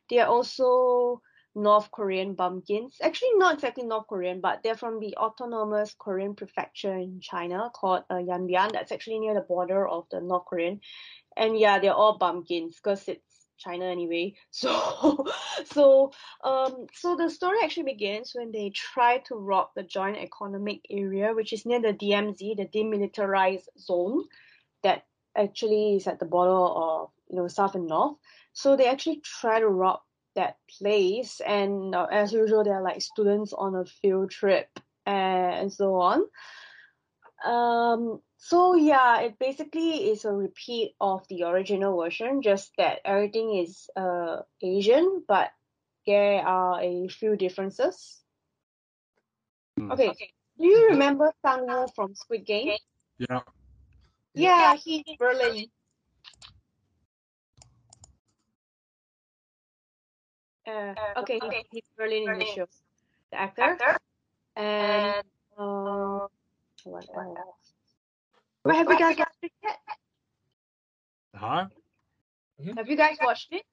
they 0.10 0.20
are 0.20 0.28
also 0.28 1.22
North 1.56 1.92
Korean 1.92 2.34
bumpkins. 2.34 2.98
Actually, 3.02 3.36
not 3.36 3.56
exactly 3.56 3.84
North 3.84 4.08
Korean, 4.08 4.42
but 4.42 4.64
they're 4.64 4.78
from 4.78 5.00
the 5.00 5.16
autonomous 5.18 5.96
Korean 5.98 6.36
prefecture 6.36 6.94
in 6.94 7.20
China 7.22 7.70
called 7.74 8.04
uh, 8.10 8.16
Yanbian. 8.16 8.72
That's 8.72 8.92
actually 8.92 9.20
near 9.20 9.34
the 9.34 9.42
border 9.42 9.88
of 9.88 10.08
the 10.10 10.22
North 10.22 10.46
Korean. 10.46 10.82
And 11.38 11.58
yeah, 11.58 11.80
they're 11.80 11.94
all 11.94 12.18
bumpkins 12.18 12.78
because 12.78 13.08
it's 13.08 13.48
China 13.58 13.86
anyway. 13.86 14.34
So, 14.52 15.26
so, 15.66 16.12
um, 16.44 16.88
so 16.94 17.16
the 17.16 17.30
story 17.30 17.58
actually 17.64 17.92
begins 17.94 18.32
when 18.34 18.52
they 18.52 18.70
try 18.70 19.20
to 19.28 19.36
rob 19.36 19.70
the 19.76 19.84
Joint 19.84 20.18
Economic 20.18 20.82
Area, 20.90 21.34
which 21.34 21.54
is 21.54 21.66
near 21.66 21.82
the 21.82 21.94
DMZ, 21.94 22.58
the 22.58 22.66
Demilitarized 22.66 23.68
Zone, 23.78 24.24
that 24.84 25.06
actually 25.36 25.96
is 25.96 26.08
at 26.08 26.20
the 26.20 26.26
border 26.26 26.52
of 26.52 27.10
you 27.30 27.38
know 27.38 27.48
south 27.48 27.76
and 27.76 27.88
north. 27.88 28.18
So 28.54 28.76
they 28.76 28.88
actually 28.88 29.22
try 29.22 29.60
to 29.60 29.68
rob 29.68 30.02
that 30.36 30.58
place, 30.80 31.42
and 31.42 31.96
uh, 31.96 32.08
as 32.12 32.34
usual, 32.34 32.64
they're 32.64 32.82
like 32.82 33.02
students 33.02 33.54
on 33.54 33.76
a 33.76 33.86
field 33.86 34.32
trip 34.32 34.68
and 35.06 35.72
so 35.72 35.96
on. 35.96 36.24
Um, 37.44 38.22
so 38.38 38.76
yeah, 38.76 39.22
it 39.22 39.38
basically 39.40 40.10
is 40.12 40.26
a 40.26 40.32
repeat 40.32 40.96
of 41.00 41.28
the 41.28 41.44
original 41.44 42.02
version, 42.02 42.42
just 42.42 42.72
that 42.78 43.00
everything 43.06 43.56
is 43.56 43.90
uh 43.96 44.42
Asian, 44.62 45.24
but 45.28 45.52
there 46.06 46.46
are 46.46 46.82
a 46.82 47.08
few 47.08 47.36
differences. 47.36 48.22
Hmm. 49.78 49.92
Okay, 49.92 50.14
do 50.60 50.66
you 50.66 50.90
remember 50.92 51.34
Sang 51.42 51.68
Woo 51.68 51.88
from 51.96 52.16
Squid 52.16 52.46
Game? 52.46 52.78
Yeah. 53.18 53.42
Yeah, 54.34 54.76
he's 54.76 55.04
Berlin. 55.20 55.66
Uh, 60.66 60.94
okay, 61.18 61.40
he's, 61.42 61.64
he's 61.72 61.84
Berlin 61.98 62.30
in 62.30 62.40
the 62.40 62.46
show, 62.46 62.66
the 63.32 63.40
actor. 63.40 63.78
And 64.56 65.24
uh, 65.58 66.28
what 66.84 67.10
else? 67.16 67.74
Well, 68.64 68.76
have 68.76 68.88
you 68.90 68.98
guys 68.98 69.18
watched 69.18 69.44
it 69.44 69.52
yet? 69.62 69.78
Huh? 71.36 71.66
Have 72.78 72.90
you 72.90 72.96
guys 72.96 73.18
watched 73.22 73.52
it? 73.52 73.64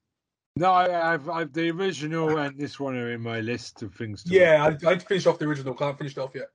No, 0.57 0.73
I, 0.73 1.15
I've, 1.15 1.29
I've 1.29 1.53
the 1.53 1.71
original 1.71 2.39
and 2.39 2.59
this 2.59 2.81
one 2.81 2.97
are 2.97 3.13
in 3.13 3.21
my 3.21 3.41
list 3.41 3.83
of 3.83 3.95
things 3.95 4.25
to 4.25 4.35
Yeah, 4.35 4.77
I, 4.85 4.89
I 4.91 4.99
finished 4.99 5.27
off 5.27 5.39
the 5.39 5.47
original. 5.47 5.75
Can't 5.75 5.97
finish 5.97 6.17
it 6.17 6.21
off 6.21 6.35
yet. 6.35 6.49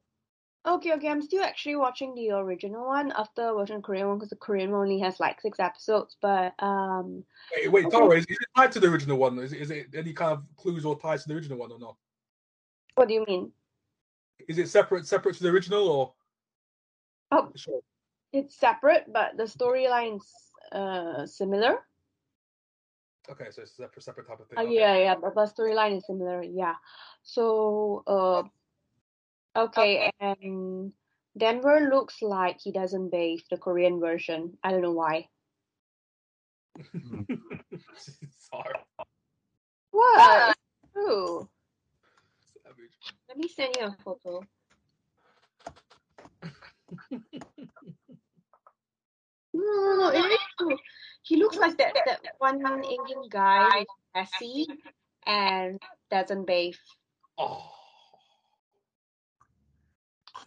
Okay, 0.66 0.94
okay. 0.94 1.10
I'm 1.10 1.22
still 1.22 1.44
actually 1.44 1.76
watching 1.76 2.16
the 2.16 2.32
original 2.32 2.88
one 2.88 3.14
after 3.16 3.56
watching 3.56 3.76
the 3.78 3.82
Korean 3.84 4.08
one 4.08 4.18
because 4.18 4.32
the 4.32 4.36
Korean 4.36 4.72
one 4.72 4.82
only 4.82 5.00
has 5.00 5.20
like 5.20 5.40
six 5.40 5.60
episodes. 5.60 6.18
But 6.22 6.54
um, 6.60 7.24
Wait, 7.56 7.72
wait, 7.72 7.86
Okay. 7.86 8.18
Is, 8.18 8.26
is 8.26 8.38
it 8.42 8.48
tied 8.56 8.72
to 8.72 8.80
the 8.80 8.88
original 8.88 9.18
one? 9.18 9.38
Is 9.40 9.54
it, 9.54 9.62
is 9.62 9.70
it 9.70 9.88
any 9.96 10.14
kind 10.14 10.32
of 10.32 10.44
clues 10.58 10.84
or 10.84 10.98
ties 11.00 11.24
to 11.24 11.30
the 11.30 11.36
original 11.36 11.60
one 11.60 11.72
or 11.72 11.80
not? 11.80 11.96
what 12.96 13.08
do 13.08 13.14
you 13.14 13.26
mean? 13.28 13.52
Is 14.48 14.58
it 14.58 14.70
separate 14.70 15.06
separate 15.06 15.36
to 15.36 15.44
the 15.44 15.50
original 15.50 15.88
or? 15.88 16.14
Oh. 17.32 17.52
Sure. 17.56 17.82
It's 18.34 18.56
separate, 18.56 19.06
but 19.12 19.38
the 19.38 19.44
storyline's 19.44 20.28
uh 20.72 21.26
similar. 21.26 21.80
Okay, 23.30 23.46
so 23.50 23.62
it's 23.62 23.72
a 23.72 23.76
separate 23.76 24.04
separate 24.04 24.28
type 24.28 24.40
of 24.40 24.48
thing. 24.48 24.58
Uh, 24.58 24.64
okay. 24.64 24.74
yeah, 24.74 24.98
yeah, 24.98 25.16
but 25.16 25.36
the 25.36 25.46
storyline 25.46 25.98
is 25.98 26.06
similar. 26.06 26.44
Yeah. 26.44 26.76
So, 27.24 28.04
uh, 28.06 28.44
okay, 29.56 30.12
and 30.20 30.94
Denver 31.38 31.90
looks 31.92 32.22
like 32.22 32.60
he 32.62 32.72
doesn't 32.72 33.10
bathe 33.10 33.42
the 33.50 33.58
Korean 33.58 34.00
version. 34.00 34.58
I 34.64 34.72
don't 34.72 34.82
know 34.82 34.92
why. 34.92 35.28
Sorry. 37.98 38.76
What? 39.92 40.22
Ah. 40.22 40.50
It's 40.50 40.94
true. 40.94 41.50
Let 43.30 43.38
me 43.38 43.48
send 43.48 43.76
you 43.80 43.88
a 43.88 43.98
photo. 44.04 44.42
No, 49.56 49.62
no, 49.64 49.96
no, 49.96 50.10
it 50.10 50.20
is 50.20 50.40
true. 50.60 50.78
He 51.24 51.38
looks 51.38 51.56
like 51.56 51.78
that 51.78 51.94
that 52.06 52.20
one 52.40 52.60
Indian 52.60 53.24
guy 53.30 53.70
who's 53.70 53.86
messy 54.14 54.68
and 55.26 55.82
doesn't 56.12 56.46
bathe. 56.46 56.76
Oh. 57.38 57.85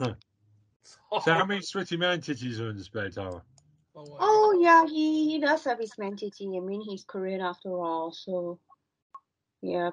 Huh. 0.01 0.15
So 1.23 1.33
how 1.33 1.45
many 1.45 1.63
sweaty 1.63 1.97
man 1.97 2.21
titties 2.21 2.61
are 2.61 2.71
in 2.71 2.77
the 2.77 2.85
spare 2.85 3.11
tower? 3.11 3.43
Oh, 3.97 4.05
my 4.05 4.17
Oh 4.21 4.59
yeah, 4.61 4.87
he, 4.87 5.31
he 5.31 5.41
does 5.41 5.65
have 5.65 5.79
his 5.81 5.97
mentity. 5.99 6.57
I 6.57 6.61
mean, 6.61 6.81
he's 6.83 7.05
Korean 7.05 7.41
after 7.41 7.71
all, 7.71 8.13
so 8.13 8.61
yeah. 9.61 9.91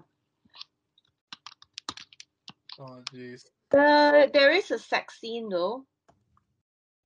Oh, 2.79 3.01
jeez. 3.13 3.45
The 3.71 4.29
there 4.33 4.51
is 4.51 4.69
a 4.71 4.77
sex 4.77 5.19
scene 5.19 5.49
though. 5.49 5.85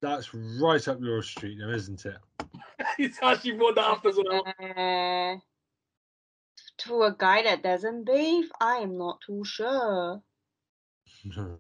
That's 0.01 0.33
right 0.33 0.85
up 0.87 0.99
your 1.01 1.21
street, 1.23 1.57
now, 1.57 1.71
isn't 1.71 2.05
it? 2.05 2.17
He's 2.97 3.19
actually 3.21 3.53
brought 3.53 3.75
that 3.75 3.85
up 3.85 4.05
as 4.05 4.17
well. 4.17 4.45
Uh, 4.47 5.35
to 6.77 7.03
a 7.03 7.13
guy 7.17 7.43
that 7.43 7.63
doesn't 7.63 8.05
bathe, 8.05 8.49
I 8.61 8.77
am 8.77 8.97
not 8.97 9.19
too 9.25 9.43
sure. 9.43 10.21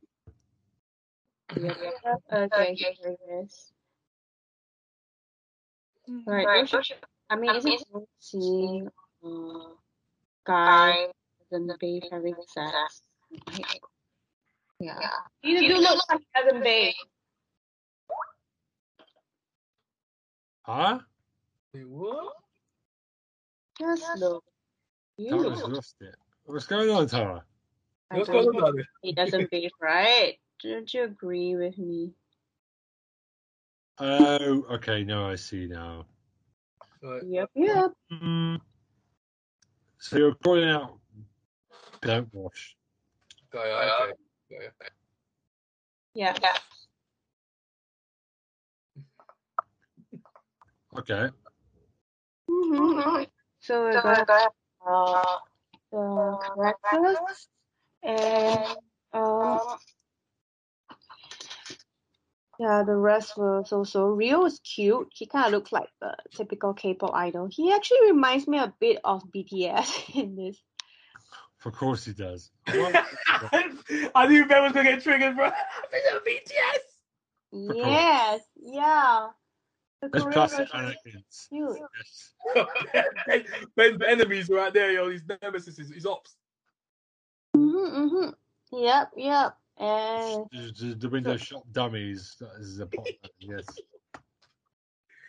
Yeah. 1.55 1.73
Okay, 2.31 2.75
here 2.75 2.93
it 3.03 3.19
is. 3.43 3.71
Right, 6.25 6.67
don't 6.69 6.89
you- 6.89 6.95
I 7.29 7.35
mean, 7.35 7.55
is 7.55 7.65
it 7.65 7.83
worth 7.91 8.07
seeing 8.19 8.89
uh, 9.23 9.69
guy 10.45 11.07
doesn't 11.51 11.79
bathe 11.79 12.03
having 12.11 12.35
sex? 12.47 13.01
Yeah. 14.79 14.99
You 15.43 15.59
do 15.59 15.77
look 15.77 15.99
like 16.09 16.19
he 16.19 16.41
doesn't 16.41 16.63
bathe. 16.63 16.93
huh? 20.63 20.99
Wait, 21.73 21.87
what? 21.87 22.33
Just 23.77 24.17
look. 24.17 24.43
You 25.17 25.29
Tara's 25.31 25.61
look 25.61 25.71
lost 25.73 25.95
it. 26.01 26.15
What's 26.45 26.65
going 26.65 26.89
on, 26.89 27.07
Tara? 27.07 27.43
What's 28.09 28.29
going 28.29 28.47
on 28.47 28.83
he 29.03 29.13
doesn't 29.13 29.51
bathe, 29.51 29.69
right? 29.79 30.37
Don't 30.61 30.93
you 30.93 31.03
agree 31.03 31.55
with 31.55 31.77
me? 31.77 32.11
Oh, 33.99 34.65
okay. 34.71 35.03
No, 35.03 35.29
I 35.29 35.35
see 35.35 35.67
now. 35.67 36.05
Right. 37.01 37.23
Yep, 37.25 37.49
yep. 37.55 37.91
Mm. 38.11 38.59
So 39.99 40.17
you're 40.17 40.35
calling 40.35 40.69
out 40.69 40.99
don't 42.01 42.33
wash. 42.33 42.75
Got 43.51 43.67
ya, 43.67 43.75
okay. 43.75 44.13
Got 44.49 44.61
ya. 44.63 44.71
Yeah. 46.13 46.35
Okay. 50.97 51.29
Mm-hmm. 52.49 53.23
So 53.59 53.87
we 53.87 53.93
got 53.93 54.29
uh, 54.87 55.37
the 55.91 56.73
characters 56.89 57.47
and 58.03 58.77
um 59.13 59.59
yeah 62.59 62.83
the 62.83 62.95
rest 62.95 63.37
was 63.37 63.71
also 63.71 64.07
Rio 64.07 64.45
is 64.45 64.59
cute. 64.59 65.07
He 65.13 65.25
kind 65.25 65.45
of 65.45 65.51
looks 65.51 65.71
like 65.71 65.89
the 66.01 66.15
typical 66.35 66.73
K-pop 66.73 67.13
idol. 67.13 67.47
He 67.49 67.71
actually 67.73 68.11
reminds 68.11 68.47
me 68.47 68.59
a 68.59 68.73
bit 68.79 68.99
of 69.03 69.23
BTS 69.33 70.15
in 70.21 70.35
this. 70.35 70.57
Of 71.65 71.73
course 71.73 72.05
he 72.05 72.13
does. 72.13 72.51
I 72.67 74.27
knew 74.27 74.45
Ben 74.45 74.63
was 74.63 74.71
gonna 74.71 74.91
get 74.91 75.03
triggered, 75.03 75.35
bro. 75.35 75.49
BTS. 76.27 76.47
course. 77.51 77.77
Yes, 77.77 78.41
yeah. 78.55 79.27
The 80.01 80.07
There's 80.07 80.23
Korean 80.23 80.33
plastic 80.33 80.71
version 80.71 80.95
is 81.05 81.05
mannequins. 81.05 81.47
cute. 81.49 81.77
Yes. 83.25 83.65
Ben's 83.75 84.01
enemies 84.07 84.49
right 84.49 84.73
there, 84.73 84.91
yo. 84.93 85.09
His 85.09 85.23
nemesis, 85.41 85.77
his, 85.77 85.89
his 85.89 86.05
ops. 86.05 86.35
Mm-hmm, 87.57 88.03
mm-hmm. 88.03 88.29
Yep, 88.77 89.11
yep. 89.17 89.57
And 89.79 90.45
The, 90.51 90.73
the- 90.77 90.95
the 90.95 91.09
window 91.09 91.37
shop 91.37 91.63
dummies. 91.71 92.35
That 92.39 92.51
is 92.59 92.79
a 92.79 92.85
pop. 92.85 93.05
Yes. 93.39 93.65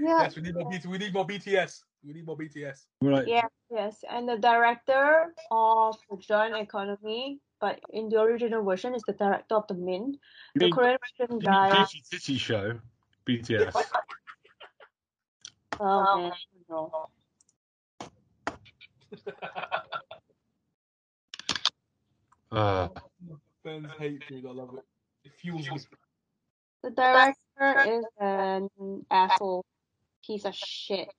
yeah, 0.00 0.22
Yes, 0.22 0.34
we 0.36 0.42
need 0.42 0.54
more 0.54 0.68
BTS. 0.70 0.86
We 0.86 0.98
need 0.98 1.14
more 1.14 1.26
BTS. 1.26 1.82
We 2.04 2.12
need 2.14 2.26
more 2.26 2.36
BTS. 2.36 2.86
We're 3.00 3.24
Yeah, 3.26 3.46
yes, 3.70 4.02
and 4.10 4.28
the 4.28 4.38
director 4.38 5.34
of 5.50 5.96
the 6.10 6.16
Joint 6.16 6.56
Economy, 6.56 7.38
but 7.60 7.78
in 7.90 8.08
the 8.08 8.18
original 8.20 8.64
version, 8.64 8.94
is 8.94 9.02
the 9.06 9.12
director 9.12 9.54
of 9.54 9.66
the 9.68 9.74
Mint. 9.74 10.16
you 10.54 10.58
The 10.58 10.64
mean 10.66 10.74
Korean 10.74 10.98
version 11.18 11.38
guy. 11.38 11.84
Titty 11.84 12.02
Titty 12.10 12.38
Show? 12.38 12.80
BTS. 13.26 13.74
Oh 15.78 16.18
man, 16.18 16.32
no. 16.68 17.08
Uh, 22.50 22.88
Ben's 23.64 23.90
hatred, 23.98 24.44
I 24.46 24.52
love 24.52 24.70
it. 24.74 24.84
It 25.24 25.32
fuels 25.34 25.70
me. 25.70 25.78
The 26.82 26.90
director 26.90 27.90
is 27.90 28.04
an 28.18 29.04
asshole, 29.10 29.64
piece 30.24 30.44
of 30.44 30.54
shit. 30.54 31.12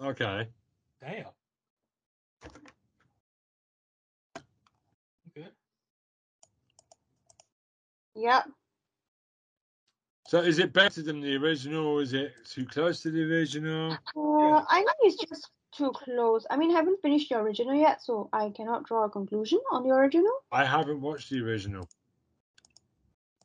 okay. 0.00 0.48
Damn. 1.00 1.26
Okay. 5.36 5.48
Yep. 8.14 8.44
So 10.28 10.40
is 10.40 10.58
it 10.58 10.72
better 10.72 11.02
than 11.02 11.20
the 11.20 11.36
original 11.36 11.86
or 11.86 12.02
is 12.02 12.12
it 12.12 12.32
too 12.48 12.66
close 12.66 13.00
to 13.02 13.10
the 13.10 13.22
original? 13.22 13.92
Uh, 13.92 14.64
I 14.68 14.78
think 14.78 14.96
it's 15.02 15.30
just 15.30 15.50
too 15.76 15.92
close. 15.92 16.46
I 16.50 16.56
mean, 16.56 16.70
I 16.70 16.74
haven't 16.74 17.00
finished 17.02 17.28
the 17.28 17.38
original 17.38 17.74
yet, 17.74 18.02
so 18.02 18.28
I 18.32 18.50
cannot 18.50 18.84
draw 18.86 19.04
a 19.04 19.10
conclusion 19.10 19.60
on 19.70 19.82
the 19.86 19.90
original. 19.94 20.32
I 20.50 20.64
haven't 20.64 21.00
watched 21.00 21.30
the 21.30 21.40
original. 21.40 21.88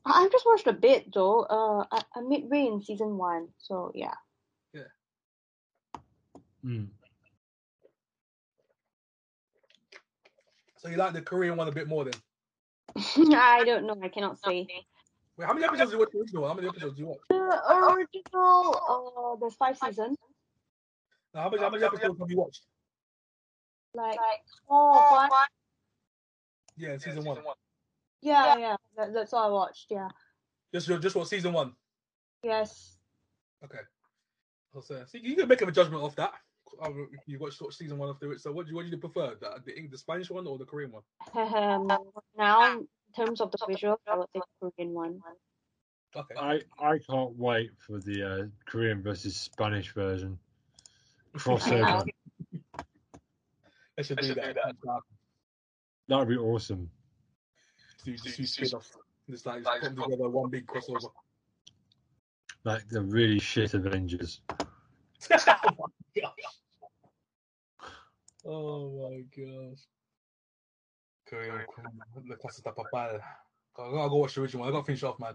I- 0.06 0.24
I've 0.24 0.32
just 0.32 0.46
watched 0.46 0.68
a 0.68 0.74
bit 0.74 1.14
though. 1.14 1.42
Uh, 1.42 1.86
I- 1.92 2.06
I'm 2.16 2.30
midway 2.30 2.66
in 2.66 2.82
season 2.82 3.18
one, 3.18 3.50
so 3.60 3.92
yeah. 3.94 4.14
Hmm. 6.64 6.86
So 10.78 10.90
you 10.90 10.98
like 10.98 11.14
the 11.14 11.22
Korean 11.24 11.58
one 11.58 11.68
a 11.68 11.72
bit 11.72 11.88
more 11.88 12.04
then? 12.06 12.14
I 13.36 13.64
don't 13.64 13.88
know. 13.88 13.98
I 14.02 14.10
cannot 14.10 14.40
say. 14.40 14.68
Wait, 15.38 15.46
how 15.46 15.54
many 15.54 15.66
episodes 15.66 15.90
do 15.90 15.98
you 15.98 16.00
watch 16.02 16.10
the 16.12 16.20
original? 16.20 16.48
How 16.48 16.54
many 16.54 16.68
episodes 16.68 16.96
do 16.96 17.02
you 17.02 17.08
watch? 17.08 17.20
The 17.30 17.74
original, 17.94 18.76
uh, 18.90 19.36
there's 19.40 19.56
five 19.56 19.76
seasons. 19.78 20.18
Now, 21.34 21.44
how 21.44 21.50
many, 21.50 21.64
how 21.64 21.70
many 21.70 21.84
episodes 21.84 22.20
have 22.20 22.30
you 22.30 22.38
watched? 22.38 22.64
Like 23.94 24.20
four 24.68 24.96
or 24.96 25.10
five. 25.10 25.30
Yeah, 26.78 26.98
season 26.98 27.24
one. 27.24 27.38
Yeah, 28.22 28.58
yeah. 28.58 28.76
That, 28.98 29.14
that's 29.14 29.34
all 29.34 29.48
I 29.48 29.52
watched. 29.52 29.88
Yeah. 29.90 30.08
Just 30.74 30.88
just 30.88 31.16
what 31.16 31.28
season 31.28 31.54
one? 31.54 31.74
Yes. 32.44 32.98
Okay. 33.64 33.80
I'll 34.74 34.82
say, 34.82 35.02
so 35.06 35.18
you 35.22 35.36
can 35.36 35.48
make 35.48 35.62
a 35.62 35.72
judgment 35.72 36.04
off 36.04 36.16
that. 36.16 36.34
If 36.84 37.28
You 37.28 37.38
watched 37.40 37.58
sort 37.58 37.72
of 37.72 37.76
season 37.76 37.98
one 37.98 38.10
of 38.10 38.18
it. 38.22 38.40
So 38.40 38.52
what 38.52 38.66
do 38.66 38.72
you 38.72 38.76
what 38.76 38.86
do 38.86 38.92
you 38.92 38.98
prefer? 38.98 39.36
The, 39.40 39.62
the 39.66 39.88
the 39.88 39.98
Spanish 39.98 40.30
one 40.30 40.48
or 40.48 40.58
the 40.58 40.66
Korean 40.66 40.92
one? 40.92 41.04
Um, 41.36 41.88
now, 42.38 42.72
in 42.72 42.88
terms 43.16 43.42
of 43.42 43.52
the 43.52 43.58
visual, 43.68 44.00
I 44.08 44.18
would 44.18 44.28
say 44.34 44.42
the 44.62 44.72
Korean 44.72 44.94
one. 44.94 45.20
Okay. 46.16 46.36
I 46.38 46.62
I 46.80 47.00
can't 47.00 47.38
wait 47.38 47.72
for 47.78 48.00
the 48.00 48.24
uh, 48.24 48.46
Korean 48.66 49.02
versus 49.02 49.36
Spanish 49.36 49.94
version 49.94 50.40
crossover. 51.38 52.06
I 53.98 54.02
should 54.02 54.18
do 54.20 54.34
that. 54.36 54.56
that 56.08 56.18
would 56.18 56.28
be 56.28 56.38
awesome. 56.38 56.90
Do 58.04 58.18
do 58.18 58.32
do 58.32 58.46
spin 58.46 58.70
off. 58.74 58.92
It's 59.28 59.46
like 59.46 59.64
just 59.64 59.96
put 59.96 60.04
together 60.06 60.30
one 60.30 60.50
big 60.50 60.66
crossover. 60.66 61.12
Like 62.64 62.88
the 62.90 63.02
really 63.02 63.40
shit 63.40 63.74
Avengers. 63.74 64.42
oh 68.46 69.10
my 69.10 69.24
gosh. 69.36 69.80
Korean, 71.28 71.66
La 72.28 72.36
Casa 72.36 72.62
de 72.62 72.72
Papel. 72.72 73.20
I 73.78 73.92
gotta 73.92 74.10
go 74.10 74.16
watch 74.18 74.36
the 74.36 74.42
original 74.42 74.62
one. 74.62 74.70
I 74.70 74.72
gotta 74.74 74.86
finish 74.86 75.04
off, 75.04 75.20
man. 75.20 75.34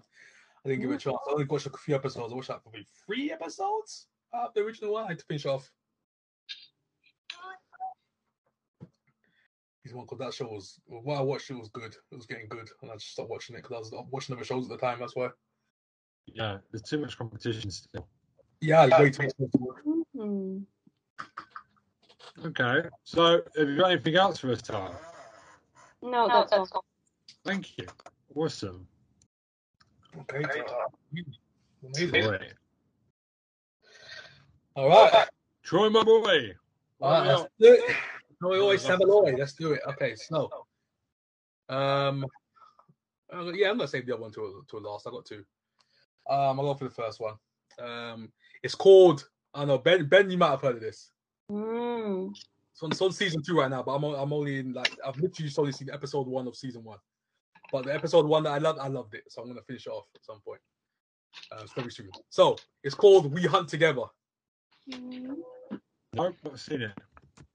I 0.65 0.69
didn't 0.69 0.83
give 0.83 0.91
it 0.91 0.97
a 0.97 0.99
chance. 0.99 1.17
I 1.27 1.33
only 1.33 1.45
watched 1.45 1.67
a 1.67 1.71
few 1.71 1.95
episodes. 1.95 2.33
I 2.33 2.37
watched 2.37 2.49
like 2.51 2.63
probably 2.63 2.87
three 3.07 3.33
episodes 3.33 4.07
of 4.33 4.53
the 4.55 4.63
original 4.63 4.93
one. 4.93 5.05
I 5.05 5.09
had 5.09 5.19
to 5.21 5.25
finish 5.25 5.47
off. 5.47 5.71
He's 9.87 9.95
one 9.95 10.05
because 10.05 10.19
that 10.19 10.35
show 10.35 10.47
was 10.47 10.81
what 10.89 11.17
I 11.17 11.21
watched. 11.21 11.49
It 11.49 11.55
was 11.55 11.69
good. 11.69 11.95
It 12.11 12.17
was 12.17 12.27
getting 12.27 12.49
good, 12.49 12.69
and 12.83 12.91
I 12.91 12.95
just 12.95 13.13
stopped 13.13 13.31
watching 13.31 13.55
it 13.55 13.63
because 13.63 13.93
I 13.93 13.97
was 13.97 14.07
watching 14.11 14.35
other 14.35 14.45
shows 14.45 14.65
at 14.65 14.71
the 14.71 14.85
time. 14.85 14.99
That's 14.99 15.15
why. 15.15 15.29
Yeah, 16.27 16.59
there's 16.73 16.83
too 16.83 16.99
much 16.99 17.17
competition 17.17 17.71
still. 17.71 18.09
Yeah, 18.61 18.89
it's 18.91 18.99
way 18.99 19.11
too 19.11 19.29
much. 19.39 20.09
Hmm. 20.17 20.59
Okay, 22.47 22.89
so 23.05 23.43
have 23.57 23.69
you 23.69 23.77
got 23.77 23.93
anything 23.93 24.17
else 24.17 24.41
for 24.41 24.51
us, 24.51 24.61
Tara? 24.61 24.91
No, 26.03 26.27
that's 26.27 26.53
all. 26.53 26.85
Thank 27.45 27.79
you. 27.79 27.87
Awesome. 28.35 28.89
Okay. 30.19 30.43
Amazing. 31.85 32.11
Boy. 32.11 32.39
All 34.75 34.89
right. 34.89 35.29
Troy, 35.63 35.91
my 35.91 36.03
boy. 36.03 36.55
All 37.01 37.13
right, 37.13 37.27
let's 37.29 37.47
it. 37.61 37.97
No, 38.41 38.49
we 38.51 38.59
always 38.61 38.85
have 38.87 39.01
a 39.01 39.07
Lloyd. 39.07 39.39
Let's 39.39 39.55
do 39.55 39.73
it. 39.73 39.81
Okay, 39.89 40.15
so, 40.15 40.51
um, 41.69 42.25
uh, 43.33 43.53
yeah, 43.53 43.71
I'm 43.71 43.79
gonna 43.79 43.89
save 43.89 44.07
the 44.07 44.13
other 44.15 44.23
one 44.23 44.33
to 44.33 44.65
to 44.69 44.79
last. 44.79 45.07
I 45.07 45.11
got 45.11 45.25
two. 45.25 45.45
Um, 46.29 46.61
I'll 46.61 46.67
go 46.67 46.75
for 46.75 46.85
the 46.85 46.91
first 46.91 47.21
one. 47.21 47.35
Um, 47.79 48.33
it's 48.63 48.75
called. 48.75 49.29
I 49.55 49.65
know 49.65 49.79
Ben. 49.79 50.07
Ben, 50.07 50.31
you 50.31 50.37
might 50.39 50.51
have 50.51 50.61
heard 50.61 50.77
of 50.77 50.83
this. 50.83 51.11
Hmm. 51.51 52.29
It's 52.73 52.83
on, 52.83 52.91
it's 52.91 53.01
on 53.01 53.13
season 53.13 53.43
two 53.43 53.59
right 53.59 53.71
now, 53.71 53.83
but 53.83 53.93
I'm 53.95 54.05
o- 54.05 54.17
I'm 54.17 54.33
only 54.33 54.59
in 54.59 54.73
like 54.75 54.95
I've 55.05 55.17
literally 55.17 55.49
just 55.49 55.59
only 55.59 55.73
seen 55.73 55.89
episode 55.91 56.27
one 56.27 56.47
of 56.47 56.57
season 56.57 56.85
one. 56.85 56.99
But 57.73 57.87
the 57.87 57.95
episode 57.95 58.27
one 58.27 58.43
that 58.43 58.51
I 58.51 58.59
loved, 58.59 58.79
I 58.81 58.89
loved 58.89 59.15
it, 59.15 59.25
so 59.29 59.41
I'm 59.41 59.49
gonna 59.49 59.63
finish 59.63 59.87
it 59.87 59.91
off 59.91 60.05
at 60.15 60.25
some 60.25 60.41
point. 60.41 60.61
Uh, 61.51 61.61
it's 61.63 61.73
very 61.73 61.91
soon. 61.91 62.11
So 62.29 62.57
it's 62.85 62.95
called 62.95 63.33
We 63.33 63.45
Hunt 63.45 63.69
Together. 63.69 64.05
Nope, 64.89 66.37
not 66.45 66.59
seen 66.59 66.83
it. 66.83 66.93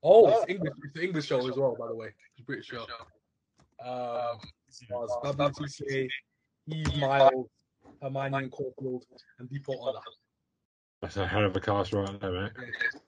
Oh, 0.03 0.29
it's 0.29 0.49
English. 0.49 0.73
It's 0.83 0.95
an 0.95 1.01
English 1.03 1.25
show 1.27 1.47
as 1.47 1.55
well, 1.55 1.75
by 1.79 1.87
the 1.87 1.95
way. 1.95 2.07
It's 2.07 2.39
a 2.39 2.43
British 2.43 2.67
show. 2.67 2.85
Um, 3.83 4.39
stars 4.69 5.09
Babou 5.23 5.51
Ceesay, 5.51 6.07
Eve 6.67 6.95
Myles, 6.97 7.47
Hermione 8.01 8.37
and 8.37 8.51
Corfield, 8.51 9.03
and 9.39 9.49
Dipo 9.49 9.75
Ola. 9.75 10.01
That's 11.01 11.17
a 11.17 11.27
hell 11.27 11.45
of 11.45 11.55
a 11.55 11.59
cast 11.59 11.93
right 11.93 12.19
there, 12.19 12.31
mate. 12.31 12.51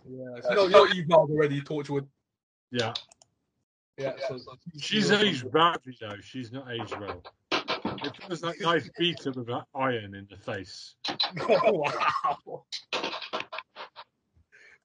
Yeah, 0.09 0.41
so 0.41 0.49
you 0.49 0.55
know, 0.55 0.63
you 0.63 0.69
know 0.69 0.87
Eve 0.93 1.07
Myles 1.07 1.29
already, 1.29 1.61
Torchwood. 1.61 2.07
Yeah. 2.71 2.93
Yeah, 3.97 4.13
so 4.27 4.39
She's 4.79 5.11
aged 5.11 5.51
badly, 5.51 5.95
though. 6.01 6.15
She's 6.21 6.51
not 6.51 6.71
aged 6.71 6.99
well. 6.99 7.21
It 7.51 8.17
feels 8.27 8.41
like 8.41 8.61
I 8.65 8.81
beat 8.97 9.23
her 9.23 9.31
with 9.31 9.49
an 9.49 9.61
iron 9.75 10.15
in 10.15 10.27
the 10.29 10.37
face. 10.37 10.95
Oh, 11.49 11.71
wow. 11.73 12.65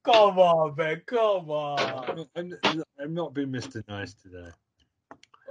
Come 0.04 0.38
on, 0.38 0.74
man. 0.76 1.02
Come 1.06 1.50
on. 1.50 2.26
I'm, 2.34 2.54
I'm 2.98 3.14
not 3.14 3.34
being 3.34 3.48
Mr. 3.48 3.82
Nice 3.88 4.14
today. 4.14 4.50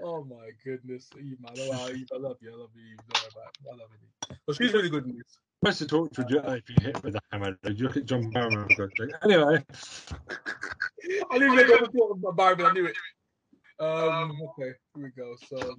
Oh 0.04 0.24
my 0.24 0.50
goodness, 0.64 1.10
Eve, 1.18 1.38
man. 1.42 1.54
Oh, 1.58 1.90
Eve, 1.90 2.08
I 2.14 2.18
love 2.18 2.38
you. 2.42 2.54
I 2.54 2.56
love 2.56 2.70
you, 2.76 2.84
Eve. 2.92 2.98
Don't 3.10 3.22
worry 3.22 3.32
about 3.34 3.48
it. 3.48 3.68
I 3.68 3.76
love 3.76 3.90
you. 3.92 4.08
Eve. 4.32 4.38
But 4.46 4.56
she's 4.56 4.74
really 4.74 4.90
good 4.90 5.06
in 5.06 5.18
this. 5.18 5.38
Supposed 5.60 5.80
to 5.80 5.88
talk 5.88 6.14
to 6.14 6.26
you 6.30 6.40
if 6.54 6.70
you 6.70 6.76
hit 6.80 7.04
with 7.04 7.16
a 7.16 7.22
hammer. 7.32 7.58
You 7.64 7.88
look 7.88 7.98
at 7.98 8.06
John 8.06 8.30
Barrow. 8.30 8.68
for 8.76 8.88
God's 8.88 8.94
sake. 8.98 9.10
Anyway, 9.24 9.64
I 11.32 11.40
didn't 11.40 11.54
even 11.54 11.68
go 11.68 11.78
to 11.78 12.04
about 12.14 12.38
Barry, 12.38 12.56
but 12.56 12.66
I 12.68 12.74
knew 12.74 12.86
it. 12.86 12.96
Um, 13.80 14.38
okay, 14.60 14.74
here 14.96 15.04
we 15.04 15.10
go. 15.10 15.36
So, 15.48 15.76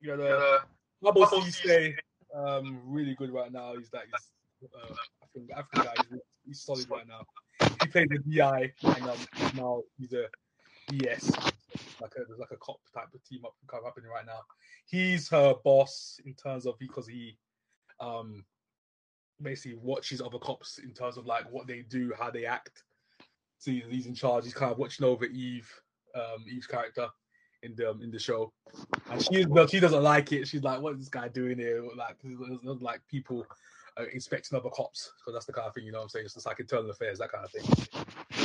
you 0.00 0.16
got 0.16 0.20
a 0.20 0.60
Babou 1.02 1.26
Ceesay, 1.26 1.94
um, 2.34 2.80
really 2.86 3.14
good 3.14 3.30
right 3.30 3.52
now. 3.52 3.74
He's 3.76 3.92
like, 3.92 4.06
he's, 4.60 4.70
uh, 4.74 4.94
I 5.22 5.26
think 5.34 5.50
African 5.50 5.84
guy. 5.84 5.94
He's, 6.10 6.20
he's 6.46 6.60
solid 6.60 6.88
right 6.88 7.06
now. 7.06 7.22
He 7.84 7.90
played 7.90 8.08
the 8.08 8.18
DI, 8.18 8.72
and 8.82 9.02
um, 9.02 9.18
now 9.54 9.82
he's 9.98 10.14
a 10.14 10.26
DS. 10.88 11.30
like 12.00 12.12
a 12.16 12.40
like 12.40 12.50
a 12.50 12.56
cop 12.56 12.80
type 12.94 13.12
of 13.14 13.22
team 13.24 13.44
up 13.44 13.54
happening 13.84 14.10
right 14.10 14.24
now. 14.26 14.40
He's 14.86 15.28
her 15.28 15.54
boss 15.64 16.18
in 16.24 16.34
terms 16.34 16.66
of 16.66 16.78
because 16.78 17.06
he, 17.06 17.36
um, 18.00 18.44
basically 19.42 19.78
watches 19.82 20.22
other 20.22 20.38
cops 20.38 20.78
in 20.78 20.92
terms 20.92 21.18
of 21.18 21.26
like 21.26 21.44
what 21.50 21.66
they 21.66 21.82
do, 21.82 22.12
how 22.18 22.30
they 22.30 22.46
act. 22.46 22.84
So 23.58 23.70
he's, 23.70 24.06
in 24.06 24.14
charge. 24.14 24.44
He's 24.44 24.54
kind 24.54 24.72
of 24.72 24.78
watching 24.78 25.06
over 25.06 25.26
Eve, 25.26 25.70
um, 26.14 26.44
Eve's 26.50 26.66
character 26.66 27.08
in 27.62 27.74
the 27.76 27.90
um, 27.90 28.02
in 28.02 28.10
the 28.10 28.18
show, 28.18 28.52
and 29.10 29.22
she 29.22 29.44
she 29.70 29.80
doesn't 29.80 30.02
like 30.02 30.32
it. 30.32 30.48
She's 30.48 30.62
like, 30.62 30.80
"What 30.80 30.94
is 30.94 31.00
this 31.00 31.08
guy 31.08 31.28
doing 31.28 31.58
here?" 31.58 31.82
Like, 31.96 32.16
like 32.80 33.00
people 33.08 33.46
uh, 33.98 34.04
inspecting 34.12 34.58
other 34.58 34.70
cops 34.70 35.12
because 35.18 35.34
that's 35.34 35.46
the 35.46 35.52
kind 35.52 35.68
of 35.68 35.74
thing 35.74 35.84
you 35.84 35.92
know. 35.92 36.02
I'm 36.02 36.08
saying 36.08 36.24
it's 36.24 36.34
just 36.34 36.46
like 36.46 36.60
internal 36.60 36.90
affairs, 36.90 37.18
that 37.18 37.32
kind 37.32 37.44
of 37.44 37.50
thing. 37.50 37.64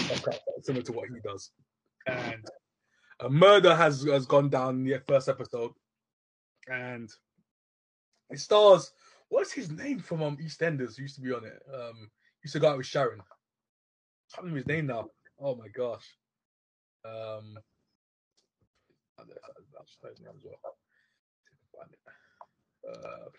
That's 0.08 0.22
kind 0.22 0.38
of 0.58 0.64
similar 0.64 0.84
to 0.84 0.92
what 0.92 1.10
he 1.10 1.20
does. 1.24 1.52
And 2.08 2.46
a 3.20 3.30
murder 3.30 3.76
has 3.76 4.04
has 4.06 4.26
gone 4.26 4.50
down 4.50 4.76
in 4.76 4.84
the 4.86 5.02
first 5.08 5.30
episode, 5.30 5.72
and 6.68 7.10
it 8.30 8.40
stars 8.40 8.92
what's 9.30 9.52
his 9.52 9.72
name 9.72 10.00
from 10.00 10.22
um 10.22 10.38
EastEnders? 10.38 10.98
Used 10.98 11.16
to 11.16 11.22
be 11.22 11.34
on 11.34 11.46
it. 11.46 11.62
Um, 11.74 12.10
used 12.44 12.54
to 12.54 12.60
go 12.60 12.70
out 12.70 12.78
with 12.78 12.86
Sharon. 12.86 13.22
I 13.22 14.36
can't 14.36 14.46
remember 14.46 14.58
his 14.58 14.68
name 14.68 14.88
now. 14.88 15.10
Oh 15.40 15.56
my 15.56 15.68
gosh. 15.70 16.06
Um, 17.06 17.58
I'll 19.18 19.26
just 19.86 20.00
his 20.10 20.20
name 20.20 20.34
as 20.38 20.44
well. 20.44 20.60
Uh, 22.88 23.30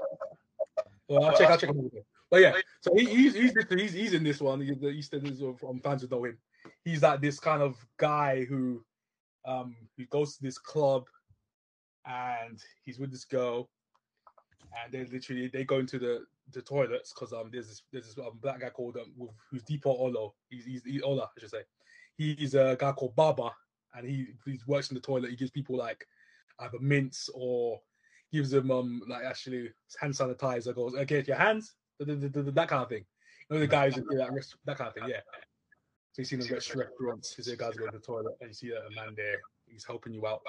well, 1.10 1.24
I'll 1.24 1.36
check. 1.36 1.50
I'll 1.50 1.58
check. 1.58 1.70
him. 1.70 1.90
But 2.30 2.40
yeah, 2.40 2.54
so 2.80 2.94
he, 2.94 3.04
he's 3.04 3.34
he's 3.34 3.52
he's 3.68 3.92
he's 3.92 4.12
in 4.14 4.22
this 4.22 4.40
one. 4.40 4.60
He's 4.60 4.78
the 4.78 4.86
EastEnders 4.86 5.42
of 5.42 5.62
um, 5.68 5.80
fans 5.80 6.02
who 6.02 6.08
know 6.08 6.24
him. 6.24 6.38
He's 6.84 7.02
like 7.02 7.20
this 7.20 7.40
kind 7.40 7.62
of 7.62 7.76
guy 7.98 8.44
who 8.44 8.84
um 9.44 9.74
who 9.96 10.04
goes 10.06 10.36
to 10.36 10.42
this 10.42 10.58
club 10.58 11.04
and 12.06 12.60
he's 12.84 12.98
with 12.98 13.10
this 13.10 13.24
girl 13.24 13.70
and 14.82 14.92
they 14.92 15.04
literally 15.10 15.48
they 15.48 15.64
go 15.64 15.78
into 15.78 15.98
the 15.98 16.24
the 16.52 16.62
toilets 16.62 17.12
because 17.12 17.32
um 17.32 17.48
there's 17.52 17.68
this 17.68 17.82
there's 17.92 18.06
this 18.06 18.18
um, 18.18 18.38
black 18.40 18.60
guy 18.60 18.70
called 18.70 18.96
um 18.96 19.12
with, 19.16 19.30
who's 19.50 19.62
Dipo 19.64 19.86
Olo. 19.86 20.34
He's 20.48 20.64
he's, 20.64 20.84
he's 20.84 21.02
Ola, 21.02 21.24
I 21.24 21.40
should 21.40 21.50
say. 21.50 21.62
He's 22.16 22.54
a 22.54 22.76
guy 22.78 22.92
called 22.92 23.16
Baba, 23.16 23.50
and 23.94 24.06
he 24.06 24.26
he 24.44 24.60
works 24.66 24.90
in 24.90 24.94
the 24.94 25.00
toilet. 25.00 25.30
He 25.30 25.36
gives 25.36 25.50
people 25.50 25.76
like 25.76 26.06
either 26.58 26.78
mints 26.78 27.30
or 27.32 27.80
gives 28.32 28.50
them 28.50 28.70
um 28.70 29.02
like 29.08 29.24
actually 29.24 29.70
hand 30.00 30.14
sanitizer. 30.14 30.74
Goes 30.74 30.94
okay, 30.94 31.24
your 31.26 31.36
hands, 31.36 31.74
that 31.98 32.66
kind 32.68 32.82
of 32.82 32.88
thing. 32.88 33.04
You 33.48 33.56
know 33.56 33.60
the 33.60 33.66
guys 33.66 33.96
who 33.96 34.02
do 34.02 34.16
that 34.18 34.30
that 34.66 34.78
kind 34.78 34.88
of 34.88 34.94
thing. 34.94 35.04
Yeah. 35.08 35.20
So 36.12 36.22
you 36.22 36.24
see 36.24 36.36
them 36.36 36.46
at 36.46 36.74
restaurants. 36.74 37.34
You 37.38 37.44
see 37.44 37.56
guys 37.56 37.74
go 37.74 37.86
to 37.86 37.92
the 37.92 38.04
toilet, 38.04 38.36
and 38.40 38.50
you 38.50 38.54
see 38.54 38.70
a 38.70 38.94
man 38.94 39.14
there. 39.16 39.38
He's 39.66 39.84
helping 39.84 40.12
you 40.12 40.26
out. 40.26 40.40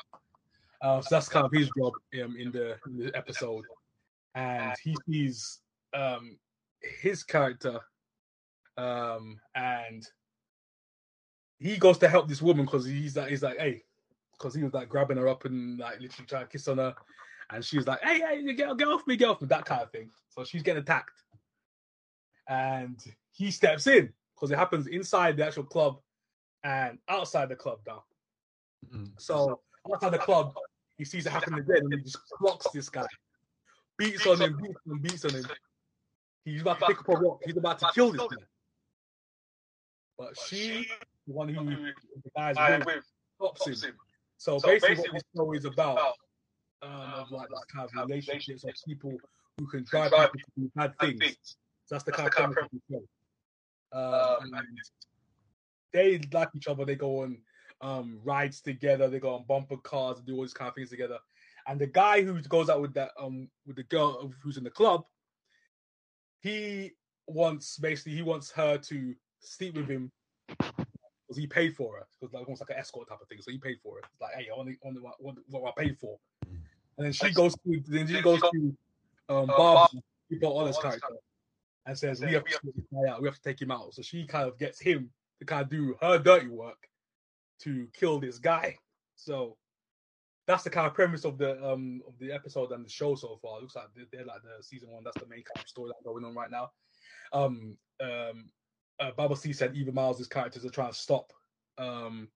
Uh, 0.81 0.99
so 1.01 1.07
that's 1.11 1.29
kind 1.29 1.45
of 1.45 1.51
his 1.51 1.69
job 1.77 1.93
um, 2.23 2.35
in 2.37 2.51
the, 2.51 2.75
in 2.87 2.97
the 2.97 3.15
episode 3.15 3.63
and 4.35 4.73
he 4.83 4.95
sees 5.07 5.59
um 5.93 6.37
his 7.01 7.23
character 7.23 7.79
um 8.77 9.39
and 9.55 10.07
he 11.59 11.77
goes 11.77 11.97
to 11.97 12.07
help 12.07 12.27
this 12.27 12.41
woman 12.41 12.65
because 12.65 12.85
he's 12.85 13.15
like 13.15 13.29
he's 13.29 13.43
like 13.43 13.57
hey 13.57 13.83
because 14.33 14.55
he 14.55 14.63
was 14.63 14.73
like 14.73 14.89
grabbing 14.89 15.17
her 15.17 15.27
up 15.27 15.45
and 15.45 15.79
like 15.79 15.99
literally 15.99 16.25
trying 16.27 16.43
to 16.43 16.49
kiss 16.49 16.67
on 16.67 16.79
her, 16.79 16.95
and 17.51 17.63
she 17.63 17.77
was 17.77 17.87
like, 17.87 18.01
"Hey, 18.01 18.19
hey, 18.19 18.53
get, 18.53 18.77
get 18.77 18.87
off 18.87 19.05
me, 19.07 19.15
get 19.15 19.29
off 19.29 19.41
me," 19.41 19.47
that 19.47 19.65
kind 19.65 19.81
of 19.81 19.91
thing. 19.91 20.09
So 20.29 20.43
she's 20.43 20.63
getting 20.63 20.81
attacked, 20.81 21.23
and 22.47 22.97
he 23.31 23.51
steps 23.51 23.87
in 23.87 24.11
because 24.35 24.51
it 24.51 24.57
happens 24.57 24.87
inside 24.87 25.37
the 25.37 25.45
actual 25.45 25.63
club 25.63 25.99
and 26.63 26.97
outside 27.09 27.49
the 27.49 27.55
club 27.55 27.79
now. 27.85 28.03
Mm. 28.93 29.11
So 29.17 29.59
outside 29.91 30.13
the 30.13 30.19
club, 30.19 30.53
he 30.97 31.05
sees 31.05 31.25
it 31.25 31.31
happen 31.31 31.53
again, 31.55 31.81
and 31.83 31.93
he 31.93 32.01
just 32.01 32.19
clocks 32.29 32.67
this 32.71 32.89
guy, 32.89 33.05
beats 33.97 34.25
on 34.25 34.41
him, 34.41 34.57
beats 34.61 34.79
on 34.85 34.93
him, 34.93 35.01
beats 35.01 35.25
on 35.25 35.31
him. 35.31 35.45
He's 36.45 36.61
about 36.61 36.79
to 36.79 36.85
pick 36.87 36.99
up 36.99 37.09
a 37.09 37.11
rock. 37.13 37.41
He's 37.45 37.57
about 37.57 37.79
to 37.79 37.87
kill 37.93 38.11
this 38.11 38.21
guy. 38.21 38.43
But 40.17 40.37
she, 40.37 40.87
the 41.27 41.33
one 41.33 41.49
who 41.49 41.65
the 41.65 42.29
guy's 42.35 42.85
with, 42.85 43.03
stops 43.35 43.83
him. 43.83 43.93
So 44.37 44.59
basically, 44.59 44.95
what 44.97 45.13
this 45.13 45.23
story 45.33 45.57
is 45.57 45.65
about, 45.65 45.99
um, 46.81 47.13
of 47.15 47.31
like 47.31 47.49
this 47.49 47.63
kind 47.73 47.89
of 47.93 48.09
relationships 48.09 48.63
of 48.63 48.73
people 48.85 49.17
who 49.57 49.67
can 49.67 49.83
drive 49.83 50.11
people 50.11 50.29
to 50.33 50.61
do 50.61 50.71
bad 50.75 50.93
things. 50.99 51.57
So 51.85 51.95
that's 51.95 52.03
the 52.03 52.11
kind 52.11 52.27
of 52.27 52.33
premise 52.33 52.57
of 52.63 52.69
the. 52.89 53.97
Um, 53.97 54.51
they 55.93 56.21
like 56.31 56.49
each 56.55 56.67
other. 56.67 56.85
They 56.85 56.95
go 56.95 57.23
on 57.23 57.37
um, 57.81 58.19
rides 58.23 58.61
together. 58.61 59.09
They 59.09 59.19
go 59.19 59.35
on 59.35 59.43
bumper 59.47 59.77
cars 59.77 60.17
and 60.17 60.25
do 60.25 60.35
all 60.35 60.43
these 60.43 60.53
kind 60.53 60.69
of 60.69 60.75
things 60.75 60.89
together. 60.89 61.17
And 61.67 61.79
the 61.79 61.87
guy 61.87 62.21
who 62.23 62.41
goes 62.41 62.69
out 62.69 62.81
with 62.81 62.93
that 62.95 63.11
um 63.19 63.47
with 63.67 63.75
the 63.75 63.83
girl 63.83 64.33
who's 64.41 64.57
in 64.57 64.63
the 64.63 64.69
club, 64.69 65.05
he 66.41 66.91
wants 67.27 67.77
basically 67.77 68.13
he 68.13 68.23
wants 68.23 68.51
her 68.51 68.77
to 68.77 69.13
sleep 69.39 69.75
with 69.75 69.87
him 69.87 70.11
because 70.47 71.37
he 71.37 71.45
paid 71.45 71.75
for 71.75 71.97
her. 71.97 72.07
Because 72.19 72.33
like 72.33 72.43
almost 72.47 72.61
like 72.61 72.71
an 72.71 72.77
escort 72.77 73.09
type 73.09 73.19
of 73.21 73.27
thing. 73.27 73.39
So 73.41 73.51
he 73.51 73.57
paid 73.57 73.77
for 73.83 73.99
it. 73.99 74.05
It's 74.11 74.21
like, 74.21 74.33
hey, 74.35 74.47
I 74.49 74.59
only 74.59 74.77
only 74.83 75.01
what, 75.01 75.15
what, 75.19 75.35
what 75.49 75.73
I 75.77 75.83
paid 75.83 75.97
for. 75.99 76.17
And 76.97 77.05
then 77.05 77.13
she 77.13 77.31
goes 77.31 77.53
to 77.55 77.81
then 77.87 78.07
she 78.07 78.21
goes 78.21 78.41
to 78.41 78.75
um 79.29 79.47
Bob, 79.47 79.89
people 80.29 80.49
all 80.49 80.65
his 80.65 80.77
character, 80.77 81.07
and 81.85 81.97
says 81.97 82.21
we 82.21 82.33
have 82.33 82.43
to 82.45 82.51
take 82.51 82.75
this 82.75 82.85
guy 82.93 83.11
out. 83.11 83.21
We 83.21 83.27
have 83.27 83.35
to 83.35 83.41
take 83.41 83.61
him 83.61 83.71
out. 83.71 83.93
So 83.93 84.01
she 84.01 84.25
kind 84.25 84.47
of 84.47 84.57
gets 84.57 84.79
him 84.79 85.09
to 85.39 85.45
kind 85.45 85.63
of 85.63 85.69
do 85.69 85.95
her 86.01 86.19
dirty 86.19 86.47
work 86.47 86.87
to 87.61 87.87
kill 87.93 88.19
this 88.19 88.37
guy. 88.39 88.77
So 89.15 89.57
that's 90.47 90.63
the 90.63 90.69
kind 90.69 90.87
of 90.87 90.93
premise 90.93 91.25
of 91.25 91.37
the 91.37 91.63
um 91.65 92.01
of 92.07 92.13
the 92.19 92.31
episode 92.31 92.71
and 92.71 92.85
the 92.85 92.89
show 92.89 93.15
so 93.15 93.39
far. 93.41 93.57
It 93.57 93.61
looks 93.61 93.75
like 93.75 93.85
they're, 93.95 94.05
they're 94.11 94.25
like 94.25 94.41
the 94.41 94.63
season 94.63 94.89
one. 94.89 95.03
That's 95.03 95.19
the 95.19 95.27
main 95.27 95.43
kind 95.43 95.63
of 95.63 95.67
story 95.67 95.89
that's 95.89 96.03
going 96.03 96.25
on 96.25 96.35
right 96.35 96.51
now. 96.51 96.71
Um, 97.33 97.77
um, 98.01 98.49
uh, 98.99 99.11
Babou 99.17 99.31
Ceesay 99.35 99.73
even 99.73 99.93
Myles' 99.93 100.27
characters 100.27 100.65
are 100.65 100.69
trying 100.69 100.91
to 100.91 100.97
stop 100.97 101.31
um, 101.77 102.27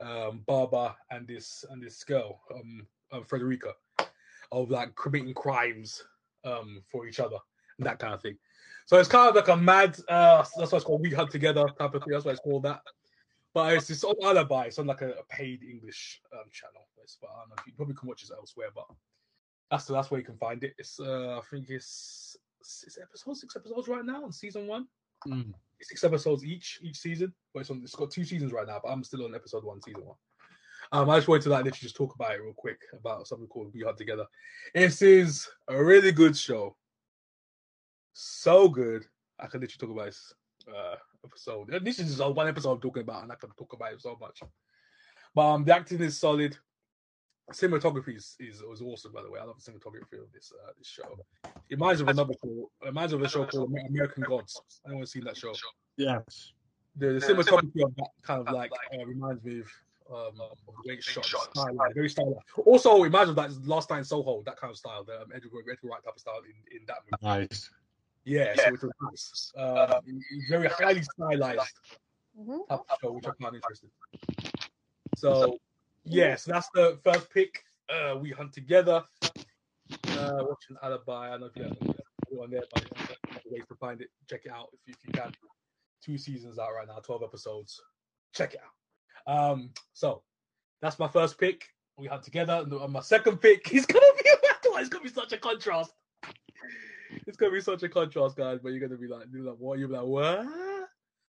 um, 0.00 0.42
Baba 0.46 0.96
and 1.10 1.26
this 1.26 1.64
and 1.70 1.82
this 1.82 2.02
girl, 2.04 2.40
um, 2.54 2.86
uh, 3.14 3.22
Frederica, 3.22 3.72
of 4.52 4.70
like 4.70 4.94
committing 4.96 5.34
crimes 5.34 6.04
um, 6.44 6.82
for 6.90 7.06
each 7.06 7.20
other 7.20 7.38
and 7.78 7.86
that 7.86 7.98
kind 7.98 8.14
of 8.14 8.22
thing. 8.22 8.36
So 8.86 8.98
it's 8.98 9.08
kind 9.08 9.28
of 9.28 9.34
like 9.34 9.48
a 9.48 9.56
mad. 9.56 9.98
Uh, 10.08 10.44
that's 10.56 10.72
why 10.72 10.76
it's 10.76 10.84
called 10.84 11.00
We 11.00 11.10
Hunt 11.10 11.30
Together 11.30 11.64
type 11.78 11.94
of 11.94 12.02
thing. 12.02 12.12
That's 12.12 12.24
why 12.24 12.32
it's 12.32 12.40
called 12.40 12.64
that. 12.64 12.80
But 13.54 13.72
it's 13.74 13.88
it's 13.88 14.04
on 14.04 14.14
Alibi. 14.22 14.64
It's 14.64 14.78
on 14.78 14.86
like 14.86 15.00
a, 15.00 15.10
a 15.12 15.24
paid 15.30 15.62
English 15.62 16.20
um, 16.32 16.50
channel. 16.52 16.86
It's, 17.02 17.16
but 17.20 17.30
I 17.30 17.40
don't 17.40 17.48
know 17.50 17.54
if 17.58 17.66
you 17.66 17.72
probably 17.74 17.94
can 17.94 18.08
watch 18.08 18.24
it 18.24 18.30
elsewhere. 18.36 18.68
But 18.74 18.86
that's 19.70 19.86
that's 19.86 20.10
where 20.10 20.20
you 20.20 20.26
can 20.26 20.36
find 20.36 20.62
it. 20.64 20.74
It's 20.76 21.00
uh, 21.00 21.38
I 21.38 21.40
think 21.50 21.70
it's 21.70 22.36
six 22.62 22.98
episodes, 23.00 23.40
six 23.40 23.56
episodes 23.56 23.88
right 23.88 24.04
now 24.04 24.24
on 24.24 24.32
season 24.32 24.66
one 24.66 24.86
Mm. 25.26 25.54
six 25.80 26.04
episodes 26.04 26.44
each 26.44 26.80
each 26.82 26.98
season. 26.98 27.32
But 27.52 27.60
it's 27.60 27.70
on 27.70 27.80
it's 27.82 27.94
got 27.94 28.10
two 28.10 28.24
seasons 28.24 28.52
right 28.52 28.66
now, 28.66 28.80
but 28.82 28.90
I'm 28.90 29.04
still 29.04 29.24
on 29.24 29.34
episode 29.34 29.64
one, 29.64 29.80
season 29.80 30.04
one. 30.04 30.16
Um, 30.94 31.10
I 31.10 31.16
just 31.16 31.26
wanted 31.26 31.42
to 31.42 31.48
like 31.48 31.64
literally 31.64 31.80
just 31.80 31.96
talk 31.96 32.14
about 32.14 32.34
it 32.34 32.40
real 32.40 32.54
quick 32.54 32.78
about 32.96 33.26
something 33.26 33.48
called 33.48 33.72
We 33.74 33.80
Hunt 33.80 33.98
Together. 33.98 34.26
This 34.76 35.02
is 35.02 35.48
a 35.66 35.82
really 35.82 36.12
good 36.12 36.36
show. 36.36 36.76
So 38.12 38.68
good. 38.68 39.04
I 39.40 39.48
can 39.48 39.60
literally 39.60 39.76
talk 39.80 39.90
about 39.90 40.06
this 40.06 40.32
uh 40.68 40.94
episode. 41.24 41.76
This 41.82 41.98
is 41.98 42.16
just 42.16 42.36
one 42.36 42.46
episode 42.46 42.74
I'm 42.74 42.80
talking 42.80 43.02
about, 43.02 43.24
and 43.24 43.32
I 43.32 43.34
can 43.34 43.50
talk 43.58 43.72
about 43.72 43.92
it 43.92 44.02
so 44.02 44.16
much. 44.20 44.40
But 45.34 45.42
um 45.42 45.64
the 45.64 45.74
acting 45.74 46.00
is 46.00 46.20
solid. 46.20 46.56
Cinematography 47.50 48.16
is, 48.16 48.36
is 48.38 48.62
was 48.62 48.80
awesome, 48.80 49.10
by 49.12 49.22
the 49.22 49.30
way. 49.32 49.40
I 49.40 49.44
love 49.46 49.56
the 49.58 49.68
cinematography 49.68 50.22
of 50.22 50.30
this 50.32 50.52
uh, 50.52 50.70
this 50.78 50.86
show. 50.86 51.18
It 51.44 51.50
reminds 51.70 52.02
me 52.02 52.04
of 52.04 52.10
another 52.10 52.34
show. 52.44 52.70
It 52.82 52.86
reminds 52.86 53.12
me 53.12 53.18
of 53.18 53.24
a 53.24 53.28
show 53.28 53.44
called 53.46 53.74
American 53.90 54.22
Gods. 54.22 54.62
Anyone 54.86 55.06
seen 55.06 55.24
that 55.24 55.36
show? 55.36 55.54
Yes. 55.96 56.52
the, 56.94 57.14
the 57.14 57.18
cinematography 57.18 57.82
of 57.84 57.96
that 57.96 58.10
kind 58.22 58.46
of 58.46 58.54
like 58.54 58.70
uh, 58.96 59.04
reminds 59.04 59.42
me 59.42 59.58
of 59.58 59.66
um, 60.14 60.40
of 60.40 60.56
the 60.84 61.00
shot, 61.00 61.24
stylized, 61.26 61.94
very 61.94 62.08
stylized. 62.08 62.38
Also, 62.64 63.04
imagine 63.04 63.34
that 63.34 63.50
Last 63.66 63.90
Night 63.90 63.98
in 63.98 64.04
Soho, 64.04 64.42
that 64.46 64.56
kind 64.58 64.70
of 64.70 64.76
style, 64.76 65.04
the 65.04 65.22
um, 65.22 65.28
Edgar, 65.34 65.48
Edgar 65.70 65.88
Wright 65.88 66.02
type 66.04 66.14
of 66.14 66.20
style 66.20 66.40
in, 66.44 66.78
in 66.80 66.86
that 66.86 66.98
movie. 67.10 67.40
Nice. 67.40 67.70
Yeah, 68.24 68.54
so 68.56 68.62
it 68.74 68.82
was 68.82 68.90
nice. 69.02 69.52
Um, 69.56 70.00
very 70.48 70.68
highly 70.68 71.02
stylized 71.02 71.60
Mhm. 72.38 72.66
type 72.68 72.80
of 72.80 72.98
show, 73.00 73.12
which 73.12 73.26
I 73.26 73.30
found 73.42 73.54
interesting. 73.56 73.90
So, 75.16 75.58
yeah, 76.04 76.36
so 76.36 76.52
that's 76.52 76.68
the 76.74 76.98
first 77.04 77.30
pick. 77.30 77.62
Uh, 77.88 78.16
we 78.20 78.30
hunt 78.30 78.52
together. 78.52 79.04
Uh, 80.08 80.44
watching 80.48 80.76
Alibi. 80.82 81.28
I 81.28 81.30
don't 81.38 81.40
know 81.40 81.46
if 81.46 81.56
you 81.56 81.62
have 81.64 81.72
it 81.82 82.38
on 82.42 82.50
there, 82.50 82.62
but 82.72 82.84
uh, 83.10 83.38
ways 83.50 83.64
to 83.68 83.74
find 83.76 84.00
it. 84.00 84.08
Check 84.28 84.42
it 84.46 84.52
out 84.52 84.68
if 84.72 84.80
you, 84.86 84.94
if 84.98 85.06
you 85.06 85.12
can. 85.12 85.32
Two 86.02 86.16
seasons 86.18 86.58
out 86.58 86.70
right 86.74 86.86
now, 86.88 86.98
12 86.98 87.22
episodes. 87.22 87.80
Check 88.32 88.54
it 88.54 88.60
out. 88.64 88.72
Um, 89.26 89.70
so 89.92 90.22
that's 90.82 90.98
my 90.98 91.08
first 91.08 91.38
pick. 91.38 91.66
We 91.96 92.06
hunt 92.06 92.22
together. 92.22 92.64
And 92.68 92.92
my 92.92 93.00
second 93.00 93.38
pick, 93.40 93.66
he's 93.68 93.86
gonna 93.86 94.04
be 94.22 94.28
it's 94.80 94.88
gonna 94.88 95.04
be 95.04 95.10
such 95.10 95.32
a 95.32 95.38
contrast. 95.38 95.92
It's 97.26 97.36
gonna 97.36 97.52
be 97.52 97.60
such 97.60 97.82
a 97.82 97.88
contrast, 97.88 98.36
guys. 98.36 98.58
But 98.62 98.70
you're 98.70 98.86
gonna 98.86 99.00
be 99.00 99.06
like, 99.06 99.26
you're 99.32 99.44
like 99.44 99.56
what? 99.58 99.78
You're 99.78 99.88
like, 99.88 100.02
what? 100.02 100.46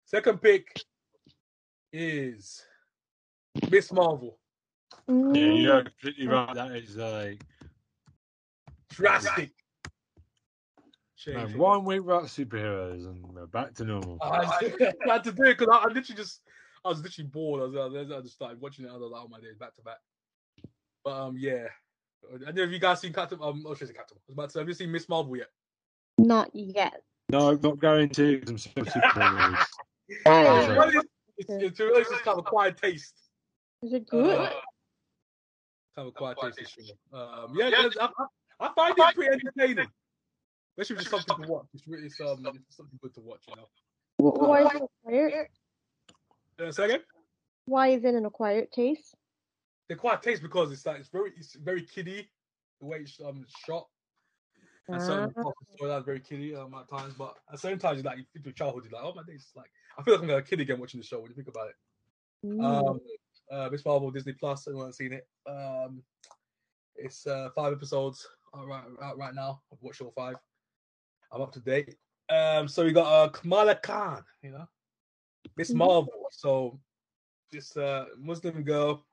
Second 0.04 0.40
pick 0.40 0.82
is 1.92 2.64
Miss 3.70 3.92
Marvel. 3.92 4.38
Yeah, 5.08 5.34
you're 5.34 5.82
completely 5.82 6.28
right. 6.28 6.54
That 6.54 6.72
is 6.72 6.96
like 6.96 7.42
Drastic. 8.90 9.50
man, 11.26 11.58
one 11.58 11.84
week 11.84 12.02
without 12.02 12.24
superheroes 12.24 13.04
and 13.06 13.22
we're 13.34 13.46
back 13.46 13.74
to 13.74 13.84
normal. 13.84 14.18
I 14.22 14.38
I 15.08 15.12
had 15.12 15.24
to 15.24 15.32
do 15.32 15.44
it 15.44 15.58
because 15.58 15.68
I, 15.70 15.76
I 15.78 15.86
literally 15.86 16.16
just 16.16 16.40
I 16.86 16.90
was 16.90 17.02
literally 17.02 17.28
bored. 17.28 17.62
I, 17.62 17.86
was, 17.86 18.10
I, 18.12 18.20
just 18.20 18.34
started 18.34 18.60
watching 18.60 18.84
it. 18.84 18.88
I 18.88 18.96
was 18.96 19.10
like, 19.10 19.22
oh 19.24 19.28
my 19.28 19.40
days, 19.40 19.56
back 19.58 19.74
to 19.74 19.82
back. 19.82 19.98
But 21.04 21.20
um, 21.20 21.36
yeah. 21.36 21.66
I 22.32 22.38
don't 22.38 22.54
know 22.54 22.62
if 22.62 22.70
you 22.70 22.78
guys 22.78 23.00
seen 23.00 23.12
Captain. 23.12 23.38
Um, 23.42 23.64
oh, 23.66 23.74
she's 23.74 23.90
Captain. 23.90 24.16
I 24.16 24.22
was 24.28 24.34
about 24.34 24.44
to 24.46 24.52
say, 24.52 24.58
have 24.60 24.68
you 24.68 24.74
seen 24.74 24.92
Miss 24.92 25.08
Marvel 25.08 25.36
yet? 25.36 25.48
Not 26.18 26.50
yet. 26.54 27.02
No, 27.28 27.50
I'm 27.50 27.60
not 27.60 27.78
going 27.80 28.08
to. 28.10 28.42
I'm 28.46 28.58
so 28.58 28.70
superheroes. 28.70 29.64
Oh, 30.24 30.72
Yeah. 30.92 31.00
It's, 31.38 31.50
it's, 31.50 31.62
it's, 31.62 31.80
it's 31.80 32.10
just 32.10 32.22
kind 32.22 32.38
of 32.38 32.46
a 32.46 32.48
quiet 32.48 32.78
taste. 32.80 33.14
is 33.82 33.92
it 33.92 34.06
good? 34.06 34.38
Uh, 34.38 34.50
kind 35.96 35.98
of 35.98 36.06
a 36.06 36.12
quiet 36.12 36.38
taste 36.40 36.56
this 36.58 36.68
show. 36.86 37.18
Um, 37.18 37.52
yeah, 37.56 37.66
it's- 37.68 37.96
I, 38.00 38.06
I, 38.60 38.66
I 38.68 38.72
find 38.74 38.94
it 38.96 39.14
pretty 39.16 39.32
entertaining. 39.32 39.88
Especially 40.78 41.02
just 41.04 41.10
something 41.26 41.44
to 41.44 41.50
watch. 41.52 41.66
It's 41.74 41.88
really 41.88 42.06
it's, 42.06 42.20
um, 42.20 42.46
it's 42.54 42.76
something 42.76 42.98
good 43.02 43.14
to 43.14 43.20
watch, 43.20 43.42
you 43.48 43.56
know. 43.56 44.30
Wh- 44.30 44.40
Why 44.40 44.60
is 44.62 44.70
it 44.74 44.82
acquired? 45.04 45.48
Uh, 46.60 46.72
say 46.72 46.84
again? 46.86 47.00
Why 47.66 47.88
is 47.88 48.04
it 48.04 48.14
an 48.14 48.26
acquired 48.26 48.72
taste? 48.72 49.14
They're 49.88 49.96
quite 49.96 50.22
taste 50.22 50.42
because 50.42 50.72
it's 50.72 50.86
like 50.86 51.00
it's 51.00 51.08
very 51.08 51.32
it's 51.36 51.54
very 51.54 51.82
kiddie 51.82 52.28
the 52.80 52.86
way 52.86 52.98
it's 52.98 53.20
um 53.24 53.44
shot. 53.66 53.86
And 54.88 55.02
so 55.02 55.32
Ah. 55.36 55.42
the 55.42 55.76
storyline 55.76 55.98
is 55.98 56.04
very 56.04 56.20
kiddie 56.20 56.54
um, 56.54 56.72
at 56.74 56.88
times, 56.88 57.14
but 57.18 57.34
at 57.48 57.52
the 57.52 57.58
same 57.58 57.78
time, 57.78 57.96
you 57.96 58.02
like 58.02 58.18
you 58.18 58.24
think 58.32 58.46
of 58.46 58.54
childhood, 58.54 58.84
you're 58.84 59.00
like, 59.00 59.08
oh 59.08 59.14
my 59.14 59.22
days, 59.24 59.50
like 59.56 59.70
I 59.98 60.02
feel 60.02 60.14
like 60.14 60.22
I'm 60.22 60.30
a 60.30 60.42
kid 60.42 60.60
again 60.60 60.78
watching 60.78 61.00
the 61.00 61.06
show 61.06 61.20
when 61.20 61.30
you 61.30 61.34
think 61.34 61.48
about 61.48 61.68
it. 61.68 61.74
Mm. 62.46 62.64
Um, 62.64 63.00
uh, 63.50 63.68
Miss 63.70 63.84
Marvel, 63.84 64.10
Disney 64.10 64.32
Plus. 64.32 64.66
Anyone 64.68 64.92
seen 64.92 65.12
it? 65.12 65.26
Um, 65.48 66.02
it's 66.94 67.26
uh, 67.26 67.50
five 67.54 67.72
episodes 67.72 68.28
out 68.56 68.66
right, 68.66 68.84
out 69.02 69.18
right 69.18 69.34
now. 69.34 69.60
I've 69.72 69.82
watched 69.82 70.00
all 70.00 70.12
five. 70.16 70.36
I'm 71.32 71.42
up 71.42 71.52
to 71.52 71.60
date. 71.60 71.96
Um, 72.28 72.68
so 72.68 72.84
we 72.84 72.92
got 72.92 73.06
uh, 73.06 73.28
Kamala 73.30 73.74
Khan, 73.76 74.24
you 74.42 74.50
know, 74.50 74.68
Miss 75.56 75.72
Mhm. 75.72 75.76
Marvel. 75.76 76.26
So 76.30 76.80
this 77.50 77.76
uh, 77.76 78.06
Muslim 78.18 78.62
girl 78.62 79.06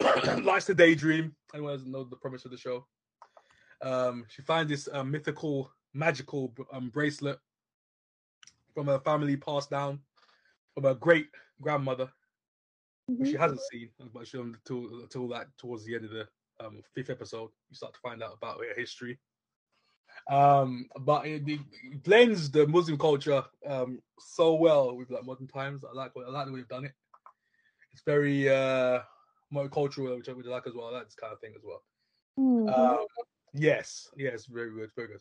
likes 0.42 0.66
to 0.66 0.74
daydream. 0.74 1.34
Anyone 1.54 1.74
doesn't 1.74 1.90
know 1.90 2.04
the 2.04 2.16
premise 2.16 2.44
of 2.44 2.50
the 2.50 2.56
show? 2.58 2.86
Um, 3.82 4.26
she 4.28 4.42
finds 4.42 4.70
this 4.70 4.88
uh, 4.92 5.04
mythical, 5.04 5.72
magical 5.92 6.54
um, 6.72 6.90
bracelet 6.90 7.38
from 8.74 8.86
her 8.86 8.98
family 9.00 9.36
passed 9.36 9.70
down 9.70 10.00
from 10.74 10.84
her 10.84 10.94
great 10.94 11.28
grandmother 11.60 12.10
which 13.06 13.30
she 13.30 13.36
hasn't 13.36 13.60
seen, 13.72 13.90
but 14.12 14.26
she 14.26 14.38
until 14.38 15.00
until 15.00 15.28
that 15.28 15.46
towards 15.58 15.84
the 15.84 15.94
end 15.94 16.04
of 16.04 16.10
the 16.10 16.28
um, 16.60 16.82
fifth 16.94 17.10
episode, 17.10 17.50
you 17.70 17.76
start 17.76 17.94
to 17.94 18.00
find 18.00 18.22
out 18.22 18.34
about 18.34 18.58
her 18.58 18.74
history. 18.74 19.18
Um, 20.28 20.86
but 21.00 21.26
it, 21.26 21.42
it 21.46 22.02
blends 22.02 22.50
the 22.50 22.66
Muslim 22.66 22.98
culture 22.98 23.44
um, 23.66 24.00
so 24.18 24.54
well 24.54 24.96
with 24.96 25.10
like 25.10 25.24
modern 25.24 25.46
times. 25.46 25.84
I 25.84 25.94
like 25.94 26.14
what 26.16 26.26
I 26.26 26.30
like 26.30 26.46
the 26.46 26.52
way 26.52 26.60
they've 26.60 26.68
done 26.68 26.84
it. 26.84 26.92
It's 27.92 28.02
very 28.04 28.48
uh, 28.48 29.00
multicultural, 29.54 30.16
which 30.16 30.28
I 30.28 30.32
would 30.32 30.46
like 30.46 30.66
as 30.66 30.74
well. 30.74 30.92
That's 30.92 31.14
kind 31.14 31.32
of 31.32 31.40
thing 31.40 31.52
as 31.56 31.62
well. 31.64 31.82
Mm-hmm. 32.38 32.68
Um, 32.68 33.06
yes, 33.54 34.08
yes, 34.16 34.46
very 34.46 34.70
good, 34.70 34.90
very 34.96 35.08
good. 35.08 35.20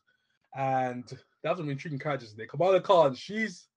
And 0.57 1.03
that's 1.43 1.57
some 1.59 1.69
intriguing 1.69 1.99
characters 1.99 2.31
in 2.31 2.37
there. 2.37 2.47
Kamala 2.47 2.81
Khan, 2.81 3.13
she's 3.15 3.67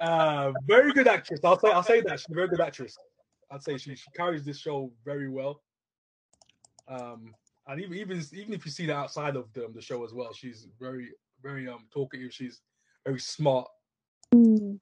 uh 0.00 0.52
very 0.66 0.92
good 0.92 1.06
actress. 1.06 1.40
I'll 1.44 1.58
say 1.58 1.70
I'll 1.70 1.82
say 1.82 2.00
that 2.00 2.20
she's 2.20 2.30
a 2.30 2.34
very 2.34 2.48
good 2.48 2.60
actress. 2.60 2.96
I'd 3.50 3.62
say 3.62 3.76
she, 3.76 3.94
she 3.94 4.10
carries 4.16 4.44
this 4.44 4.58
show 4.58 4.92
very 5.04 5.28
well. 5.28 5.62
Um 6.88 7.34
and 7.70 7.80
even 7.80 7.96
even 7.96 8.22
even 8.32 8.52
if 8.52 8.64
you 8.64 8.70
see 8.70 8.86
that 8.86 8.96
outside 8.96 9.36
of 9.36 9.52
the, 9.52 9.68
the 9.74 9.80
show 9.80 10.04
as 10.04 10.12
well, 10.12 10.32
she's 10.32 10.66
very 10.78 11.10
very 11.42 11.68
um 11.68 11.86
talkative. 11.92 12.32
She's 12.32 12.60
very 13.06 13.20
smart. 13.20 13.68
Mm. 14.34 14.78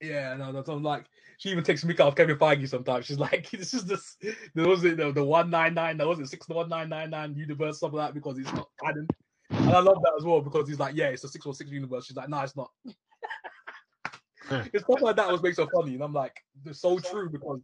Yeah, 0.00 0.34
no, 0.36 0.52
that's 0.52 0.68
I'm 0.68 0.82
like 0.82 1.04
she 1.38 1.50
even 1.50 1.64
takes 1.64 1.84
Mika 1.84 2.04
off 2.04 2.16
Kevin 2.16 2.36
Feige 2.36 2.68
sometimes. 2.68 3.06
She's 3.06 3.18
like, 3.18 3.50
this 3.52 3.74
is 3.74 3.84
this 3.84 4.16
there 4.54 4.68
was 4.68 4.84
it 4.84 4.96
the, 4.96 5.12
the 5.12 5.24
one 5.24 5.50
nine 5.50 5.74
nine, 5.74 5.98
that 5.98 6.06
was 6.06 6.18
it 6.18 6.28
six 6.28 6.48
one 6.48 6.68
nine 6.68 6.88
nine 6.88 7.10
nine 7.10 7.34
universe, 7.34 7.80
something 7.80 7.98
like 7.98 8.08
that 8.08 8.14
because 8.14 8.38
it's 8.38 8.52
not 8.52 8.68
canon. 8.82 9.06
And 9.50 9.70
I 9.70 9.80
love 9.80 9.98
that 10.02 10.14
as 10.16 10.24
well 10.24 10.40
because 10.40 10.68
he's 10.68 10.78
like, 10.78 10.94
yeah, 10.94 11.08
it's 11.08 11.24
a 11.24 11.28
six 11.28 11.44
one 11.44 11.54
six 11.54 11.70
universe. 11.70 12.06
She's 12.06 12.16
like, 12.16 12.28
no, 12.28 12.40
it's 12.40 12.56
not. 12.56 12.70
it's 14.72 14.84
stuff 14.84 15.02
like 15.02 15.16
that 15.16 15.30
was 15.30 15.42
makes 15.42 15.58
her 15.58 15.66
funny, 15.74 15.94
and 15.94 16.02
I'm 16.02 16.14
like, 16.14 16.36
they're 16.64 16.72
so 16.72 16.98
true 16.98 17.28
because 17.28 17.60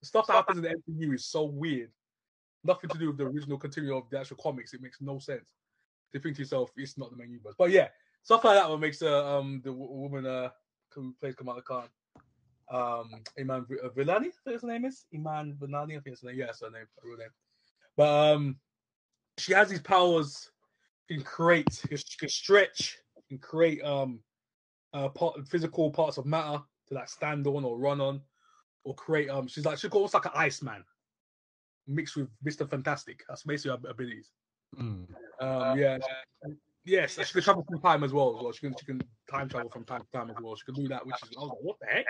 the 0.00 0.06
stuff 0.06 0.26
that 0.28 0.34
happens 0.34 0.58
in 0.58 0.64
the 0.64 0.70
MCU 0.88 1.14
is 1.14 1.26
so 1.26 1.44
weird. 1.44 1.90
Nothing 2.64 2.90
to 2.90 2.98
do 2.98 3.08
with 3.08 3.18
the 3.18 3.24
original 3.26 3.58
continuum 3.58 3.98
of 3.98 4.10
the 4.10 4.18
actual 4.18 4.36
comics. 4.36 4.74
It 4.74 4.82
makes 4.82 5.00
no 5.00 5.18
sense. 5.18 5.50
To 6.12 6.20
think 6.20 6.36
to 6.36 6.42
yourself, 6.42 6.70
it's 6.76 6.98
not 6.98 7.10
the 7.10 7.16
main 7.16 7.30
universe. 7.30 7.54
But 7.56 7.70
yeah, 7.70 7.88
stuff 8.22 8.44
like 8.44 8.56
that 8.56 8.68
what 8.68 8.80
makes 8.80 9.00
uh, 9.02 9.38
um 9.38 9.60
the 9.64 9.70
w- 9.70 9.90
woman 9.90 10.26
uh 10.26 10.50
who 10.92 11.14
plays 11.20 11.36
Kamala 11.36 11.62
Khan, 11.62 11.88
um 12.70 13.22
Iman 13.38 13.64
V- 13.68 13.78
uh, 13.82 13.88
Vellani, 13.90 14.26
I 14.26 14.42
think 14.44 14.54
his 14.54 14.64
name 14.64 14.84
is 14.84 15.04
Iman 15.14 15.56
Vellani. 15.60 15.96
I 15.96 16.00
think 16.00 16.14
it's 16.14 16.22
her 16.22 16.28
name. 16.28 16.38
Yeah, 16.38 16.46
her 16.46 16.70
name, 16.70 16.86
her 17.02 17.08
real 17.08 17.18
name. 17.18 17.28
But 17.96 18.08
um, 18.34 18.56
she 19.38 19.52
has 19.52 19.68
these 19.68 19.80
powers. 19.80 20.50
Can 21.08 21.22
create, 21.22 21.66
can, 21.88 21.98
can 22.18 22.28
stretch, 22.28 22.98
can 23.28 23.38
create 23.38 23.82
um 23.82 24.20
uh 24.92 25.08
part 25.08 25.46
physical 25.48 25.90
parts 25.90 26.18
of 26.18 26.26
matter 26.26 26.62
to 26.88 26.94
like 26.94 27.08
stand 27.08 27.46
on 27.46 27.64
or 27.64 27.78
run 27.78 28.00
on, 28.00 28.20
or 28.84 28.94
create 28.94 29.28
um. 29.28 29.48
She's 29.48 29.64
like 29.64 29.78
she's 29.78 29.90
almost 29.90 30.14
like 30.14 30.26
an 30.26 30.32
Iceman, 30.34 30.84
mixed 31.90 32.16
with 32.16 32.28
Mister 32.42 32.66
Fantastic. 32.66 33.22
That's 33.28 33.42
basically 33.42 33.78
her 33.82 33.90
abilities. 33.90 34.30
Mm. 34.78 35.06
Um, 35.40 35.78
yeah, 35.78 35.98
yes, 36.84 37.18
she 37.18 37.32
can 37.32 37.42
travel 37.42 37.64
from 37.68 37.80
time 37.80 38.04
as 38.04 38.12
well. 38.12 38.36
As 38.36 38.42
well, 38.42 38.52
she 38.52 38.60
can 38.60 38.74
she 38.78 38.86
can 38.86 39.00
time 39.30 39.48
travel 39.48 39.70
from 39.70 39.84
time 39.84 40.02
to 40.02 40.18
time 40.18 40.30
as 40.30 40.36
well. 40.40 40.54
She 40.56 40.64
can 40.64 40.74
do 40.74 40.88
that, 40.88 41.04
which 41.04 41.16
is 41.22 41.30
I 41.36 41.40
was 41.40 41.50
like, 41.50 41.58
what 41.62 41.76
the 41.80 41.86
heck? 41.86 42.06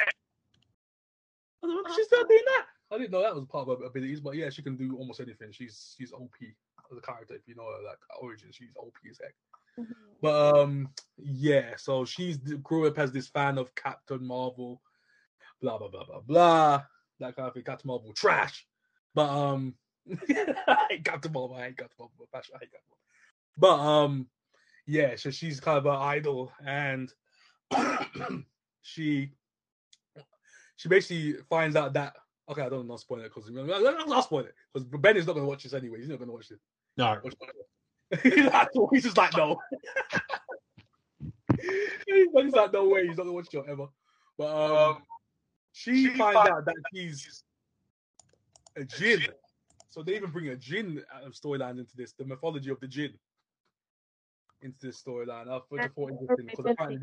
I 1.63 1.67
was 1.67 1.85
like, 1.85 1.95
she's 1.95 2.07
still 2.07 2.25
doing 2.25 2.43
that. 2.47 2.67
I 2.93 2.99
didn't 2.99 3.13
know 3.13 3.23
that 3.23 3.35
was 3.35 3.45
part 3.47 3.69
of 3.69 3.79
her 3.79 3.85
abilities, 3.85 4.21
but 4.21 4.35
yeah, 4.35 4.51
she 4.51 4.63
can 4.63 4.77
do 4.77 4.97
almost 4.97 5.21
anything. 5.21 5.53
She's 5.53 5.95
she's 5.97 6.13
OP 6.13 6.35
as 6.91 6.99
a 6.99 7.01
character. 7.01 7.35
If 7.35 7.43
you 7.47 7.55
know 7.55 7.65
her 7.65 7.87
like 7.87 7.99
origin, 8.21 8.49
she's 8.53 8.71
OP 8.77 8.95
as 9.09 9.19
heck. 9.23 9.35
Mm-hmm. 9.79 9.93
But 10.21 10.57
um, 10.57 10.89
yeah, 11.17 11.77
so 11.77 12.05
she's 12.05 12.39
grew 12.39 12.87
up 12.87 12.99
as 12.99 13.13
this 13.13 13.29
fan 13.29 13.59
of 13.59 13.75
Captain 13.75 14.27
Marvel, 14.27 14.83
blah 15.63 15.79
blah 15.79 15.89
blah 15.89 16.05
blah 16.05 16.21
blah. 16.21 16.83
That 17.21 17.37
kind 17.37 17.49
of 17.49 17.55
thing. 17.55 17.63
Captain 17.63 17.89
Marvel 17.89 18.13
trash, 18.13 18.67
but 19.15 19.29
um, 19.29 19.75
I 20.67 21.01
got 21.03 21.23
the 21.23 21.29
ball. 21.29 21.55
I 21.55 21.71
got 21.71 21.91
the 21.91 21.97
ball. 21.99 22.11
I 22.35 22.39
hate 22.39 22.51
Captain 22.51 22.59
Marvel. 22.59 22.99
But 23.59 23.79
um, 23.79 24.27
yeah, 24.87 25.17
so 25.17 25.31
she's 25.31 25.61
kind 25.61 25.79
of 25.79 25.87
an 25.87 25.97
idol, 25.97 26.53
and 26.65 27.13
she 28.83 29.31
she 30.77 30.89
basically 30.89 31.37
finds 31.49 31.77
out 31.77 31.93
that 31.95 32.17
okay, 32.51 32.63
I 32.63 32.69
don't 32.69 32.89
know 32.89 32.97
spoil 32.97 33.21
it 33.21 33.33
because 33.35 33.49
I'm 33.49 33.67
not 33.67 34.25
spoil 34.25 34.41
it 34.41 34.55
because 34.73 34.89
Ben 34.89 35.17
is 35.17 35.27
not 35.27 35.35
going 35.35 35.45
to 35.45 35.49
watch 35.49 35.63
this 35.63 35.75
anyway. 35.75 35.99
He's 35.99 36.09
not 36.09 36.19
going 36.19 36.29
to 36.29 36.35
watch 36.35 36.51
it. 36.51 36.59
No. 36.97 37.19
Watch 37.23 37.35
he's, 38.23 38.45
like, 38.53 38.69
he's 38.93 39.05
just 39.05 39.17
like 39.17 39.37
no. 39.37 39.61
he's 42.07 42.53
like 42.53 42.73
no 42.73 42.89
way. 42.89 43.07
He's 43.07 43.17
not 43.17 43.25
going 43.25 43.29
to 43.29 43.33
watch 43.33 43.55
it 43.55 43.65
ever. 43.69 43.87
But 44.37 44.89
um, 44.89 45.03
she, 45.73 46.09
finds 46.17 46.49
out 46.51 46.65
that 46.65 46.75
he's 46.93 47.45
a 48.77 48.85
jinn. 48.85 49.27
So 49.89 50.03
they 50.03 50.17
even 50.17 50.31
bring 50.31 50.49
a 50.49 50.57
jinn 50.57 51.03
out 51.13 51.25
of 51.25 51.33
storyline 51.33 51.79
into 51.79 51.97
this, 51.97 52.13
the 52.13 52.25
mythology 52.25 52.71
of 52.71 52.79
the 52.81 52.87
jinn 52.87 53.13
into 54.63 54.79
this 54.81 55.03
storyline. 55.03 55.49
I 55.49 55.59
thought, 55.59 55.81
I 55.81 55.89
thought 55.89 56.11
interesting 56.13 56.47
because 56.47 56.67
apparently, 56.67 57.01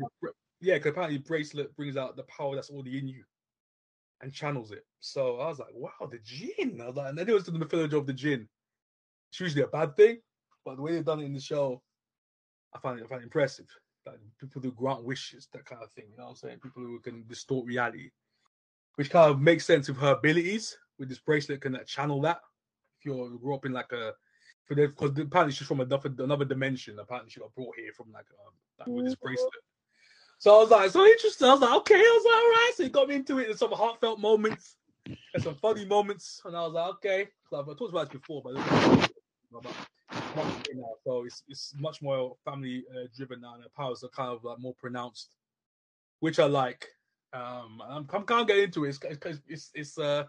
yeah, 0.60 0.74
because 0.74 0.90
apparently 0.90 1.18
bracelet 1.18 1.76
brings 1.76 1.96
out 1.96 2.16
the 2.16 2.22
power 2.24 2.54
that's 2.54 2.70
already 2.70 2.98
in 2.98 3.08
you 3.08 3.24
and 4.22 4.32
channels 4.32 4.72
it. 4.72 4.86
So 5.00 5.38
I 5.38 5.48
was 5.48 5.58
like, 5.58 5.74
wow, 5.74 5.90
the 6.10 6.18
jinn. 6.24 6.80
I 6.82 6.86
was 6.86 6.96
like, 6.96 7.10
and 7.10 7.18
then 7.18 7.28
it 7.28 7.34
was 7.34 7.44
the 7.44 7.52
mythology 7.52 7.96
of 7.96 8.06
the 8.06 8.12
jinn. 8.12 8.48
It's 9.30 9.40
usually 9.40 9.62
a 9.62 9.68
bad 9.68 9.94
thing, 9.94 10.18
but 10.64 10.76
the 10.76 10.82
way 10.82 10.92
they've 10.92 11.04
done 11.04 11.20
it 11.20 11.26
in 11.26 11.34
the 11.34 11.40
show, 11.40 11.82
I 12.74 12.78
find 12.78 12.98
it, 12.98 13.04
I 13.04 13.06
find 13.06 13.20
it 13.20 13.24
impressive. 13.24 13.66
Like 14.06 14.18
people 14.40 14.62
who 14.62 14.72
grant 14.72 15.04
wishes, 15.04 15.48
that 15.52 15.66
kind 15.66 15.82
of 15.82 15.90
thing. 15.92 16.06
You 16.10 16.16
know 16.16 16.24
what 16.24 16.30
I'm 16.30 16.36
saying? 16.36 16.60
People 16.62 16.82
who 16.82 16.98
can 17.00 17.24
distort 17.28 17.66
reality, 17.66 18.10
which 18.94 19.10
kind 19.10 19.30
of 19.30 19.40
makes 19.40 19.66
sense 19.66 19.88
with 19.88 19.98
her 19.98 20.12
abilities. 20.12 20.78
With 20.98 21.08
this 21.08 21.20
bracelet, 21.20 21.60
can 21.60 21.72
that 21.72 21.86
channel 21.86 22.20
that. 22.22 22.40
If 22.98 23.06
you're 23.06 23.30
grew 23.30 23.54
up 23.54 23.66
in 23.66 23.72
like 23.72 23.92
a, 23.92 24.14
because 24.68 25.18
apparently 25.18 25.54
she's 25.54 25.66
from 25.66 25.80
another 25.80 26.12
another 26.18 26.44
dimension. 26.44 26.98
Apparently 26.98 27.30
she 27.30 27.40
got 27.40 27.54
brought 27.54 27.76
here 27.76 27.92
from 27.96 28.12
like, 28.12 28.26
um, 28.44 28.52
like 28.78 28.88
with 28.88 29.06
this 29.06 29.14
bracelet. 29.14 29.50
So 30.38 30.56
I 30.56 30.58
was 30.58 30.70
like, 30.70 30.90
so 30.90 31.04
interesting. 31.04 31.48
I 31.48 31.52
was 31.52 31.60
like, 31.60 31.74
okay. 31.78 31.94
I 31.94 31.98
was 31.98 32.24
like, 32.24 32.34
all 32.34 32.40
right. 32.40 32.72
So 32.76 32.82
he 32.84 32.88
got 32.90 33.08
me 33.08 33.16
into 33.16 33.38
it. 33.38 33.46
There's 33.46 33.58
some 33.58 33.72
heartfelt 33.72 34.20
moments 34.20 34.76
and 35.06 35.42
some 35.42 35.56
funny 35.56 35.84
moments. 35.84 36.40
And 36.44 36.56
I 36.56 36.62
was 36.62 36.74
like, 36.74 36.90
okay. 36.94 37.28
So 37.50 37.58
I've 37.58 37.66
talked 37.66 37.90
about 37.90 38.10
this 38.10 38.20
before, 38.20 38.42
but 38.42 38.54
now. 39.54 40.94
So 41.04 41.24
it's 41.24 41.42
it's 41.48 41.74
much 41.78 42.02
more 42.02 42.36
family 42.44 42.84
uh, 42.94 43.06
driven 43.16 43.40
now, 43.40 43.54
and 43.54 43.64
the 43.64 43.68
powers 43.70 44.04
are 44.04 44.08
kind 44.08 44.30
of 44.30 44.44
like 44.44 44.58
more 44.58 44.74
pronounced, 44.78 45.34
which 46.20 46.38
I 46.38 46.44
like. 46.44 46.86
Um, 47.32 47.82
I'm 47.86 48.06
I'm 48.12 48.24
can't 48.26 48.46
get 48.46 48.58
into 48.58 48.84
it. 48.84 48.90
It's 48.90 49.00
it's 49.24 49.40
it's, 49.48 49.70
it's 49.74 49.98
uh 49.98 50.24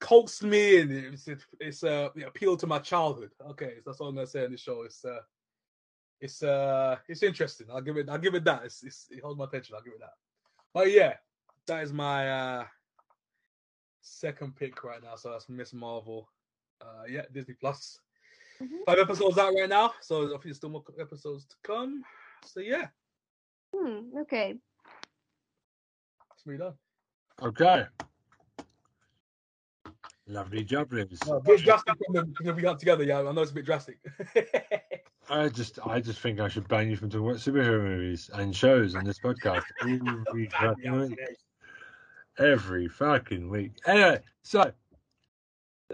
coaxed 0.00 0.42
me 0.44 0.80
and 0.80 0.92
it's 0.92 1.28
it's 1.60 1.82
uh 1.84 2.08
it 2.14 2.22
appealed 2.22 2.60
to 2.60 2.66
my 2.66 2.78
childhood. 2.78 3.30
Okay, 3.50 3.74
so 3.76 3.82
that's 3.86 4.00
all 4.00 4.08
I'm 4.08 4.14
gonna 4.14 4.26
say 4.26 4.44
on 4.44 4.52
the 4.52 4.56
show. 4.56 4.82
It's 4.82 5.04
uh 5.04 5.20
it's 6.20 6.42
uh 6.42 6.96
it's 7.08 7.22
interesting. 7.22 7.66
I'll 7.72 7.80
give 7.80 7.96
it 7.96 8.08
I'll 8.08 8.18
give 8.18 8.34
it 8.34 8.44
that. 8.44 8.64
It's, 8.64 8.82
it's 8.82 9.06
it 9.10 9.22
holds 9.22 9.38
my 9.38 9.44
attention. 9.44 9.74
I'll 9.74 9.82
give 9.82 9.94
it 9.94 10.00
that. 10.00 10.14
But 10.72 10.90
yeah, 10.90 11.14
that 11.66 11.82
is 11.82 11.92
my 11.92 12.30
uh 12.30 12.64
second 14.00 14.56
pick 14.56 14.84
right 14.84 15.02
now. 15.02 15.16
So 15.16 15.30
that's 15.32 15.48
Miss 15.48 15.72
Marvel. 15.72 16.28
Uh 16.80 17.04
yeah, 17.08 17.22
Disney 17.32 17.54
Plus. 17.54 17.98
Mhm. 18.62 18.84
Five 18.86 18.98
episodes 18.98 19.38
out 19.38 19.54
right 19.54 19.68
now, 19.68 19.92
so 20.00 20.26
I 20.26 20.30
think 20.30 20.42
there's 20.44 20.56
still 20.56 20.70
more 20.70 20.82
episodes 20.98 21.44
to 21.46 21.56
come. 21.62 22.02
So 22.44 22.60
yeah, 22.60 22.88
Hmm, 23.74 24.16
okay. 24.22 24.58
that's 26.30 26.46
me 26.46 26.56
done. 26.56 26.74
Okay. 27.42 27.86
Lovely 30.30 30.62
jobblers. 30.62 31.26
a 31.26 31.40
bit 31.40 31.62
drastic 31.62 31.94
from 32.04 32.14
the, 32.14 32.34
from 32.36 32.46
the 32.46 32.52
we 32.52 32.60
got 32.60 32.78
together, 32.78 33.02
yeah. 33.02 33.20
I 33.20 33.32
know 33.32 33.40
it's 33.40 33.50
a 33.50 33.54
bit 33.54 33.64
drastic. 33.64 33.96
I 35.30 35.48
just, 35.48 35.78
I 35.86 36.00
just 36.00 36.20
think 36.20 36.38
I 36.38 36.48
should 36.48 36.68
ban 36.68 36.90
you 36.90 36.96
from 36.96 37.08
talking 37.08 37.26
about 37.26 37.40
superhero 37.40 37.82
movies 37.82 38.30
and 38.34 38.54
shows 38.54 38.94
on 38.94 39.04
this 39.04 39.18
podcast 39.18 39.62
every 39.82 40.46
fucking 40.48 41.00
week. 41.00 41.18
Every 42.38 42.88
fucking 42.88 43.48
week. 43.48 43.72
Anyway, 43.86 44.20
so 44.42 44.70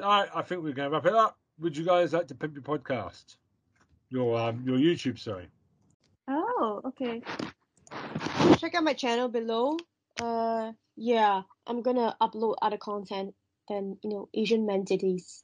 I, 0.02 0.26
I 0.34 0.42
think 0.42 0.64
we're 0.64 0.72
going 0.72 0.90
to 0.90 0.96
wrap 0.96 1.06
it 1.06 1.14
up. 1.14 1.38
Would 1.60 1.76
you 1.76 1.84
guys 1.84 2.12
like 2.12 2.26
to 2.28 2.34
pimp 2.34 2.54
your 2.54 2.62
podcast? 2.62 3.36
Your 4.10 4.38
um, 4.38 4.62
your 4.66 4.76
YouTube, 4.76 5.18
sorry. 5.18 5.48
Oh, 6.28 6.80
okay. 6.84 7.22
Check 8.58 8.74
out 8.74 8.84
my 8.84 8.92
channel 8.94 9.28
below. 9.28 9.76
Uh, 10.20 10.72
yeah, 10.96 11.42
I'm 11.66 11.82
gonna 11.82 12.16
upload 12.20 12.56
other 12.62 12.76
content 12.76 13.34
than 13.68 13.98
you 14.02 14.10
know 14.10 14.28
Asian 14.34 14.66
mentities. 14.66 15.42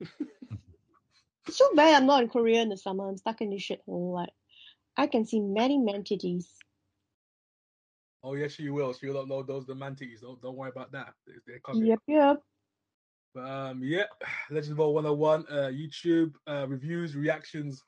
it's 0.00 1.56
so 1.58 1.68
bad 1.74 1.94
I'm 1.94 2.06
not 2.06 2.22
in 2.22 2.28
Korea 2.28 2.62
in 2.62 2.68
the 2.68 2.76
summer. 2.76 3.08
I'm 3.08 3.16
stuck 3.16 3.40
in 3.40 3.50
this 3.50 3.62
shithole. 3.62 4.14
Like, 4.14 4.30
I 4.96 5.06
can 5.06 5.24
see 5.24 5.40
many 5.40 5.78
mentities. 5.78 6.48
oh 8.24 8.34
yes, 8.34 8.58
you 8.58 8.72
will. 8.74 8.92
She'll 8.92 9.14
upload 9.24 9.46
those 9.46 9.66
the 9.66 9.74
mantis. 9.74 10.20
Don't 10.20 10.40
don't 10.42 10.56
worry 10.56 10.70
about 10.70 10.92
that. 10.92 11.14
They- 11.26 11.32
They're 11.46 11.60
coming. 11.60 11.86
Yep, 11.86 12.00
yep. 12.06 12.42
But 13.34 13.44
um, 13.50 13.80
yeah, 13.82 14.04
Legend 14.50 14.72
of 14.72 14.80
All 14.80 14.94
101, 14.94 15.46
uh, 15.48 15.54
YouTube 15.72 16.32
uh, 16.46 16.66
reviews, 16.68 17.16
reactions, 17.16 17.82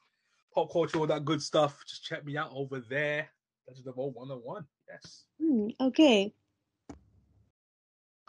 pop 0.55 0.72
culture, 0.72 0.99
all 0.99 1.07
that 1.07 1.24
good 1.26 1.42
stuff. 1.42 1.82
Just 1.86 2.05
check 2.05 2.24
me 2.24 2.36
out 2.38 2.51
over 2.55 2.80
there. 2.80 3.28
Legend 3.68 3.88
of 3.88 3.99
All 3.99 4.11
101. 4.12 4.64
Yes. 4.88 5.24
Hmm, 5.40 5.68
okay. 5.80 6.32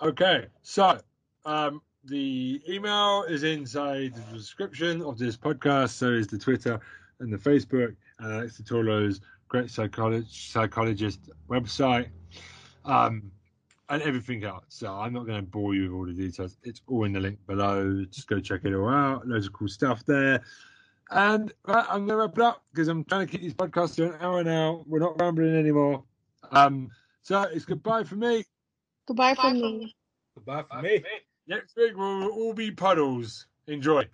Okay, 0.02 0.48
so 0.62 1.00
um, 1.46 1.82
the 2.04 2.62
email 2.68 3.24
is 3.24 3.44
inside 3.44 4.14
the 4.14 4.38
description 4.38 5.02
of 5.02 5.18
this 5.18 5.38
podcast. 5.38 5.92
So 5.92 6.10
is 6.10 6.28
the 6.28 6.38
Twitter 6.38 6.80
and 7.20 7.32
the 7.32 7.38
Facebook 7.38 7.96
and 8.20 8.34
Alex 8.34 8.62
Tolo's 8.66 9.22
great 9.48 9.70
psychologist 9.70 10.52
psychologist 10.52 11.30
website. 11.50 12.10
Um, 12.84 13.32
and 13.90 14.02
everything 14.02 14.44
else. 14.44 14.66
So 14.70 14.92
I'm 14.92 15.14
not 15.14 15.28
going 15.28 15.40
to 15.40 15.46
bore 15.46 15.76
you 15.76 15.84
with 15.84 15.92
all 15.92 16.06
the 16.06 16.14
details. 16.14 16.58
It's 16.64 16.82
all 16.88 17.04
in 17.04 17.14
the 17.14 17.20
link 17.20 17.38
below. 17.48 18.04
Just 18.10 18.28
go 18.28 18.40
check 18.40 18.62
it 18.66 18.74
all 18.74 18.90
out. 18.90 19.28
Loads 19.28 19.48
of 19.48 19.54
cool 19.54 19.68
stuff 19.68 20.06
there. 20.06 20.42
And 21.12 21.54
right, 21.68 21.86
I'm 21.88 22.08
going 22.08 22.10
to 22.10 22.16
wrap 22.18 22.38
it 22.38 22.44
up 22.44 22.64
because 22.72 22.88
I'm 22.88 23.04
trying 23.06 23.28
to 23.28 23.32
keep 23.32 23.42
these 23.42 23.54
podcasts 23.54 23.96
to 23.96 24.12
an 24.12 24.18
hour 24.22 24.44
now. 24.44 24.84
We're 24.88 25.00
not 25.00 25.22
rambling 25.22 25.56
anymore. 25.56 26.04
Um, 26.52 26.90
so 27.22 27.44
it's 27.44 27.66
goodbye 27.66 28.04
for 28.04 28.16
me. 28.16 28.44
Goodbye 29.08 29.36
from 29.36 29.54
me. 29.54 29.96
Goodbye 30.36 30.64
for 30.70 30.82
me. 30.82 31.04
Next 31.48 31.76
week 31.78 31.96
we'll 31.96 32.30
all 32.30 32.54
be 32.54 32.72
puddles. 32.72 33.48
Enjoy. 33.68 34.08